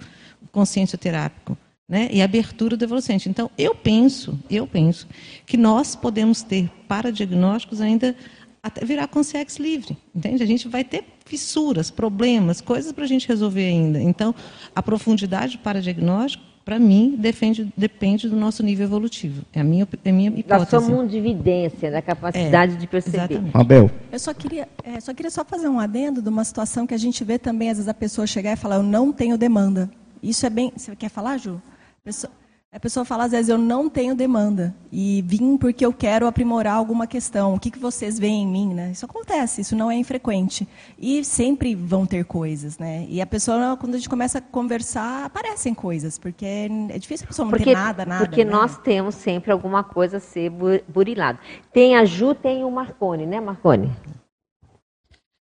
[0.51, 1.57] consciencioterápico
[1.93, 3.28] né, e abertura do evolucente.
[3.28, 5.06] Então, eu penso, eu penso
[5.44, 8.16] que nós podemos ter paradiagnósticos ainda
[8.62, 10.43] até virar consciex livre, entende?
[10.43, 14.01] A gente vai ter fissuras, problemas, coisas para a gente resolver ainda.
[14.01, 14.35] Então,
[14.74, 19.44] a profundidade do paradiagnóstico, para mim, defende, depende do nosso nível evolutivo.
[19.52, 20.70] É a minha, é a minha hipótese.
[20.70, 23.19] Da sua mundividência, da capacidade é, de perceber.
[23.19, 23.55] Exatamente.
[23.55, 23.90] Abel.
[24.10, 26.98] Eu só queria, é, só queria só fazer um adendo de uma situação que a
[26.98, 29.90] gente vê também, às vezes, a pessoa chegar e falar, eu não tenho demanda.
[30.23, 30.73] Isso é bem...
[30.74, 31.60] Você quer falar, Ju?
[32.05, 32.33] Pessoa,
[32.73, 36.74] A pessoa fala, às vezes, eu não tenho demanda e vim porque eu quero aprimorar
[36.74, 37.55] alguma questão.
[37.55, 38.74] O que, que vocês veem em mim?
[38.74, 38.91] Né?
[38.91, 40.66] Isso acontece, isso não é infrequente.
[40.99, 42.79] E sempre vão ter coisas.
[42.79, 43.07] Né?
[43.09, 46.45] E a pessoa, quando a gente começa a conversar, aparecem coisas, porque
[46.89, 48.24] é difícil a pessoa não porque, ter nada, nada.
[48.24, 48.51] Porque né?
[48.51, 50.51] nós temos sempre alguma coisa a ser
[50.89, 51.39] burilado.
[51.73, 53.93] Tem a Ju, tem o Marcone, né, Marcone?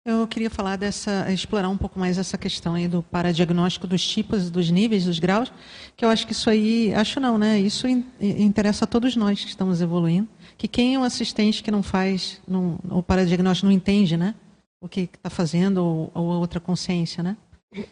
[0.07, 4.49] Eu queria falar dessa, explorar um pouco mais essa questão aí do paradiagnóstico dos tipos,
[4.49, 5.53] dos níveis, dos graus,
[5.97, 7.59] que eu acho que isso aí, acho não, né?
[7.59, 7.89] Isso
[8.21, 10.29] interessa a todos nós que estamos evoluindo.
[10.57, 14.37] Que quem é um assistente que não faz, não, o paradiagnóstico não entende, né?
[14.81, 17.37] O que está fazendo ou, ou outra consciência, né?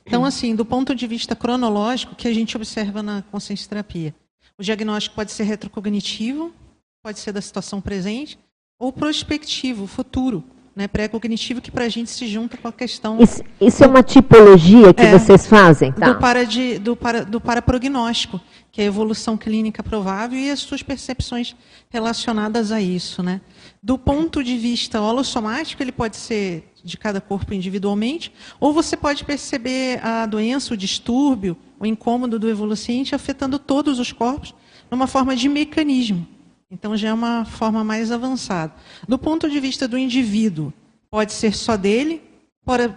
[0.06, 4.14] Então, assim, do ponto de vista cronológico, que a gente observa na consciência terapia,
[4.56, 6.52] o diagnóstico pode ser retrocognitivo,
[7.02, 8.38] pode ser da situação presente,
[8.78, 10.44] ou prospectivo, futuro
[10.74, 13.20] né, pré-cognitivo, que para a gente se junta com a questão.
[13.20, 15.92] Isso, isso do, é uma tipologia que é, vocês fazem?
[15.92, 16.12] Tá.
[16.12, 18.40] Do, para de, do, para, do paraprognóstico,
[18.72, 21.54] que é a evolução clínica provável e as suas percepções
[21.90, 23.22] relacionadas a isso.
[23.22, 23.40] Né?
[23.80, 29.24] Do ponto de vista holossomático, ele pode ser de cada corpo individualmente, ou você pode
[29.24, 34.54] perceber a doença, o distúrbio, o incômodo do evoluciente afetando todos os corpos
[34.90, 36.33] numa forma de mecanismo.
[36.74, 38.74] Então já é uma forma mais avançada.
[39.06, 40.72] Do ponto de vista do indivíduo,
[41.08, 42.20] pode ser só dele,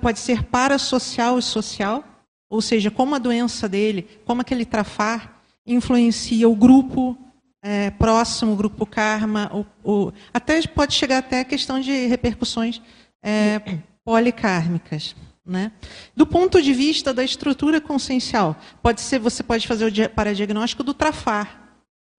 [0.02, 2.04] pode ser parasocial e social,
[2.50, 7.16] ou seja, como a doença dele, como aquele trafar influencia o grupo
[7.62, 9.52] é, próximo, o grupo karma,
[10.34, 12.82] até pode chegar até a questão de repercussões
[13.24, 13.62] é,
[14.04, 15.16] policármicas.
[15.46, 15.72] Né?
[16.16, 20.96] Do ponto de vista da estrutura consciencial, pode ser, você pode fazer o paradiagnóstico do
[20.96, 21.67] trafar,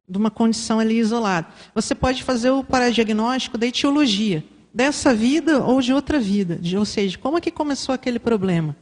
[0.09, 1.47] de uma condição ali isolada.
[1.75, 6.85] Você pode fazer o paradiagnóstico da etiologia, dessa vida ou de outra vida, de, ou
[6.85, 8.77] seja, como é que começou aquele problema.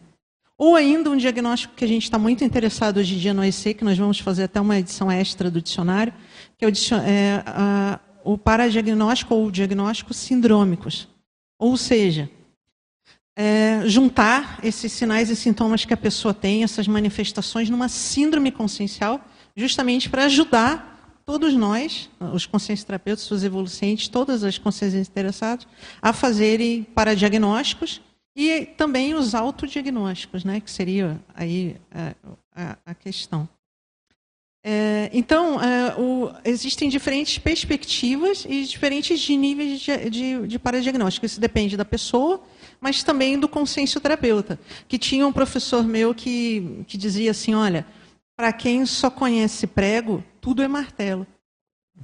[0.59, 3.75] Ou ainda um diagnóstico que a gente está muito interessado hoje em dia no EC,
[3.75, 6.15] que nós vamos fazer até uma edição extra do dicionário,
[6.57, 6.73] que é o,
[7.05, 11.09] é, a, o paradiagnóstico ou diagnóstico sindrômicos.
[11.59, 12.31] Ou seja,
[13.37, 19.21] é, juntar esses sinais e sintomas que a pessoa tem, essas manifestações, numa síndrome consciencial,
[19.55, 20.96] justamente para ajudar
[21.27, 25.67] todos nós, os conscientes terapeutas, os evolucentes, todas as consciências interessadas,
[26.01, 28.01] a fazerem paradiagnósticos
[28.35, 32.15] e também os autodiagnósticos, né, que seria aí a,
[32.55, 33.49] a, a questão.
[34.69, 41.25] É, então, é, o, existem diferentes perspectivas e diferentes níveis de, de, de paradiagnóstico.
[41.25, 42.43] Isso depende da pessoa,
[42.81, 44.59] mas também do consciência terapeuta.
[44.89, 47.87] Que tinha um professor meu que, que dizia assim, olha,
[48.37, 51.27] para quem só conhece prego, tudo é martelo.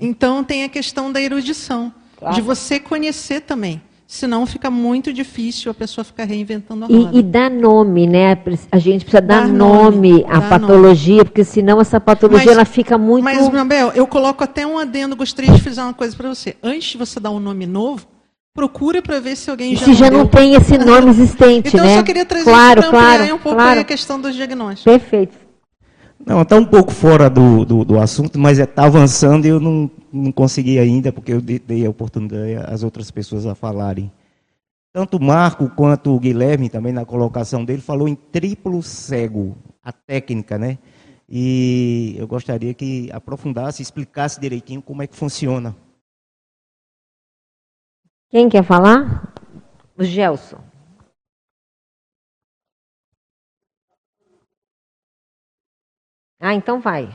[0.01, 2.35] Então tem a questão da erudição, claro.
[2.35, 3.81] de você conhecer também.
[4.05, 7.17] Senão fica muito difícil a pessoa ficar reinventando a roda.
[7.17, 8.37] E, e dar nome, né?
[8.73, 11.25] A gente precisa dar, dar nome à patologia, nome.
[11.27, 13.23] porque senão essa patologia mas, ela fica muito.
[13.23, 16.57] Mas, Mabel, eu coloco até um adendo, gostaria de fazer uma coisa para você.
[16.61, 18.09] Antes de você dar um nome novo,
[18.53, 19.85] procura para ver se alguém já.
[19.85, 21.87] Se já não tem esse nome existente, então, né?
[21.87, 23.81] Então eu só queria trazer claro, isso para ampliar claro, um pouco claro.
[23.81, 24.83] a questão dos diagnósticos.
[24.83, 25.42] Perfeito.
[26.25, 29.59] Não, está um pouco fora do, do, do assunto, mas está é, avançando e eu
[29.59, 34.11] não, não consegui ainda, porque eu dei a oportunidade às outras pessoas a falarem.
[34.93, 39.91] Tanto o Marco quanto o Guilherme, também na colocação dele, falou em triplo cego, a
[39.91, 40.79] técnica, né?
[41.29, 45.75] E eu gostaria que aprofundasse, explicasse direitinho como é que funciona.
[48.29, 49.35] Quem quer falar?
[49.99, 50.59] O Gelson.
[56.43, 57.09] Ah, então vai.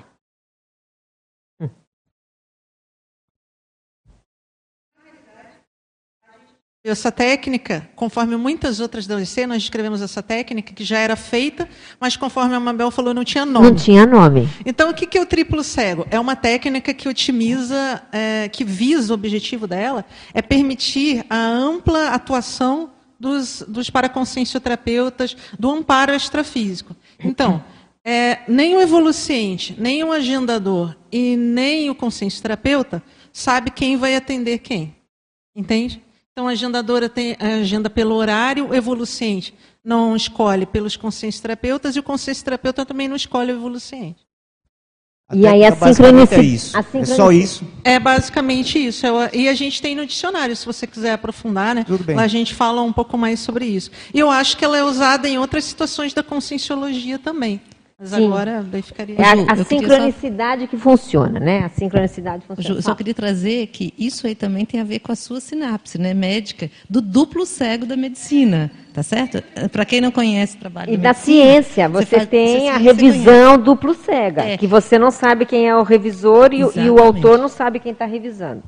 [6.82, 11.68] Essa técnica, conforme muitas outras da nós escrevemos essa técnica que já era feita,
[12.00, 13.72] mas conforme a Mabel falou, não tinha nome.
[13.72, 14.48] Não tinha nome.
[14.66, 16.08] Então, o que é o triplo cego?
[16.10, 22.12] É uma técnica que otimiza, é, que visa o objetivo dela, é permitir a ampla
[22.12, 26.96] atuação dos, dos paraconsciencioterapeutas, do amparo extrafísico.
[27.20, 27.62] Então,
[28.10, 33.04] é, nem o evoluciente, nem o agendador e nem o consciente terapeuta
[33.34, 34.96] sabe quem vai atender quem.
[35.54, 36.02] Entende?
[36.32, 39.54] Então, a agendadora tem, a agenda pelo horário, o evoluciente
[39.84, 44.26] não escolhe pelos conscientes terapeutas e o consciente terapeuta também não escolhe o evoluciente.
[45.34, 46.42] e aí a sincronicidade.
[46.42, 46.78] É, isso.
[46.78, 47.68] é só isso?
[47.84, 49.06] É basicamente isso.
[49.06, 51.84] É e a gente tem no dicionário, se você quiser aprofundar, né?
[51.84, 52.16] Tudo bem.
[52.16, 53.92] Lá a gente fala um pouco mais sobre isso.
[54.14, 57.60] E eu acho que ela é usada em outras situações da conscienciologia também.
[58.00, 58.28] Mas Sim.
[58.28, 59.16] agora daí ficaria.
[59.18, 60.68] É a, a sincronicidade só...
[60.68, 61.64] que funciona, né?
[61.66, 62.70] A sincronicidade funciona.
[62.70, 65.40] Ju, eu só queria trazer que isso aí também tem a ver com a sua
[65.40, 68.70] sinapse, né, médica, do duplo cego da medicina.
[68.94, 69.44] tá certo?
[69.72, 73.58] Para quem não conhece o trabalho E da ciência, você, você tem você a revisão
[73.58, 74.58] duplo cega, é.
[74.58, 77.94] que você não sabe quem é o revisor e, e o autor não sabe quem
[77.94, 78.64] está revisando.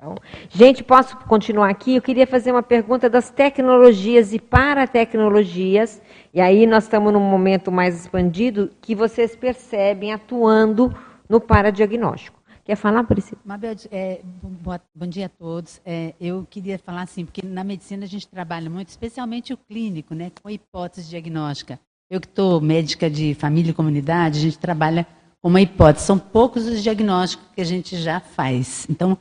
[0.00, 0.14] Então,
[0.48, 1.96] gente, posso continuar aqui?
[1.96, 6.00] Eu queria fazer uma pergunta das tecnologias e para tecnologias,
[6.32, 10.96] e aí nós estamos num momento mais expandido que vocês percebem atuando
[11.28, 12.38] no paradiagnóstico.
[12.64, 13.40] Quer falar, Priscila?
[13.44, 15.80] Mabel, é, bom, bom, dia a todos.
[15.84, 20.14] É, eu queria falar assim, porque na medicina a gente trabalha muito, especialmente o clínico,
[20.14, 21.80] né, com hipótese diagnóstica.
[22.08, 25.04] Eu que estou médica de família e comunidade, a gente trabalha
[25.42, 26.06] com uma hipótese.
[26.06, 28.86] São poucos os diagnósticos que a gente já faz.
[28.88, 29.18] Então,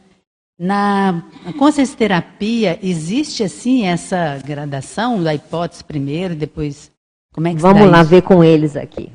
[0.57, 1.23] na
[1.57, 6.91] consciência terapia, existe assim essa gradação da hipótese primeiro, depois
[7.33, 8.09] como é que Vamos lá isso?
[8.09, 9.11] ver com eles aqui.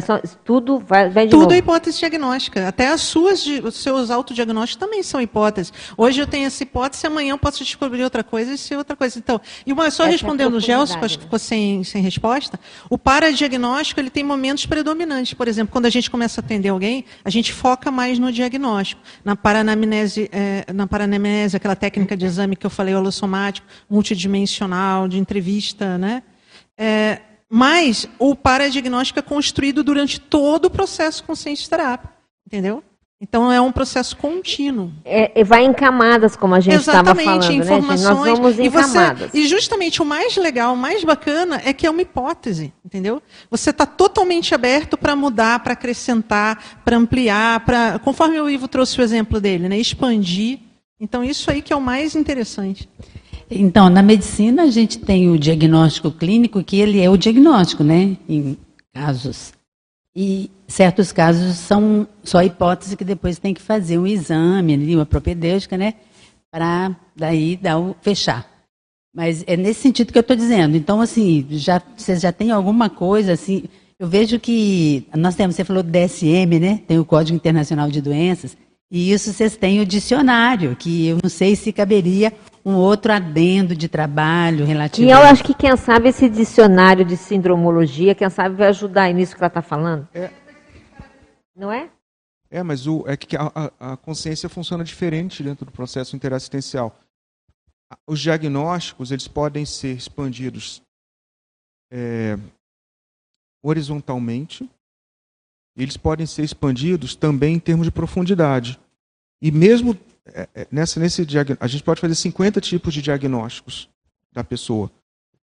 [0.00, 1.54] Só, tudo vai, vai Tudo novo.
[1.54, 2.66] é hipótese diagnóstica.
[2.66, 5.72] Até as suas, os seus autodiagnósticos também são hipóteses.
[5.96, 9.18] Hoje eu tenho essa hipótese, amanhã eu posso descobrir outra coisa e ser outra coisa.
[9.18, 12.02] Então, e uma, só essa respondendo é o Gelson, que acho que ficou sem, sem
[12.02, 12.58] resposta,
[12.88, 15.34] o paradiagnóstico ele tem momentos predominantes.
[15.34, 19.00] Por exemplo, quando a gente começa a atender alguém, a gente foca mais no diagnóstico.
[19.24, 25.18] Na paranamnese, é, na paranamnese aquela técnica de exame que eu falei, holossomático, multidimensional, de
[25.18, 26.22] entrevista, né?
[26.76, 27.20] É,
[27.54, 32.08] mas o paradiagnóstico é construído durante todo o processo consciente terapia,
[32.46, 32.82] entendeu?
[33.20, 34.90] Então é um processo contínuo.
[35.04, 38.58] É, é vai em camadas, como a gente estava falando, né, informações, né, Nós vamos
[38.58, 39.34] em e você, camadas.
[39.34, 43.22] E justamente o mais legal, o mais bacana é que é uma hipótese, entendeu?
[43.50, 48.98] Você está totalmente aberto para mudar, para acrescentar, para ampliar, para, conforme o Ivo trouxe
[48.98, 50.58] o exemplo dele, né, expandir.
[50.98, 52.88] Então isso aí que é o mais interessante.
[53.54, 58.16] Então, na medicina, a gente tem o diagnóstico clínico, que ele é o diagnóstico, né?
[58.28, 58.56] Em
[58.92, 59.52] casos.
[60.14, 65.76] E certos casos são só hipótese que depois tem que fazer um exame, uma propedêutica,
[65.76, 65.94] né?
[66.50, 68.46] Para daí dar o fechar.
[69.14, 70.76] Mas é nesse sentido que eu estou dizendo.
[70.76, 73.64] Então, assim, já, vocês já têm alguma coisa, assim.
[73.98, 76.80] Eu vejo que nós temos, você falou do DSM, né?
[76.86, 78.56] Tem o Código Internacional de Doenças.
[78.90, 82.32] E isso vocês têm o dicionário, que eu não sei se caberia
[82.64, 85.08] um outro adendo de trabalho relativo.
[85.08, 89.34] E eu acho que, quem sabe, esse dicionário de sindromologia, quem sabe, vai ajudar nisso
[89.34, 90.08] que ela está falando.
[90.14, 90.30] É.
[91.56, 91.90] Não é?
[92.50, 96.94] É, mas o, é que a, a, consciência funciona diferente dentro do processo interassistencial.
[98.06, 100.82] Os diagnósticos eles podem ser expandidos
[101.90, 102.38] é,
[103.62, 104.68] horizontalmente,
[105.76, 108.78] eles podem ser expandidos também em termos de profundidade.
[109.40, 109.98] E mesmo
[110.70, 111.26] nessa, nesse
[111.58, 113.88] a gente pode fazer 50 tipos de diagnósticos
[114.32, 114.90] da pessoa.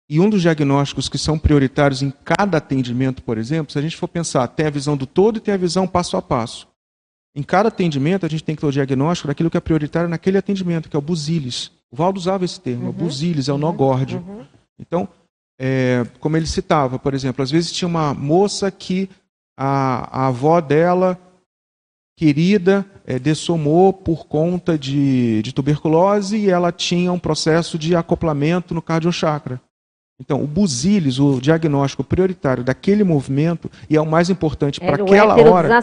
[0.10, 3.98] E um dos diagnósticos que são prioritários em cada atendimento, por exemplo, se a gente
[3.98, 6.68] for pensar, tem a visão do todo e tem a visão passo a passo.
[7.36, 10.38] Em cada atendimento, a gente tem que ter o diagnóstico daquilo que é prioritário naquele
[10.38, 11.72] atendimento, que é o busilis.
[11.92, 12.92] O Valdo usava esse termo, uhum.
[12.94, 14.24] busilis, é o nó górdio.
[14.26, 14.46] Uhum.
[14.80, 15.10] Então,
[15.60, 19.10] é, como ele citava, por exemplo, às vezes tinha uma moça que
[19.58, 21.20] a, a avó dela
[22.18, 28.74] querida é, dessomou por conta de, de tuberculose e ela tinha um processo de acoplamento
[28.74, 29.62] no cardiochakra.
[30.20, 35.40] Então, o busilis, o diagnóstico prioritário daquele movimento, e é o mais importante para aquela
[35.40, 35.80] hora.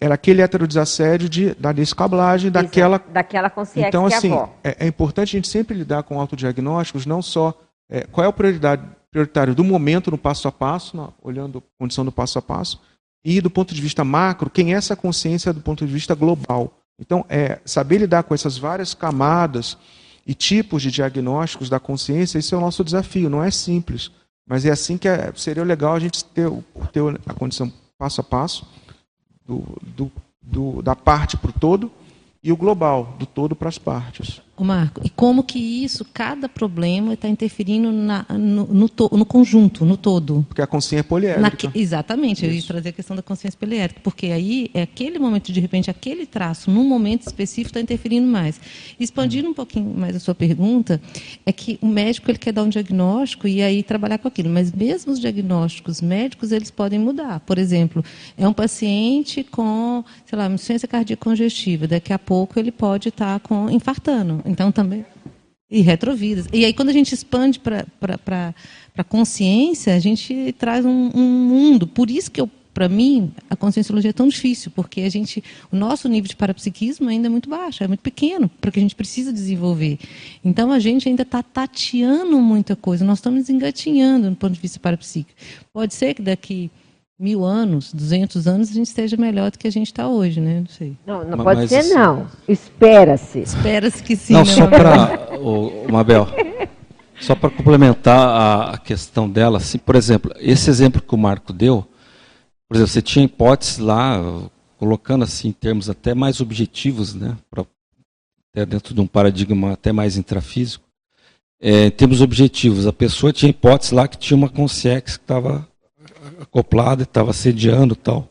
[0.00, 3.02] Era aquele heterodesassédio de, da descablagem daquela.
[3.12, 3.88] Daquela consciência.
[3.88, 4.32] Então, é assim,
[4.62, 7.52] é, é, importante a gente sempre lidar com autodiagnósticos, não só.
[7.90, 11.62] É, qual é o prioridade, prioritário do momento no passo a passo, na, olhando a
[11.82, 12.80] condição do passo a passo,
[13.24, 16.72] e do ponto de vista macro, quem é essa consciência do ponto de vista global.
[16.98, 19.76] Então, é saber lidar com essas várias camadas
[20.26, 24.10] e tipos de diagnósticos da consciência, isso é o nosso desafio, não é simples.
[24.46, 26.50] Mas é assim que é, seria legal a gente ter,
[26.92, 28.66] ter a condição passo a passo,
[29.46, 30.12] do, do,
[30.42, 31.90] do da parte para o todo,
[32.42, 34.40] e o global, do todo para as partes.
[34.58, 39.24] O Marco, e como que isso, cada problema está interferindo na, no, no, to, no,
[39.24, 40.44] conjunto, no todo?
[40.48, 41.68] Porque a consciência é poliédrica.
[41.68, 42.46] Na, exatamente, isso.
[42.46, 45.88] eu ia trazer a questão da consciência poliédrica, porque aí é aquele momento, de repente,
[45.88, 48.60] aquele traço, num momento específico, está interferindo mais.
[48.98, 51.00] Expandindo um pouquinho mais a sua pergunta,
[51.46, 54.72] é que o médico ele quer dar um diagnóstico e aí trabalhar com aquilo, mas
[54.72, 57.38] mesmo os diagnósticos médicos, eles podem mudar.
[57.40, 58.04] Por exemplo,
[58.36, 63.38] é um paciente com, sei lá, insuficiência cardíaca congestiva, daqui a pouco ele pode estar
[63.38, 65.04] tá com infartando então também.
[65.70, 66.46] E retrovidas.
[66.52, 67.84] E aí, quando a gente expande para
[68.96, 71.86] a consciência, a gente traz um, um mundo.
[71.86, 75.42] Por isso que eu para mim, a conscienciologia é tão difícil, porque a gente,
[75.72, 78.82] o nosso nível de parapsiquismo ainda é muito baixo, é muito pequeno, para que a
[78.82, 79.98] gente precisa desenvolver.
[80.44, 84.78] Então, a gente ainda está tateando muita coisa, nós estamos engatinhando no ponto de vista
[84.78, 85.36] parapsíquico.
[85.72, 86.70] Pode ser que daqui
[87.18, 90.60] mil anos, duzentos anos, a gente esteja melhor do que a gente está hoje, né?
[90.60, 90.96] Não sei.
[91.04, 92.28] Não, não pode ser, não.
[92.46, 93.40] Espera-se.
[93.40, 94.34] Espera-se que sim.
[94.34, 94.52] Não, né?
[94.52, 95.28] só para
[95.90, 96.28] Mabel,
[97.20, 101.52] só para complementar a, a, questão dela, assim, por exemplo, esse exemplo que o Marco
[101.52, 101.84] deu,
[102.68, 104.22] por exemplo, você tinha hipóteses lá,
[104.76, 107.66] colocando assim em termos até mais objetivos, né, pra,
[108.52, 110.84] até dentro de um paradigma até mais intrafísico,
[111.60, 115.66] é, em termos objetivos, a pessoa tinha hipótese lá que tinha uma consciência que estava
[116.40, 118.28] acoplada, estava sediando tal.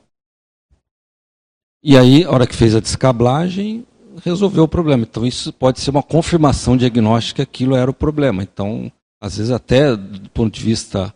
[1.83, 3.85] E aí, a hora que fez a descablagem,
[4.23, 5.03] resolveu o problema.
[5.03, 8.43] Então, isso pode ser uma confirmação diagnóstica que aquilo era o problema.
[8.43, 11.13] Então, às vezes, até do ponto de vista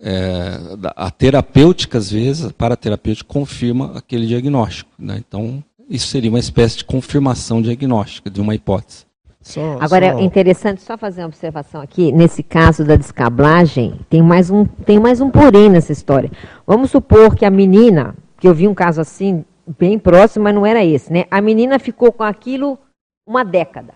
[0.00, 0.58] é,
[0.96, 4.90] a terapêutica, às vezes, a paraterapêutica confirma aquele diagnóstico.
[4.98, 5.22] Né?
[5.26, 9.06] Então, isso seria uma espécie de confirmação diagnóstica de uma hipótese.
[9.44, 10.18] Só, Agora só...
[10.18, 12.10] é interessante só fazer uma observação aqui.
[12.10, 16.30] Nesse caso da descablagem, tem mais um, tem mais um porém nessa história.
[16.66, 19.44] Vamos supor que a menina, que eu vi um caso assim,
[19.78, 21.26] bem próximo, mas não era esse, né?
[21.30, 22.78] A menina ficou com aquilo
[23.26, 23.92] uma década.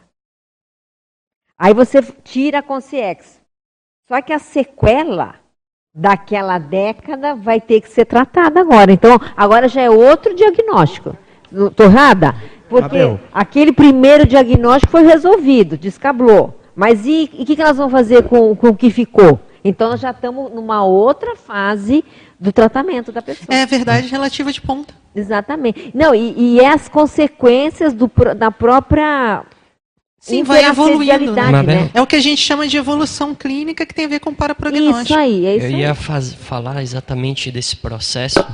[1.58, 3.40] Aí você tira a consciência.
[4.06, 5.36] Só que a sequela
[5.94, 8.92] daquela década vai ter que ser tratada agora.
[8.92, 11.16] Então, agora já é outro diagnóstico.
[11.50, 12.34] Estou errada?
[12.69, 13.20] Porque Abel.
[13.32, 16.61] aquele primeiro diagnóstico foi resolvido, descablou.
[16.74, 19.40] Mas e o que, que elas vão fazer com, com o que ficou?
[19.65, 22.05] Então, nós já estamos numa outra fase
[22.39, 23.47] do tratamento da pessoa.
[23.51, 24.95] É verdade relativa de ponta.
[25.15, 25.90] Exatamente.
[25.95, 29.43] Não, e, e é as consequências do, da própria
[30.20, 31.32] Sim, vai evoluindo.
[31.32, 31.90] Né?
[31.95, 35.03] É o que a gente chama de evolução clínica que tem a ver com paraprognóstico.
[35.03, 38.45] Isso aí, é isso Eu ia faz, falar exatamente desse processo,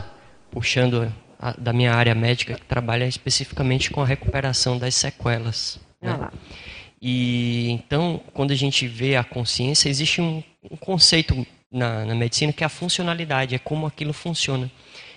[0.51, 1.13] puxando
[1.45, 5.79] a, da minha área médica, que trabalha especificamente com a recuperação das sequelas.
[6.01, 6.11] Né?
[6.11, 6.33] Ah
[7.07, 12.51] e então, quando a gente vê a consciência, existe um, um conceito na, na, medicina
[12.51, 14.73] que é a funcionalidade, é como aquilo funciona.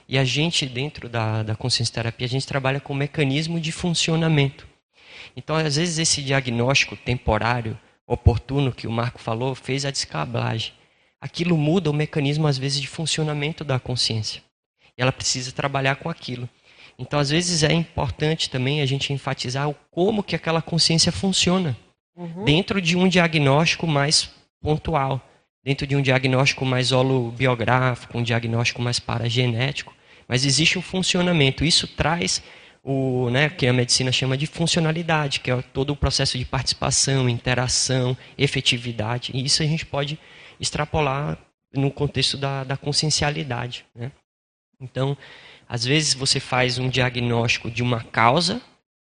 [0.06, 4.68] E a gente, dentro da, da consciência terapia, a gente trabalha com mecanismo de funcionamento.
[5.34, 10.74] Então, às vezes, esse diagnóstico temporário, oportuno, que o Marco falou, fez a descablagem.
[11.22, 14.42] Aquilo muda o mecanismo, às vezes, de funcionamento da consciência.
[14.98, 16.50] Ela precisa trabalhar com aquilo.
[17.00, 21.78] Então, às vezes, é importante também a gente enfatizar o como que aquela consciência funciona.
[22.16, 22.44] Uhum.
[22.44, 25.22] Dentro de um diagnóstico mais pontual.
[25.64, 29.94] Dentro de um diagnóstico mais holobiográfico, um diagnóstico mais paragenético.
[30.28, 31.64] Mas existe um funcionamento.
[31.64, 32.42] Isso traz
[32.84, 37.30] o né, que a medicina chama de funcionalidade, que é todo o processo de participação,
[37.30, 39.32] interação, efetividade.
[39.36, 40.18] E isso a gente pode
[40.60, 41.38] extrapolar
[41.74, 43.86] no contexto da, da consciencialidade.
[43.94, 44.12] Né?
[44.80, 45.18] Então,
[45.68, 48.62] às vezes você faz um diagnóstico de uma causa,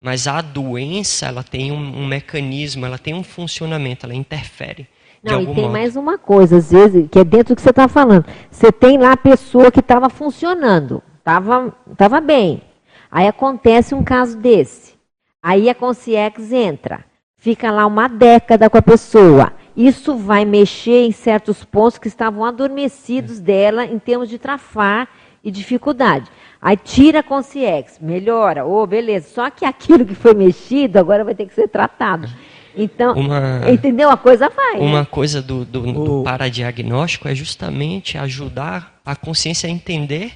[0.02, 4.88] mas a doença ela tem um, um mecanismo, ela tem um funcionamento, ela interfere.
[5.24, 5.70] Não, e tem modo.
[5.70, 8.26] mais uma coisa, às vezes, que é dentro do que você está falando.
[8.52, 12.62] Você tem lá a pessoa que estava funcionando, estava tava bem.
[13.10, 14.96] Aí acontece um caso desse.
[15.42, 17.04] Aí a consciex entra,
[17.38, 19.54] fica lá uma década com a pessoa.
[19.76, 25.08] Isso vai mexer em certos pontos que estavam adormecidos dela em termos de trafar
[25.48, 26.30] e dificuldade.
[26.62, 29.30] Aí tira a consciência, melhora, ô, oh, beleza.
[29.30, 32.28] Só que aquilo que foi mexido agora vai ter que ser tratado.
[32.76, 34.10] Então, uma, entendeu?
[34.10, 34.78] A coisa vai.
[34.78, 35.08] Uma né?
[35.10, 40.34] coisa do, do, do paradiagnóstico é justamente ajudar a consciência a entender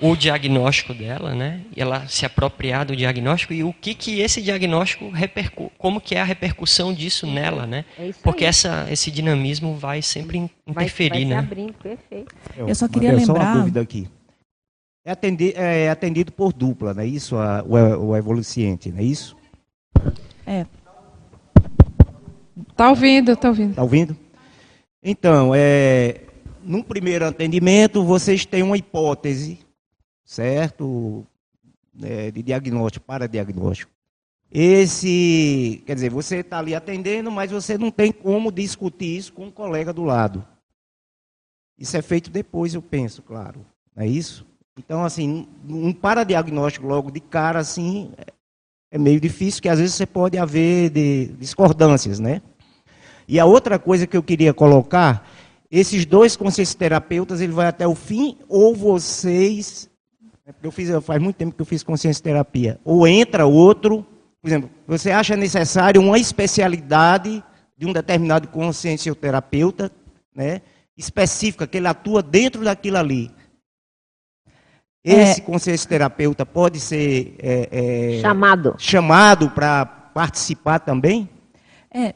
[0.00, 1.62] o diagnóstico dela, né?
[1.74, 6.14] E ela se apropriar do diagnóstico e o que que esse diagnóstico repercu como que
[6.14, 7.84] é a repercussão disso nela, né?
[7.98, 11.38] É Porque essa, esse dinamismo vai sempre interferir, vai, vai né?
[11.38, 12.34] Abrindo, perfeito.
[12.56, 13.26] Eu só queria lembrar.
[13.26, 14.08] Só uma dúvida aqui.
[15.04, 17.36] É atendido, é atendido por dupla, não é isso?
[17.36, 19.36] A, o, o evoluciente, não é isso?
[20.46, 20.64] É.
[22.70, 23.70] Está ouvindo, está ouvindo.
[23.70, 24.16] Está ouvindo?
[25.02, 26.20] Então, é,
[26.62, 29.58] num primeiro atendimento, vocês têm uma hipótese,
[30.24, 31.26] certo?
[32.00, 33.90] É, de diagnóstico, para diagnóstico.
[34.50, 39.44] Esse, quer dizer, você está ali atendendo, mas você não tem como discutir isso com
[39.44, 40.46] o um colega do lado.
[41.76, 43.66] Isso é feito depois, eu penso, claro.
[43.96, 44.46] Não é isso?
[44.78, 48.10] Então, assim, um paradiagnóstico logo de cara, assim,
[48.90, 50.90] é meio difícil, que às vezes você pode haver
[51.38, 52.40] discordâncias, né?
[53.28, 55.28] E a outra coisa que eu queria colocar,
[55.70, 56.36] esses dois
[56.76, 59.90] terapeutas, ele vai até o fim, ou vocês,
[60.62, 64.06] eu fiz, faz muito tempo que eu fiz consciência terapia, ou entra outro,
[64.40, 67.44] por exemplo, você acha necessário uma especialidade
[67.76, 69.90] de um determinado consciencioterapeuta,
[70.34, 70.62] né,
[70.96, 73.30] específica, que ele atua dentro daquilo ali.
[75.04, 81.28] Esse é, consciência terapeuta pode ser é, é, chamado chamado para participar também?
[81.92, 82.14] É,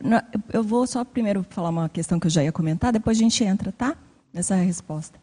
[0.53, 3.43] eu vou só primeiro falar uma questão que eu já ia comentar, depois a gente
[3.43, 3.97] entra, tá?
[4.33, 5.19] Nessa resposta.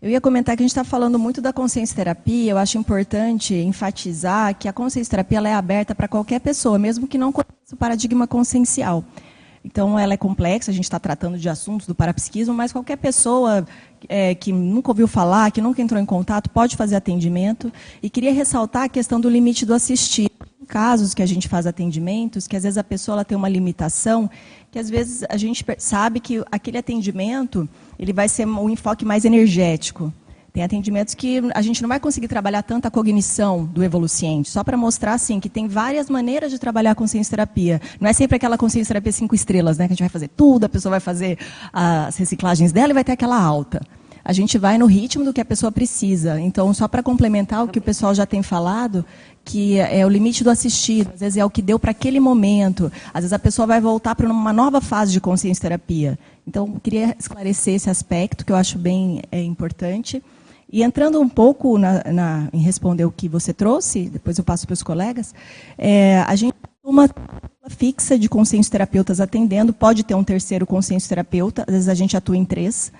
[0.00, 2.52] Eu ia comentar que a gente está falando muito da consciência terapia.
[2.52, 7.16] Eu acho importante enfatizar que a consciência terapia é aberta para qualquer pessoa, mesmo que
[7.16, 9.02] não conheça o paradigma consciencial.
[9.66, 13.66] Então, ela é complexa, a gente está tratando de assuntos do parapsiquismo, mas qualquer pessoa
[14.08, 17.72] é, que nunca ouviu falar, que nunca entrou em contato, pode fazer atendimento.
[18.00, 20.30] E queria ressaltar a questão do limite do assistir.
[20.62, 24.30] Em casos que a gente faz atendimentos, que às vezes a pessoa tem uma limitação,
[24.70, 27.68] que às vezes a gente sabe que aquele atendimento
[27.98, 30.12] ele vai ser um enfoque mais energético.
[30.56, 34.64] Tem atendimentos que a gente não vai conseguir trabalhar tanto a cognição do evoluciente, só
[34.64, 37.78] para mostrar assim que tem várias maneiras de trabalhar a consciência terapia.
[38.00, 40.64] Não é sempre aquela consciência terapia cinco estrelas, né, que a gente vai fazer tudo,
[40.64, 41.36] a pessoa vai fazer
[41.70, 43.82] as reciclagens dela e vai ter aquela alta.
[44.24, 46.40] A gente vai no ritmo do que a pessoa precisa.
[46.40, 49.04] Então, só para complementar o que o pessoal já tem falado,
[49.44, 52.90] que é o limite do assistido, às vezes é o que deu para aquele momento.
[53.12, 56.18] Às vezes a pessoa vai voltar para uma nova fase de consciência terapia.
[56.48, 60.22] Então, queria esclarecer esse aspecto que eu acho bem é, importante.
[60.76, 64.66] E entrando um pouco na, na, em responder o que você trouxe, depois eu passo
[64.66, 65.34] para os colegas,
[65.78, 66.54] é, a gente
[66.84, 67.08] uma
[67.66, 72.14] fixa de consciência terapeutas atendendo, pode ter um terceiro consciência terapeuta, às vezes a gente
[72.14, 72.92] atua em três.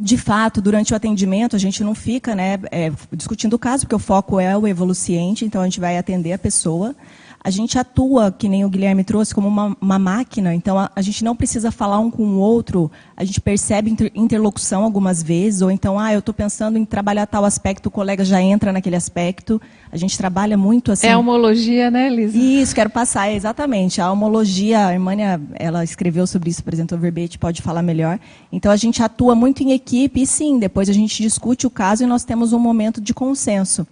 [0.00, 3.94] De fato, durante o atendimento, a gente não fica né, é, discutindo o caso, porque
[3.94, 6.96] o foco é o evoluciente, então a gente vai atender a pessoa
[7.42, 11.00] a gente atua, que nem o Guilherme trouxe, como uma, uma máquina, então a, a,
[11.00, 15.62] gente não precisa falar um com o outro, a gente percebe inter, interlocução algumas vezes,
[15.62, 18.94] ou então, ah, eu estou pensando em trabalhar tal aspecto, o colega já entra naquele
[18.94, 19.60] aspecto,
[19.90, 21.06] a gente trabalha muito assim.
[21.06, 22.36] É a homologia, né, Lisa?
[22.36, 24.02] Isso, quero passar, exatamente.
[24.02, 28.20] A homologia, a Irmânia, ela escreveu sobre isso, apresentou o verbete, pode falar melhor.
[28.52, 32.02] Então, a gente atua muito em equipe, e sim, depois a gente discute o caso
[32.02, 33.86] e nós temos um momento de consenso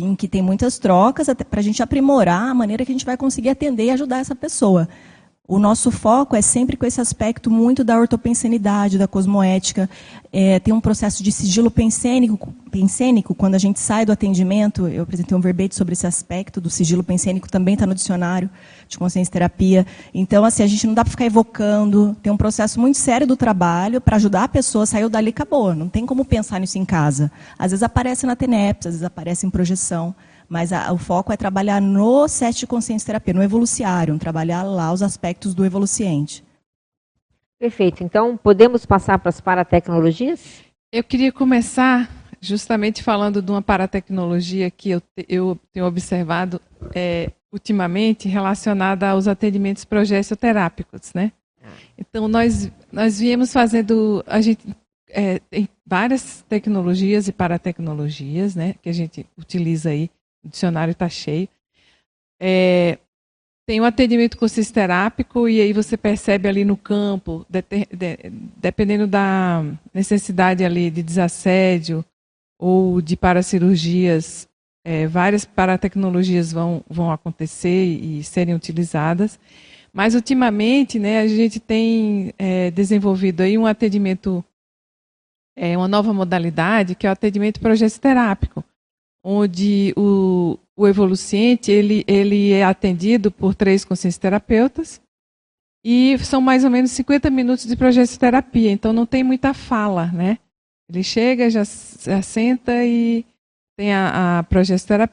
[0.00, 3.16] em que tem muitas trocas, para a gente aprimorar a maneira que a gente vai
[3.16, 4.88] conseguir atender e ajudar essa pessoa.
[5.46, 9.90] O nosso foco é sempre com esse aspecto muito da ortopensenidade, da cosmoética.
[10.32, 15.02] É, tem um processo de sigilo pensênico, pensênico, quando a gente sai do atendimento, eu
[15.02, 18.48] apresentei um verbete sobre esse aspecto do sigilo pensênico, também está no dicionário
[18.88, 19.86] de consciência terapia.
[20.14, 23.36] Então, assim, a gente não dá para ficar evocando, tem um processo muito sério do
[23.36, 25.74] trabalho para ajudar a pessoa, saiu dali acabou.
[25.74, 27.30] Não tem como pensar nisso em casa.
[27.58, 30.14] Às vezes aparece na TENEPS, às vezes aparece em projeção.
[30.48, 34.92] Mas a, o foco é trabalhar no set de consciência terapia, no evoluciário, trabalhar lá
[34.92, 36.44] os aspectos do evoluciente.
[37.58, 38.04] Perfeito.
[38.04, 40.62] Então, podemos passar para as paratecnologias?
[40.92, 42.10] Eu queria começar
[42.40, 46.60] justamente falando de uma paratecnologia que eu, eu tenho observado
[46.94, 51.32] é, ultimamente relacionada aos atendimentos progessoterápicos, né?
[51.96, 54.66] Então, nós, nós viemos fazendo, a gente
[55.08, 60.10] é, tem várias tecnologias e paratecnologias, né, que a gente utiliza aí
[60.44, 61.48] o dicionário está cheio.
[62.40, 62.98] É,
[63.66, 69.64] tem um atendimento conscisterápico e aí você percebe ali no campo, de, de, dependendo da
[69.92, 72.04] necessidade ali de desassédio
[72.58, 74.46] ou de paracirurgias,
[74.84, 79.38] é, várias paratecnologias vão, vão acontecer e serem utilizadas.
[79.92, 84.44] Mas ultimamente, né, a gente tem é, desenvolvido aí um atendimento,
[85.56, 88.62] é, uma nova modalidade que é o atendimento progesterápico
[89.24, 95.00] onde o, o evoluciente ele, ele é atendido por três consciencioterapeutas
[95.82, 100.38] e são mais ou menos 50 minutos de progesterapia, então não tem muita fala, né?
[100.88, 103.24] Ele chega, já, já senta e
[103.76, 104.46] tem a, a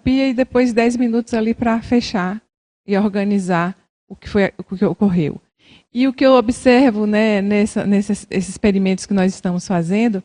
[0.05, 2.41] e depois 10 minutos ali para fechar
[2.85, 3.75] e organizar
[4.07, 5.41] o que, foi, o que ocorreu.
[5.93, 10.23] E o que eu observo né, nessa, nesses experimentos que nós estamos fazendo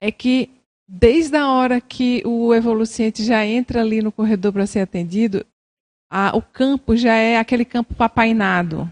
[0.00, 0.50] é que
[0.88, 5.44] desde a hora que o evoluciente já entra ali no corredor para ser atendido,
[6.10, 8.90] a, o campo já é aquele campo papainado.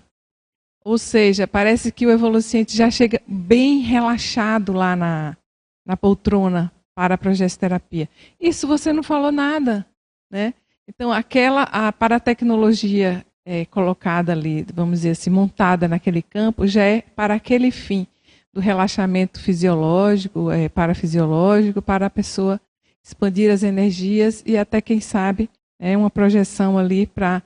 [0.85, 5.37] Ou seja, parece que o evoluciente já chega bem relaxado lá na,
[5.87, 8.09] na poltrona para a progesterapia.
[8.41, 9.87] Isso você não falou nada,
[10.31, 10.53] né?
[10.87, 17.01] Então, aquela a paratecnologia é, colocada ali, vamos dizer assim, montada naquele campo, já é
[17.01, 18.07] para aquele fim
[18.55, 22.61] do relaxamento fisiológico, é, parafisiológico, para a pessoa
[23.03, 27.43] expandir as energias e até, quem sabe, é uma projeção ali para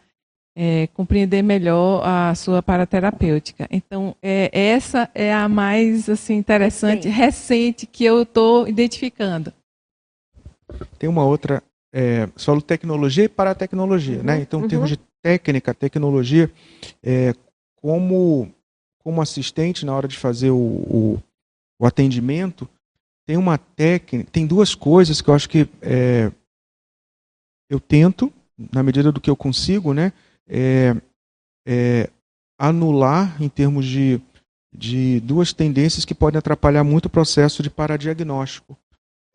[0.54, 3.66] é, compreender melhor a sua paraterapêutica.
[3.70, 9.52] Então, é, essa é a mais assim interessante, recente, que eu estou identificando.
[10.98, 11.62] Tem uma outra,
[11.92, 14.18] é, solo tecnologia e paratecnologia.
[14.18, 14.40] Uhum, né?
[14.40, 14.68] Então, em uhum.
[14.68, 16.50] termos de técnica, tecnologia,
[17.02, 17.32] é,
[17.76, 18.52] como
[19.02, 21.22] como assistente na hora de fazer o, o,
[21.80, 22.68] o atendimento,
[23.26, 26.32] tem uma técnica, tem duas coisas que eu acho que é,
[27.70, 28.32] eu tento,
[28.72, 30.12] na medida do que eu consigo, né,
[30.48, 30.96] é,
[31.66, 32.10] é,
[32.58, 34.20] anular em termos de,
[34.74, 38.76] de duas tendências que podem atrapalhar muito o processo de paradiagnóstico.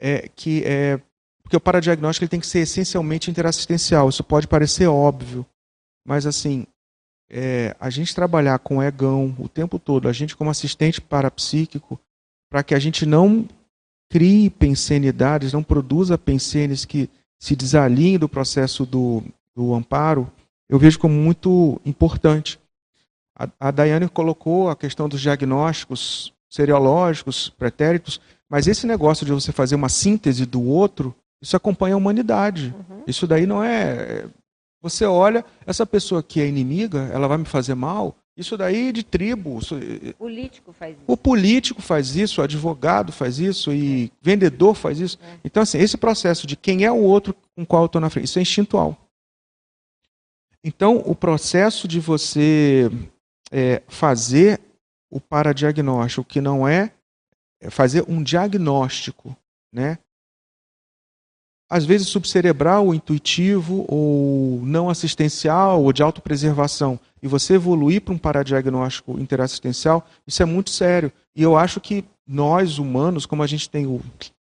[0.01, 0.99] É, que é,
[1.43, 4.09] porque o paradiagnóstico ele tem que ser essencialmente interassistencial.
[4.09, 5.45] Isso pode parecer óbvio,
[6.05, 6.65] mas assim,
[7.35, 11.99] é, a gente trabalhar com egão o tempo todo, a gente como assistente parapsíquico,
[12.47, 13.47] para que a gente não
[14.07, 19.23] crie pensenidades, não produza pensenes que se desalinhem do processo do,
[19.55, 20.31] do amparo,
[20.69, 22.59] eu vejo como muito importante.
[23.35, 29.51] A, a Daiane colocou a questão dos diagnósticos seriológicos, pretéritos, mas esse negócio de você
[29.51, 32.71] fazer uma síntese do outro, isso acompanha a humanidade.
[32.77, 33.03] Uhum.
[33.07, 34.27] Isso daí não é.
[34.83, 38.17] Você olha, essa pessoa que é inimiga, ela vai me fazer mal.
[38.35, 39.57] Isso daí de tribo.
[39.57, 41.03] O político faz isso.
[41.07, 44.09] O político faz isso, o advogado faz isso, e é.
[44.21, 45.17] vendedor faz isso.
[45.23, 45.37] É.
[45.45, 48.25] Então, assim, esse processo de quem é o outro com qual eu estou na frente,
[48.25, 48.97] isso é instintual.
[50.61, 52.91] Então, o processo de você
[53.51, 54.59] é, fazer
[55.09, 56.91] o paradiagnóstico, que não é,
[57.61, 59.33] é fazer um diagnóstico,
[59.71, 59.97] né?
[61.73, 68.13] Às vezes subcerebral, ou intuitivo, ou não assistencial, ou de autopreservação, e você evoluir para
[68.13, 71.11] um paradiagnóstico interassistencial, isso é muito sério.
[71.35, 73.99] E eu acho que nós, humanos, como a gente tem o,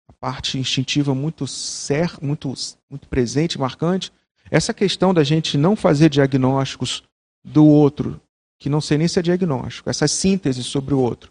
[0.08, 2.54] a parte instintiva muito, ser, muito,
[2.88, 4.10] muito presente, marcante,
[4.50, 7.02] essa questão da gente não fazer diagnósticos
[7.44, 8.18] do outro,
[8.58, 11.30] que não sei nem se é diagnóstico, essa síntese sobre o outro,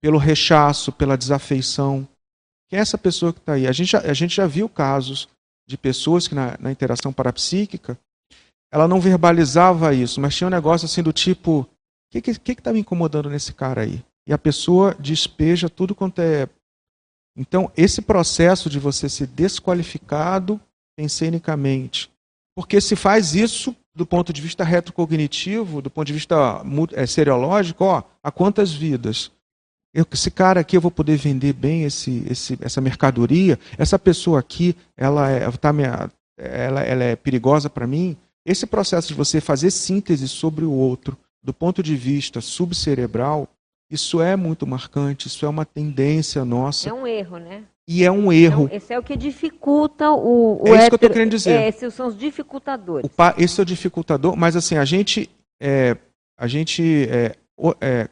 [0.00, 2.06] pelo rechaço, pela desafeição.
[2.70, 3.66] Quem é essa pessoa que está aí?
[3.66, 5.28] A gente, já, a gente já viu casos
[5.68, 7.98] de pessoas que na, na interação parapsíquica,
[8.72, 11.66] ela não verbalizava isso, mas tinha um negócio assim do tipo: o
[12.10, 14.04] que está que, que tá me incomodando nesse cara aí?
[14.26, 16.48] E a pessoa despeja tudo quanto é.
[17.36, 20.60] Então, esse processo de você ser desqualificado
[20.96, 22.10] pensenicamente,
[22.54, 27.84] porque se faz isso do ponto de vista retrocognitivo, do ponto de vista é, seriológico,
[27.84, 29.32] ó, a quantas vidas?
[29.94, 33.58] Esse cara aqui eu vou poder vender bem esse, esse, essa mercadoria.
[33.76, 38.16] Essa pessoa aqui, ela é, tá minha, ela, ela é perigosa para mim.
[38.46, 43.48] Esse processo de você fazer síntese sobre o outro, do ponto de vista subcerebral,
[43.90, 45.26] isso é muito marcante.
[45.26, 46.88] Isso é uma tendência nossa.
[46.88, 47.64] É um erro, né?
[47.92, 48.66] e é um erro.
[48.66, 51.50] Então, esse é o que dificulta o, o É isso que eu estou querendo dizer.
[51.50, 53.10] É, esses são os dificultadores.
[53.16, 55.28] Pa, esse é o dificultador, mas assim, a gente,
[55.60, 55.96] é,
[56.38, 57.34] a gente é,
[57.80, 58.08] é,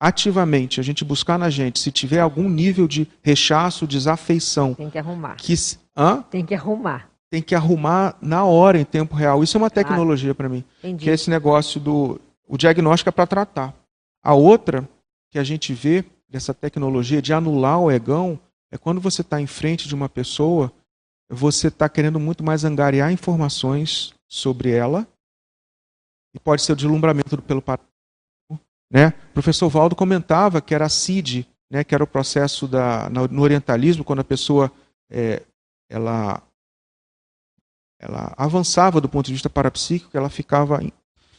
[0.00, 4.74] ativamente, a gente buscar na gente, se tiver algum nível de rechaço, desafeição.
[4.74, 5.36] Tem que arrumar.
[5.36, 5.54] Que,
[5.96, 6.22] hã?
[6.22, 7.08] Tem que arrumar.
[7.30, 9.42] Tem que arrumar na hora, em tempo real.
[9.42, 10.64] Isso é uma tecnologia para mim.
[10.78, 11.04] Entendi.
[11.04, 12.20] Que é esse negócio do.
[12.46, 13.74] O diagnóstico é para tratar.
[14.22, 14.88] A outra
[15.30, 18.38] que a gente vê dessa tecnologia de anular o egão
[18.70, 20.72] é quando você está em frente de uma pessoa,
[21.28, 25.06] você está querendo muito mais angariar informações sobre ela,
[26.34, 27.62] e pode ser o deslumbramento pelo
[28.94, 29.12] né?
[29.30, 33.42] O professor Valdo comentava que era a CID, né, que era o processo da, no
[33.42, 34.70] orientalismo, quando a pessoa
[35.10, 35.42] é,
[35.90, 36.40] ela,
[38.00, 40.80] ela avançava do ponto de vista parapsíquico, ela ficava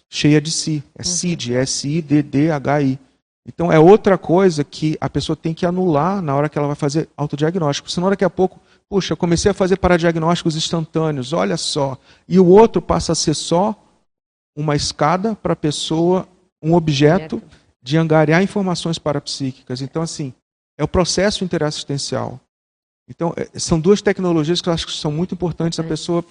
[0.10, 0.84] cheia de si.
[0.94, 1.60] É CID, uhum.
[1.60, 3.00] S-I-D-D-H-I.
[3.48, 6.76] Então é outra coisa que a pessoa tem que anular na hora que ela vai
[6.76, 7.90] fazer autodiagnóstico.
[7.90, 8.60] Senão daqui a pouco,
[8.90, 11.98] puxa, eu comecei a fazer paradiagnósticos instantâneos, olha só.
[12.28, 13.74] E o outro passa a ser só
[14.58, 16.28] uma escada para a pessoa,
[16.66, 17.42] um objeto
[17.82, 19.82] de angariar informações parapsíquicas.
[19.82, 20.34] Então, assim,
[20.76, 22.42] é o processo interassistencial.
[23.08, 25.88] Então, é, são duas tecnologias que eu acho que são muito importantes a é.
[25.88, 26.26] pessoa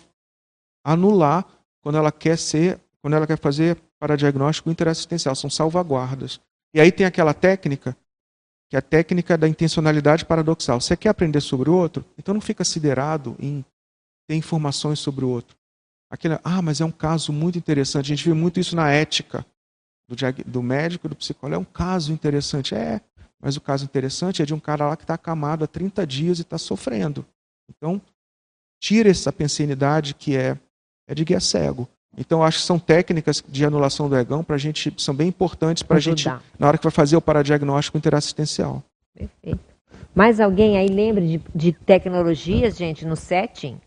[0.85, 1.47] anular
[1.81, 5.37] quando ela quer ser, quando ela quer fazer paradiagnóstico interassistencial.
[5.37, 6.41] São salvaguardas.
[6.75, 7.97] E aí tem aquela técnica,
[8.69, 10.81] que é a técnica da intencionalidade paradoxal.
[10.81, 12.05] Você quer aprender sobre o outro?
[12.19, 13.65] Então não fica siderado em
[14.27, 15.57] ter informações sobre o outro.
[16.11, 18.07] Aquele, ah, mas é um caso muito interessante.
[18.13, 19.47] A gente vê muito isso na ética
[20.09, 20.17] do,
[20.47, 21.57] do médico e do psicólogo.
[21.57, 22.75] É um caso interessante.
[22.75, 23.01] É,
[23.41, 26.39] mas o caso interessante é de um cara lá que está acamado há 30 dias
[26.39, 27.25] e está sofrendo.
[27.69, 28.01] Então,
[28.81, 30.59] tira essa pensenidade que é,
[31.09, 31.89] é de guia cego.
[32.17, 35.83] Então, acho que são técnicas de anulação do egão para a gente, são bem importantes
[35.83, 36.29] para a gente,
[36.59, 38.83] na hora que vai fazer o paradiagnóstico interassistencial.
[39.13, 39.75] Perfeito.
[40.15, 43.81] Mais alguém aí lembra de, de tecnologias, gente, no setting?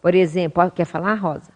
[0.00, 1.53] Por exemplo, quer falar, Rosa?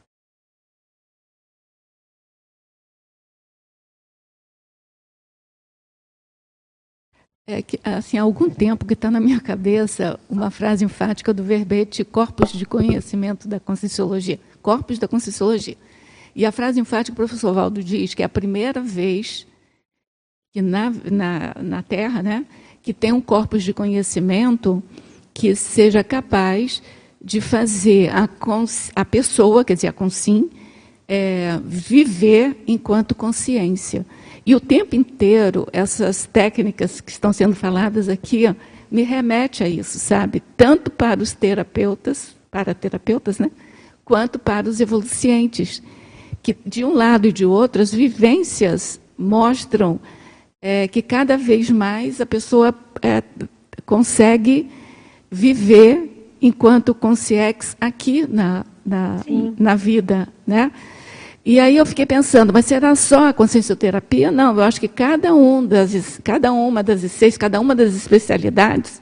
[7.50, 11.42] É que, assim, há algum tempo que está na minha cabeça uma frase enfática do
[11.42, 14.38] verbete corpus de conhecimento da Conscienciologia.
[14.60, 15.74] Corpus da Conscienciologia
[16.36, 19.46] e a frase enfática que o professor Valdo diz que é a primeira vez
[20.52, 22.46] que na, na, na Terra né,
[22.82, 24.82] que tem um corpus de conhecimento
[25.32, 26.82] que seja capaz
[27.20, 28.28] de fazer a,
[28.94, 30.50] a pessoa, quer dizer, a consim,
[31.08, 34.06] é, viver enquanto consciência.
[34.48, 38.54] E o tempo inteiro, essas técnicas que estão sendo faladas aqui, ó,
[38.90, 40.42] me remete a isso, sabe?
[40.56, 43.50] Tanto para os terapeutas, para terapeutas, né?
[44.06, 45.82] Quanto para os evolucientes
[46.42, 50.00] que de um lado e de outro as vivências mostram
[50.62, 53.22] é, que cada vez mais a pessoa é,
[53.84, 54.70] consegue
[55.30, 59.20] viver enquanto consciex aqui na, na,
[59.58, 60.72] na vida, né?
[61.44, 64.30] E aí eu fiquei pensando, mas será só a consciencioterapia?
[64.30, 69.00] Não, eu acho que cada, um das, cada uma das seis, cada uma das especialidades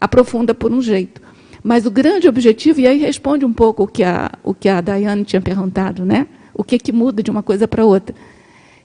[0.00, 1.22] aprofunda por um jeito.
[1.62, 4.82] Mas o grande objetivo, e aí responde um pouco o que a, o que a
[5.24, 6.26] tinha perguntado, né?
[6.54, 8.14] O que, que muda de uma coisa para outra?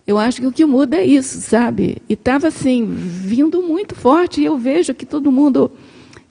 [0.05, 1.97] Eu acho que o que muda é isso, sabe?
[2.09, 5.71] E estava assim, vindo muito forte, e eu vejo que todo mundo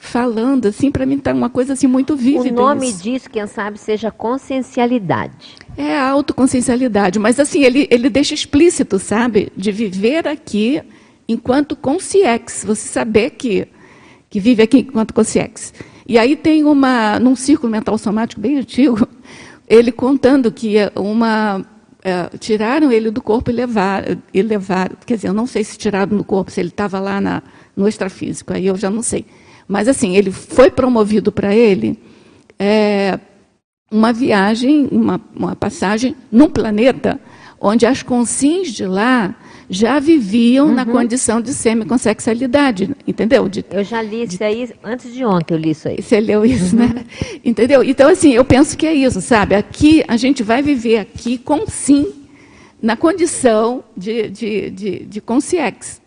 [0.03, 2.49] falando, assim, para mim está uma coisa assim muito vívida.
[2.49, 3.03] O nome isso.
[3.03, 5.57] disso, quem sabe, seja consciencialidade.
[5.77, 9.53] É a autoconsciencialidade, mas assim, ele, ele deixa explícito, sabe?
[9.55, 10.83] De viver aqui
[11.29, 13.69] enquanto consciex, você saber que,
[14.31, 15.75] que vive aqui enquanto consciex.
[16.09, 19.07] E aí tem uma, num círculo mental somático bem antigo,
[19.69, 21.63] ele contando que uma
[22.03, 25.77] é, tiraram ele do corpo e levaram, e levaram, quer dizer, eu não sei se
[25.77, 27.43] tiraram do corpo, se ele estava lá na,
[27.77, 29.27] no extrafísico, aí eu já não sei.
[29.71, 31.97] Mas, assim, ele foi promovido para ele
[32.59, 33.21] é,
[33.89, 37.21] uma viagem, uma, uma passagem num planeta
[37.61, 39.33] onde as consciências de lá
[39.69, 40.75] já viviam uhum.
[40.75, 43.49] na condição de semiconsexualidade, entendeu?
[43.49, 46.03] De, eu já li isso de, aí, antes de ontem eu li isso aí.
[46.03, 46.89] Você leu isso, uhum.
[46.89, 47.05] né?
[47.45, 47.85] Entendeu?
[47.85, 49.55] Então, assim, eu penso que é isso, sabe?
[49.55, 52.13] Aqui, a gente vai viver aqui com sim,
[52.83, 56.00] na condição de, de, de, de consciex.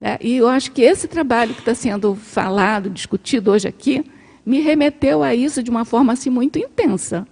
[0.00, 0.18] Né?
[0.20, 4.04] E eu acho que esse trabalho que está sendo falado, discutido hoje aqui,
[4.44, 7.26] me remeteu a isso de uma forma assim muito intensa,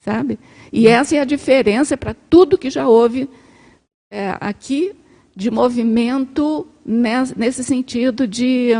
[0.00, 0.38] sabe?
[0.72, 3.28] E essa é a diferença para tudo que já houve
[4.10, 4.92] é, aqui
[5.34, 8.70] de movimento nesse sentido de,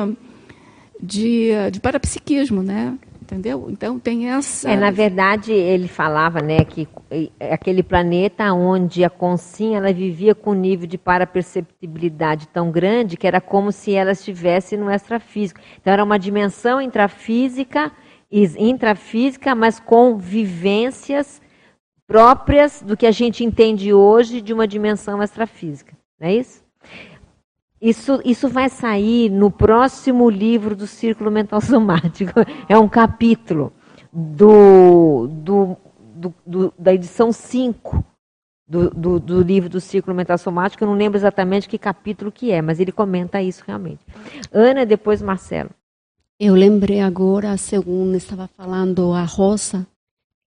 [1.00, 2.98] de, de parapsiquismo, né?
[3.28, 3.66] Entendeu?
[3.70, 4.70] Então tem essa.
[4.70, 6.88] É, na verdade, ele falava, né, que
[7.38, 13.16] é aquele planeta onde a consciência ela vivia com um nível de paraperceptibilidade tão grande
[13.16, 15.60] que era como se ela estivesse no extrafísico.
[15.80, 17.92] Então era uma dimensão intrafísica,
[18.30, 21.42] intrafísica, mas com vivências
[22.06, 25.94] próprias do que a gente entende hoje de uma dimensão extrafísica.
[26.18, 26.67] Não é isso?
[27.80, 32.32] Isso, isso vai sair no próximo livro do Círculo Mental Somático.
[32.68, 33.72] É um capítulo
[34.12, 35.76] do, do,
[36.14, 38.04] do, do da edição 5
[38.68, 40.84] do, do, do, livro do Círculo Mental Somático.
[40.84, 44.00] Eu não lembro exatamente que capítulo que é, mas ele comenta isso realmente.
[44.52, 45.70] Ana, depois Marcelo.
[46.38, 49.86] Eu lembrei agora, segundo estava falando a Rosa,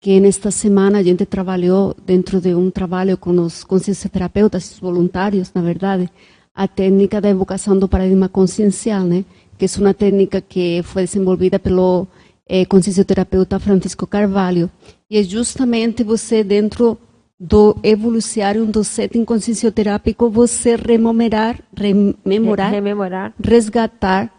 [0.01, 5.61] que nesta semana a gente trabalhou dentro de um trabalho com os consciencioterapeutas voluntários, na
[5.61, 6.10] verdade,
[6.53, 9.23] a técnica da evocação do paradigma consciencial, né?
[9.57, 12.07] que é uma técnica que foi desenvolvida pelo
[12.47, 14.71] é, consciencioterapeuta Francisco Carvalho.
[15.09, 16.97] E é justamente você, dentro
[17.38, 24.34] do evolucionário do setting consciencioterápico, você rememorar, rememorar, rememorar, resgatar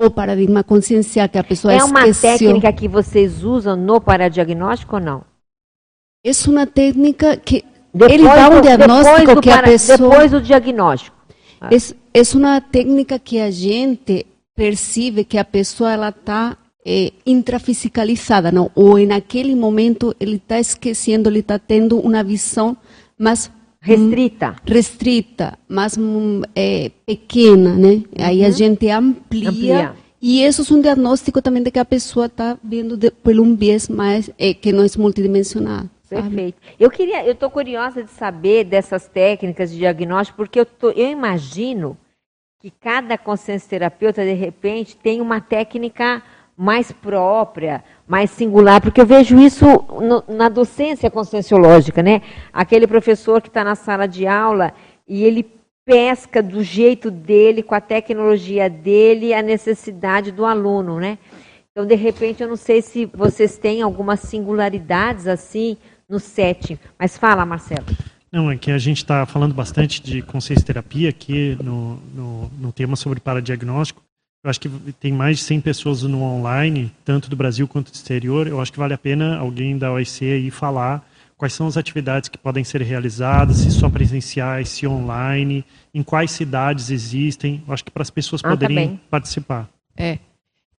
[0.00, 1.98] o paradigma consciencial que a pessoa é esqueceu.
[1.98, 5.24] É uma técnica que vocês usam no paradiagnóstico ou não?
[6.24, 10.10] É uma técnica que depois ele dá um diagnóstico que para, a pessoa...
[10.10, 11.15] Depois do diagnóstico.
[11.60, 11.70] Ah.
[11.72, 11.76] É,
[12.20, 18.70] é uma técnica que a gente percebe que a pessoa ela está é, intrafisicalizada, não?
[18.74, 22.76] ou naquele momento ele está esquecendo, ele está tendo uma visão
[23.18, 23.50] mais
[23.80, 25.96] restrita, restrita, mais
[26.54, 27.88] é, pequena, né?
[27.88, 28.04] Uhum.
[28.18, 32.26] Aí a gente amplia, amplia, e isso é um diagnóstico também de que a pessoa
[32.26, 35.84] está vendo de, por um viés mais é, que não é multidimensional.
[36.08, 36.60] Perfeito.
[36.78, 41.10] Eu queria, eu estou curiosa de saber dessas técnicas de diagnóstico, porque eu, tô, eu
[41.10, 41.96] imagino
[42.60, 46.22] que cada consciência terapeuta, de repente, tem uma técnica
[46.56, 52.22] mais própria, mais singular, porque eu vejo isso no, na docência conscienciológica, né?
[52.52, 54.72] Aquele professor que está na sala de aula
[55.06, 55.44] e ele
[55.84, 61.18] pesca do jeito dele, com a tecnologia dele, a necessidade do aluno, né?
[61.70, 65.76] Então, de repente, eu não sei se vocês têm algumas singularidades assim
[66.08, 66.78] no setting.
[66.98, 67.86] Mas fala, Marcelo.
[68.30, 72.72] Não, é que a gente está falando bastante de consciência terapia aqui no, no, no
[72.72, 74.02] tema sobre paradiagnóstico.
[74.44, 74.68] Eu acho que
[75.00, 78.46] tem mais de 100 pessoas no online, tanto do Brasil quanto do exterior.
[78.46, 81.04] Eu acho que vale a pena alguém da OIC aí falar
[81.36, 86.30] quais são as atividades que podem ser realizadas, se só presenciais, se online, em quais
[86.30, 87.62] cidades existem.
[87.66, 89.68] Eu acho que para as pessoas ah, tá poderem tá participar.
[89.96, 90.18] É.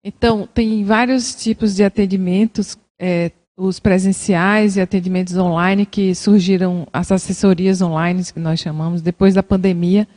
[0.03, 7.11] Então, tem vários tipos de atendimentos, é, os presenciais e atendimentos online que surgiram, as
[7.11, 10.07] assessorias online que nós chamamos, depois da pandemia,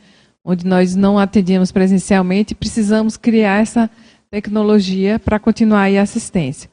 [0.45, 3.89] onde nós não atendíamos presencialmente, precisamos criar essa
[4.29, 6.69] tecnologia para continuar a assistência.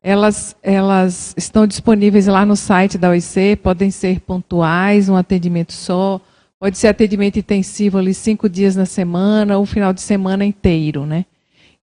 [0.00, 6.20] elas, elas estão disponíveis lá no site da OIC, podem ser pontuais, um atendimento só,
[6.58, 11.24] pode ser atendimento intensivo ali cinco dias na semana, ou final de semana inteiro, né?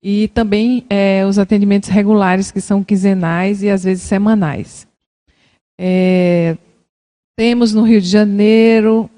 [0.02, 4.88] E também é, os atendimentos regulares, que são quinzenais e às vezes semanais.
[5.80, 6.58] É,
[7.38, 9.10] temos no Rio de Janeiro,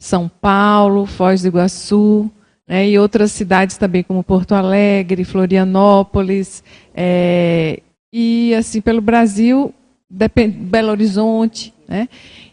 [0.00, 2.30] São Paulo, Foz do Iguaçu,
[2.66, 6.62] né, e outras cidades também, como Porto Alegre, Florianópolis,
[6.94, 7.80] é,
[8.12, 9.72] e assim pelo Brasil,
[10.10, 12.08] Belo Horizonte, né?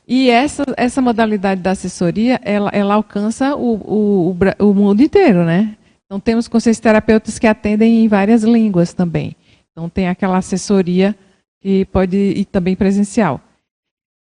[0.07, 5.43] E essa, essa modalidade da assessoria, ela, ela alcança o, o, o, o mundo inteiro,
[5.43, 5.75] né?
[6.05, 9.35] Então temos consciência terapeutas que atendem em várias línguas também.
[9.71, 11.15] Então tem aquela assessoria
[11.61, 13.41] que pode ir também presencial.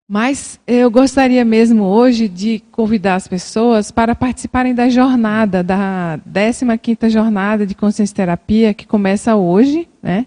[0.09, 7.09] Mas eu gostaria mesmo hoje de convidar as pessoas para participarem da jornada, da 15ª
[7.09, 10.27] Jornada de Consciência Terapia, que começa hoje, né?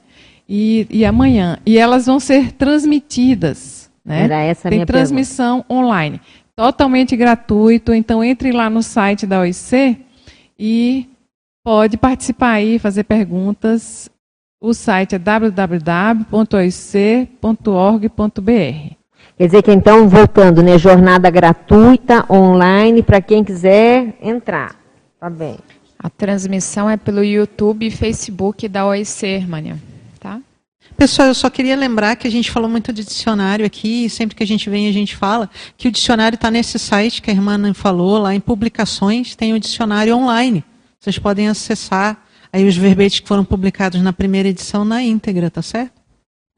[0.49, 1.60] E, e amanhã.
[1.65, 4.24] E elas vão ser transmitidas, né?
[4.24, 6.19] Era essa Tem transmissão online.
[6.56, 9.98] Totalmente gratuito, então entre lá no site da OIC
[10.57, 11.07] e
[11.68, 14.10] pode participar aí, fazer perguntas.
[14.61, 16.14] O site é www.oic.org.br.
[19.38, 24.77] Quer dizer que então, voltando, né, jornada gratuita, online, para quem quiser entrar.
[25.19, 25.57] Tá bem.
[25.99, 29.77] A transmissão é pelo YouTube e Facebook da OIC, Hermânia.
[30.22, 30.39] Tá?
[30.95, 34.38] Pessoal, eu só queria lembrar que a gente falou muito de dicionário aqui, e sempre
[34.38, 37.34] que a gente vem a gente fala que o dicionário está nesse site que a
[37.34, 40.64] irmã falou, lá em publicações, tem o dicionário online.
[41.07, 42.21] Vocês podem acessar
[42.51, 45.93] aí os verbetes que foram publicados na primeira edição na íntegra, tá certo?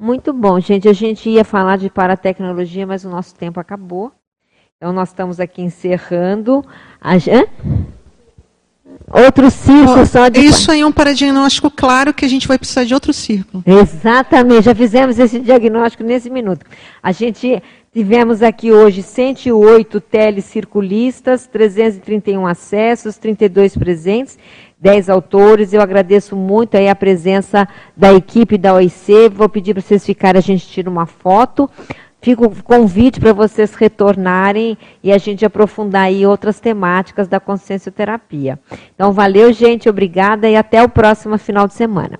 [0.01, 0.89] Muito bom, gente.
[0.89, 4.11] A gente ia falar de paratecnologia, mas o nosso tempo acabou.
[4.75, 6.65] Então, nós estamos aqui encerrando.
[6.99, 7.13] A...
[7.13, 7.45] Hã?
[9.11, 10.39] Outro círculo só de.
[10.39, 13.63] Isso aí é um paradiagnóstico claro que a gente vai precisar de outro círculo.
[13.67, 16.65] Exatamente, já fizemos esse diagnóstico nesse minuto.
[17.03, 17.61] A gente
[17.93, 24.37] tivemos aqui hoje 108 telecirculistas, 331 acessos, 32 presentes,
[24.79, 25.73] 10 autores.
[25.73, 29.29] Eu agradeço muito aí a presença da equipe da OIC.
[29.33, 31.69] Vou pedir para vocês ficarem, a gente tira uma foto.
[32.21, 38.59] Fica o convite para vocês retornarem e a gente aprofundar aí outras temáticas da consciencioterapia.
[38.93, 42.19] Então, valeu, gente, obrigada e até o próximo final de semana.